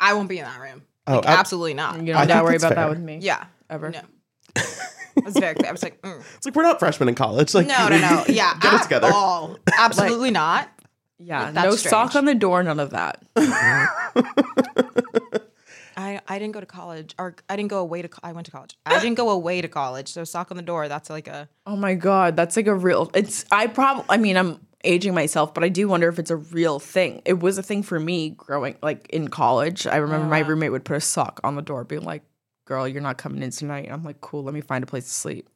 I 0.00 0.14
won't 0.14 0.28
be 0.28 0.38
in 0.38 0.44
that 0.44 0.60
room. 0.60 0.82
Oh, 1.06 1.16
Like, 1.16 1.26
ab- 1.26 1.38
absolutely 1.40 1.74
not. 1.74 1.94
You 1.96 2.00
I 2.00 2.04
don't 2.04 2.16
think 2.18 2.28
gotta 2.28 2.44
worry 2.44 2.52
that's 2.52 2.64
about 2.64 2.74
fair. 2.74 2.84
that 2.84 2.90
with 2.90 3.00
me. 3.00 3.18
Yeah. 3.20 3.44
Ever. 3.70 3.90
No. 3.90 4.00
I 4.56 5.20
was 5.24 5.34
very 5.36 5.54
clear. 5.54 5.68
I 5.68 5.72
was 5.72 5.82
like, 5.82 6.00
mm. 6.02 6.22
it's 6.36 6.46
like 6.46 6.54
we're 6.54 6.62
not 6.62 6.78
freshmen 6.78 7.08
in 7.08 7.14
college. 7.16 7.52
Like, 7.54 7.66
no, 7.66 7.88
no, 7.88 7.98
no. 7.98 8.24
Yeah. 8.28 8.54
get 8.60 8.72
it 8.72 8.76
at 8.76 8.82
together. 8.84 9.10
all. 9.12 9.56
Absolutely 9.78 10.30
not. 10.30 10.68
Yeah. 11.18 11.50
That's 11.50 11.64
no 11.66 11.76
strange. 11.76 11.90
sock 11.90 12.14
on 12.16 12.24
the 12.26 12.34
door, 12.36 12.62
none 12.62 12.78
of 12.78 12.90
that. 12.90 13.22
I, 15.96 16.20
I 16.28 16.38
didn't 16.38 16.52
go 16.52 16.60
to 16.60 16.66
college 16.66 17.14
or 17.18 17.34
I 17.48 17.56
didn't 17.56 17.70
go 17.70 17.80
away 17.80 18.02
to 18.02 18.08
co- 18.08 18.20
I 18.22 18.32
went 18.32 18.44
to 18.46 18.52
college. 18.52 18.78
I 18.86 19.00
didn't 19.00 19.16
go 19.16 19.30
away 19.30 19.60
to 19.60 19.66
college. 19.68 20.08
So 20.08 20.22
sock 20.22 20.52
on 20.52 20.56
the 20.56 20.62
door, 20.62 20.86
that's 20.86 21.10
like 21.10 21.26
a 21.26 21.48
Oh 21.66 21.74
my 21.74 21.94
god, 21.94 22.36
that's 22.36 22.56
like 22.56 22.68
a 22.68 22.74
real. 22.74 23.10
It's 23.14 23.44
I 23.50 23.66
probably. 23.66 24.04
I 24.08 24.16
mean, 24.16 24.36
I'm 24.36 24.60
aging 24.84 25.14
myself, 25.14 25.52
but 25.54 25.64
I 25.64 25.68
do 25.68 25.88
wonder 25.88 26.08
if 26.08 26.18
it's 26.18 26.30
a 26.30 26.36
real 26.36 26.78
thing. 26.78 27.22
It 27.24 27.40
was 27.40 27.58
a 27.58 27.62
thing 27.62 27.82
for 27.82 27.98
me 27.98 28.30
growing 28.30 28.76
like 28.82 29.08
in 29.10 29.28
college. 29.28 29.86
I 29.86 29.96
remember 29.96 30.26
my 30.26 30.40
roommate 30.40 30.72
would 30.72 30.84
put 30.84 30.96
a 30.96 31.00
sock 31.00 31.40
on 31.44 31.56
the 31.56 31.62
door, 31.62 31.84
being 31.84 32.02
like, 32.04 32.22
"Girl, 32.66 32.86
you're 32.86 33.02
not 33.02 33.18
coming 33.18 33.42
in 33.42 33.50
tonight." 33.50 33.84
And 33.86 33.92
I'm 33.92 34.04
like, 34.04 34.20
"Cool, 34.20 34.44
let 34.44 34.54
me 34.54 34.60
find 34.60 34.82
a 34.84 34.86
place 34.86 35.04
to 35.04 35.10
sleep." 35.12 35.48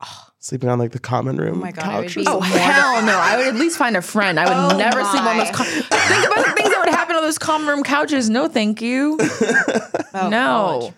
sleeping 0.38 0.68
on 0.70 0.78
like 0.78 0.92
the 0.92 0.98
common 0.98 1.36
room. 1.36 1.56
Oh 1.58 1.60
my 1.60 1.72
God, 1.72 1.84
I 1.84 1.98
would 2.00 2.06
couch 2.08 2.14
be- 2.16 2.22
or 2.26 2.36
Oh 2.36 2.40
hell 2.40 3.02
no! 3.04 3.18
I 3.18 3.36
would 3.36 3.46
at 3.48 3.54
least 3.56 3.76
find 3.78 3.96
a 3.96 4.02
friend. 4.02 4.38
I 4.40 4.44
would 4.44 4.74
Oh 4.74 4.78
never 4.78 5.04
sleep 5.04 5.22
on 5.22 5.36
those. 5.38 5.48
my. 5.48 5.52
Com- 5.52 5.66
Think 5.66 5.86
about 6.32 6.46
the 6.46 6.52
things 6.52 6.70
that 6.70 6.80
would 6.84 6.94
happen 6.94 7.16
on 7.16 7.22
those 7.22 7.38
common 7.38 7.66
room 7.68 7.82
couches. 7.82 8.28
No, 8.30 8.48
thank 8.48 8.80
you. 8.82 9.18
Oh, 10.12 10.22
oh, 10.24 10.28
no, 10.28 10.46
college. 10.88 10.94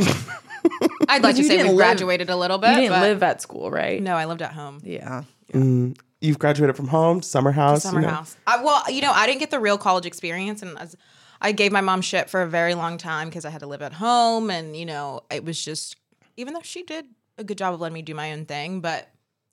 Mm. 0.00 0.38
I'd 1.10 1.22
like 1.22 1.36
to 1.36 1.42
say 1.42 1.58
didn't 1.58 1.66
we 1.66 1.68
live- 1.74 1.76
graduated 1.76 2.30
a 2.30 2.36
little 2.36 2.56
bit. 2.56 2.70
you 2.70 2.76
didn't 2.76 2.92
but 2.92 3.02
live 3.02 3.22
at 3.22 3.42
school, 3.42 3.70
right? 3.70 4.02
No, 4.02 4.14
I 4.16 4.24
lived 4.24 4.40
at 4.40 4.52
home. 4.52 4.78
Yeah. 4.82 5.24
Mm. 5.52 5.94
You've 6.20 6.38
graduated 6.38 6.76
from 6.76 6.88
home 6.88 7.20
to 7.20 7.28
summer 7.28 7.52
house. 7.52 7.82
Summer 7.82 8.00
you 8.00 8.06
know. 8.06 8.12
house. 8.12 8.36
I, 8.46 8.62
well, 8.62 8.82
you 8.90 9.00
know, 9.00 9.12
I 9.12 9.26
didn't 9.26 9.40
get 9.40 9.50
the 9.50 9.60
real 9.60 9.78
college 9.78 10.04
experience, 10.04 10.62
and 10.62 10.78
as, 10.78 10.96
I 11.40 11.52
gave 11.52 11.72
my 11.72 11.80
mom 11.80 12.02
shit 12.02 12.28
for 12.28 12.42
a 12.42 12.46
very 12.46 12.74
long 12.74 12.98
time 12.98 13.28
because 13.28 13.44
I 13.44 13.50
had 13.50 13.60
to 13.60 13.66
live 13.66 13.82
at 13.82 13.94
home, 13.94 14.50
and 14.50 14.76
you 14.76 14.84
know, 14.84 15.22
it 15.30 15.44
was 15.44 15.62
just 15.62 15.96
even 16.36 16.54
though 16.54 16.62
she 16.62 16.82
did 16.82 17.06
a 17.38 17.44
good 17.44 17.58
job 17.58 17.74
of 17.74 17.80
letting 17.80 17.94
me 17.94 18.02
do 18.02 18.14
my 18.14 18.32
own 18.32 18.44
thing, 18.44 18.80
but 18.80 19.08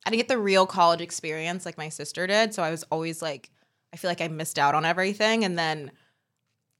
I 0.06 0.10
didn't 0.10 0.20
get 0.20 0.28
the 0.28 0.38
real 0.38 0.66
college 0.66 1.02
experience 1.02 1.66
like 1.66 1.78
my 1.78 1.90
sister 1.90 2.28
did. 2.28 2.54
So 2.54 2.64
I 2.64 2.72
was 2.72 2.84
always 2.84 3.22
like, 3.22 3.50
I 3.94 3.98
feel 3.98 4.10
like 4.10 4.22
I 4.22 4.28
missed 4.28 4.60
out 4.60 4.76
on 4.76 4.86
everything, 4.86 5.46
and 5.46 5.58
then 5.58 5.92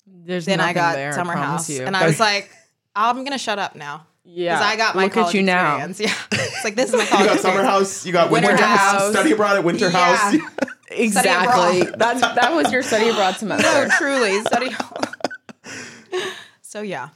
There's 0.06 0.46
then 0.46 0.60
I 0.60 0.74
got 0.74 0.96
there, 0.96 1.14
summer 1.14 1.34
promise 1.34 1.68
house, 1.68 1.70
you. 1.70 1.86
and 1.86 1.96
I 1.96 2.06
was 2.06 2.20
like, 2.22 2.50
I'm 2.96 3.24
gonna 3.24 3.38
shut 3.38 3.60
up 3.60 3.76
now. 3.76 4.08
Yeah. 4.30 4.56
because 4.56 4.74
I 4.74 4.76
got 4.76 4.96
my 4.96 5.04
Look 5.06 5.18
at 5.18 5.22
college 5.22 5.36
you 5.36 5.44
now. 5.44 5.78
experience. 5.86 6.00
Yeah, 6.32 6.38
it's 6.40 6.64
like 6.64 6.76
this 6.76 6.90
is 6.94 6.98
my 6.98 7.06
college. 7.06 7.24
You 7.28 7.34
got 7.34 7.40
summer 7.40 7.64
house. 7.64 8.06
You 8.06 8.12
got 8.14 8.30
winter, 8.30 8.50
Winter 8.50 8.66
house. 8.66 8.80
house. 9.02 9.12
Study 9.12 9.32
abroad 9.32 9.58
at 9.58 9.64
winter 9.64 9.90
Yeah. 9.90 10.16
house. 10.16 10.42
Exactly. 10.90 11.82
abroad. 11.82 12.00
That's 12.00 12.22
that 12.22 12.54
was 12.54 12.72
your 12.72 12.82
study 12.82 13.10
abroad 13.10 13.36
semester. 13.36 13.68
No, 13.68 13.90
truly 13.98 14.40
study. 14.42 14.70
so 16.62 16.82
yeah, 16.82 17.10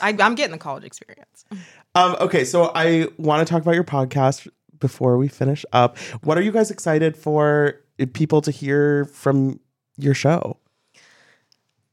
I, 0.00 0.16
I'm 0.20 0.34
getting 0.34 0.52
the 0.52 0.58
college 0.58 0.84
experience. 0.84 1.44
Um, 1.94 2.16
okay, 2.20 2.44
so 2.44 2.70
I 2.74 3.08
want 3.18 3.46
to 3.46 3.50
talk 3.52 3.62
about 3.62 3.74
your 3.74 3.84
podcast 3.84 4.46
before 4.78 5.16
we 5.18 5.26
finish 5.28 5.64
up. 5.72 5.98
What 6.22 6.38
are 6.38 6.40
you 6.40 6.52
guys 6.52 6.70
excited 6.70 7.16
for 7.16 7.80
people 8.12 8.40
to 8.42 8.50
hear 8.52 9.06
from 9.06 9.58
your 9.96 10.14
show? 10.14 10.56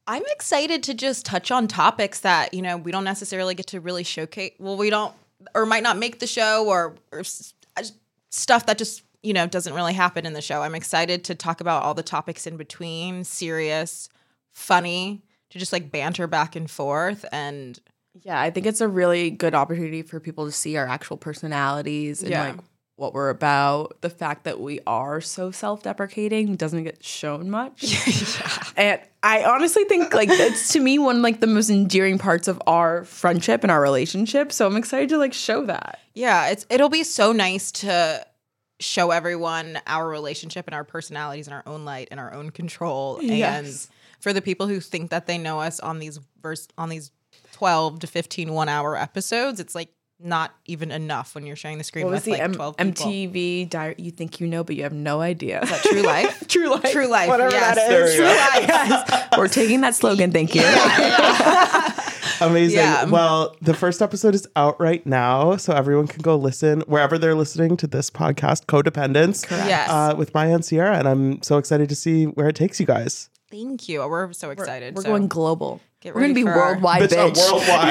I'm 0.08 0.24
excited 0.32 0.82
to 0.84 0.94
just 0.94 1.24
touch 1.26 1.50
on 1.50 1.68
topics 1.68 2.20
that 2.20 2.52
you 2.54 2.62
know 2.62 2.76
we 2.78 2.90
don't 2.90 3.04
necessarily 3.04 3.54
get 3.54 3.66
to 3.68 3.80
really 3.80 4.02
showcase. 4.04 4.52
Well, 4.58 4.76
we 4.76 4.90
don't, 4.90 5.14
or 5.54 5.66
might 5.66 5.82
not 5.84 5.96
make 5.98 6.18
the 6.18 6.26
show, 6.26 6.66
or, 6.66 6.96
or 7.12 7.20
s- 7.20 7.52
uh, 7.76 7.82
stuff 8.30 8.66
that 8.66 8.78
just 8.78 9.02
you 9.22 9.32
know 9.34 9.46
doesn't 9.46 9.74
really 9.74 9.92
happen 9.94 10.24
in 10.26 10.32
the 10.32 10.40
show. 10.42 10.62
I'm 10.62 10.74
excited 10.74 11.24
to 11.24 11.34
talk 11.34 11.60
about 11.60 11.82
all 11.82 11.94
the 11.94 12.02
topics 12.02 12.46
in 12.46 12.56
between, 12.56 13.22
serious, 13.22 14.08
funny, 14.52 15.22
to 15.50 15.58
just 15.58 15.72
like 15.72 15.90
banter 15.92 16.26
back 16.26 16.56
and 16.56 16.70
forth, 16.70 17.24
and 17.30 17.78
Yeah, 18.22 18.40
I 18.40 18.50
think 18.50 18.64
it's 18.66 18.80
a 18.80 18.88
really 18.88 19.30
good 19.30 19.54
opportunity 19.54 20.02
for 20.02 20.18
people 20.20 20.46
to 20.46 20.52
see 20.52 20.76
our 20.76 20.86
actual 20.86 21.16
personalities 21.18 22.22
and 22.22 22.30
Yeah. 22.30 22.44
like 22.48 22.56
what 22.98 23.14
we're 23.14 23.30
about. 23.30 24.00
The 24.00 24.10
fact 24.10 24.44
that 24.44 24.60
we 24.60 24.80
are 24.86 25.20
so 25.20 25.50
self-deprecating 25.50 26.56
doesn't 26.56 26.84
get 26.84 27.04
shown 27.04 27.50
much. 27.50 27.94
And 28.76 29.00
I 29.24 29.42
honestly 29.42 29.82
think 29.86 30.14
like 30.14 30.28
it's 30.30 30.72
to 30.74 30.80
me 30.80 31.00
one 31.00 31.16
of, 31.16 31.22
like 31.22 31.40
the 31.40 31.48
most 31.48 31.68
endearing 31.68 32.16
parts 32.16 32.46
of 32.46 32.62
our 32.68 33.04
friendship 33.04 33.64
and 33.64 33.72
our 33.72 33.80
relationship. 33.80 34.52
So 34.52 34.68
I'm 34.68 34.76
excited 34.76 35.08
to 35.08 35.18
like 35.18 35.32
show 35.32 35.66
that. 35.66 35.98
Yeah, 36.14 36.50
it's 36.50 36.64
it'll 36.70 36.88
be 36.88 37.02
so 37.02 37.32
nice 37.32 37.72
to 37.72 38.24
show 38.78 39.10
everyone 39.10 39.80
our 39.88 40.08
relationship 40.08 40.68
and 40.68 40.74
our 40.76 40.84
personalities 40.84 41.48
in 41.48 41.52
our 41.52 41.64
own 41.66 41.84
light 41.84 42.08
and 42.12 42.20
our 42.20 42.32
own 42.32 42.50
control. 42.50 43.18
Yes. 43.20 43.88
And 43.88 44.22
for 44.22 44.32
the 44.32 44.42
people 44.42 44.68
who 44.68 44.78
think 44.78 45.10
that 45.10 45.26
they 45.26 45.38
know 45.38 45.58
us 45.58 45.80
on 45.80 45.98
these 45.98 46.20
verse 46.40 46.68
on 46.78 46.88
these 46.88 47.10
12 47.52 48.00
to 48.00 48.06
15 48.06 48.52
one 48.52 48.68
hour 48.68 48.96
episodes, 48.96 49.58
it's 49.58 49.74
like 49.74 49.90
not 50.20 50.52
even 50.66 50.90
enough 50.90 51.34
when 51.36 51.46
you're 51.46 51.54
sharing 51.56 51.78
the 51.78 51.84
screen 51.84 52.04
What 52.04 52.10
was 52.10 52.18
with 52.20 52.24
the 52.26 52.30
like 52.32 52.40
M- 52.42 52.54
12 52.54 52.76
people. 52.76 53.06
MTV 53.06 53.68
diary 53.70 53.94
you 53.98 54.10
think 54.10 54.40
you 54.40 54.46
know 54.48 54.64
but 54.64 54.74
you 54.74 54.82
have 54.82 54.92
no 54.92 55.20
idea. 55.20 55.62
Is 55.62 55.70
that 55.70 55.82
true 55.82 56.02
life? 56.02 56.44
True 56.48 56.68
life. 56.70 56.90
True 56.92 57.06
life. 57.06 57.28
Whatever 57.28 57.50
yes. 57.54 57.74
that 57.76 57.88
There 57.88 58.04
is. 58.04 58.14
you 58.14 58.20
True 58.20 58.26
go. 58.26 59.04
life. 59.14 59.28
We're 59.38 59.48
taking 59.48 59.80
that 59.82 59.94
slogan, 59.94 60.32
thank 60.32 60.54
you. 60.54 60.62
Amazing. 62.40 62.78
Yeah. 62.78 63.04
Well, 63.04 63.56
the 63.62 63.74
first 63.74 64.00
episode 64.00 64.34
is 64.34 64.46
out 64.54 64.80
right 64.80 65.04
now, 65.06 65.56
so 65.56 65.72
everyone 65.72 66.06
can 66.06 66.22
go 66.22 66.36
listen 66.36 66.82
wherever 66.82 67.18
they're 67.18 67.34
listening 67.34 67.76
to 67.78 67.86
this 67.88 68.10
podcast, 68.10 68.66
Codependence, 68.66 69.48
Yes. 69.50 69.88
uh, 69.90 70.14
with 70.16 70.32
Mya 70.34 70.54
and 70.54 70.64
Ciara. 70.64 70.98
And 70.98 71.08
I'm 71.08 71.42
so 71.42 71.58
excited 71.58 71.88
to 71.88 71.96
see 71.96 72.26
where 72.26 72.48
it 72.48 72.54
takes 72.56 72.78
you 72.78 72.86
guys. 72.86 73.28
Thank 73.50 73.88
you. 73.88 74.06
We're 74.08 74.32
so 74.34 74.50
excited. 74.50 74.94
We're 74.94 75.02
So 75.02 75.08
going 75.08 75.26
global. 75.28 75.80
Get 76.00 76.14
We're 76.14 76.20
gonna 76.20 76.34
be 76.34 76.42
for 76.44 76.50
our- 76.52 76.58
worldwide, 76.74 77.02
Bitch, 77.10 77.32
bitch. 77.34 77.50
worldwide. 77.50 77.88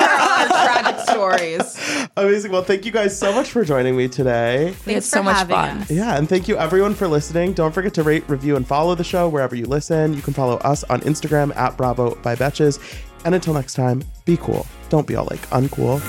our 0.00 0.46
tragic 0.82 1.00
stories. 1.00 2.08
Amazing. 2.16 2.52
Well, 2.52 2.62
thank 2.62 2.84
you 2.86 2.92
guys 2.92 3.18
so 3.18 3.32
much 3.34 3.48
for 3.50 3.64
joining 3.64 3.96
me 3.96 4.06
today. 4.06 4.66
We 4.66 4.70
had 4.70 5.02
Thanks 5.02 5.06
so 5.06 5.20
much 5.20 5.48
fun. 5.48 5.78
us. 5.78 5.90
Yeah, 5.90 6.16
and 6.16 6.28
thank 6.28 6.46
you 6.46 6.56
everyone 6.56 6.94
for 6.94 7.08
listening. 7.08 7.54
Don't 7.54 7.72
forget 7.72 7.92
to 7.94 8.04
rate, 8.04 8.22
review, 8.28 8.54
and 8.54 8.64
follow 8.64 8.94
the 8.94 9.02
show 9.02 9.28
wherever 9.28 9.56
you 9.56 9.64
listen. 9.66 10.14
You 10.14 10.22
can 10.22 10.32
follow 10.32 10.58
us 10.58 10.84
on 10.84 11.00
Instagram 11.00 11.54
at 11.56 11.76
Bravo 11.76 12.14
by 12.22 12.36
Betches. 12.36 12.78
And 13.24 13.34
until 13.34 13.54
next 13.54 13.74
time, 13.74 14.04
be 14.24 14.36
cool. 14.36 14.64
Don't 14.88 15.06
be 15.06 15.16
all 15.16 15.26
like 15.28 15.40
uncool. 15.50 16.00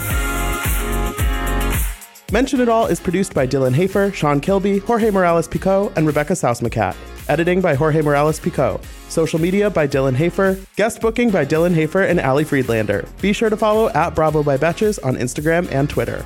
Mention 2.31 2.61
It 2.61 2.69
All 2.69 2.85
is 2.85 2.99
produced 2.99 3.33
by 3.33 3.45
Dylan 3.47 3.73
Hafer, 3.73 4.11
Sean 4.11 4.39
Kilby, 4.39 4.77
Jorge 4.79 5.09
Morales 5.11 5.47
Pico, 5.47 5.91
and 5.95 6.05
Rebecca 6.05 6.33
Sausmacat. 6.33 6.95
Editing 7.29 7.61
by 7.61 7.73
Jorge 7.75 8.01
Morales 8.01 8.39
Pico. 8.39 8.79
Social 9.13 9.39
media 9.39 9.69
by 9.69 9.87
Dylan 9.87 10.15
Hafer. 10.15 10.59
Guest 10.75 10.99
booking 10.99 11.29
by 11.29 11.45
Dylan 11.45 11.75
Hafer 11.75 12.01
and 12.01 12.19
Ali 12.19 12.43
Friedlander. 12.43 13.07
Be 13.21 13.31
sure 13.31 13.51
to 13.51 13.55
follow 13.55 13.89
at 13.89 14.15
Bravo 14.15 14.41
by 14.41 14.57
Betches 14.57 14.97
on 15.05 15.15
Instagram 15.17 15.71
and 15.71 15.87
Twitter. 15.87 16.25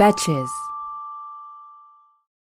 Betches. 0.00 0.69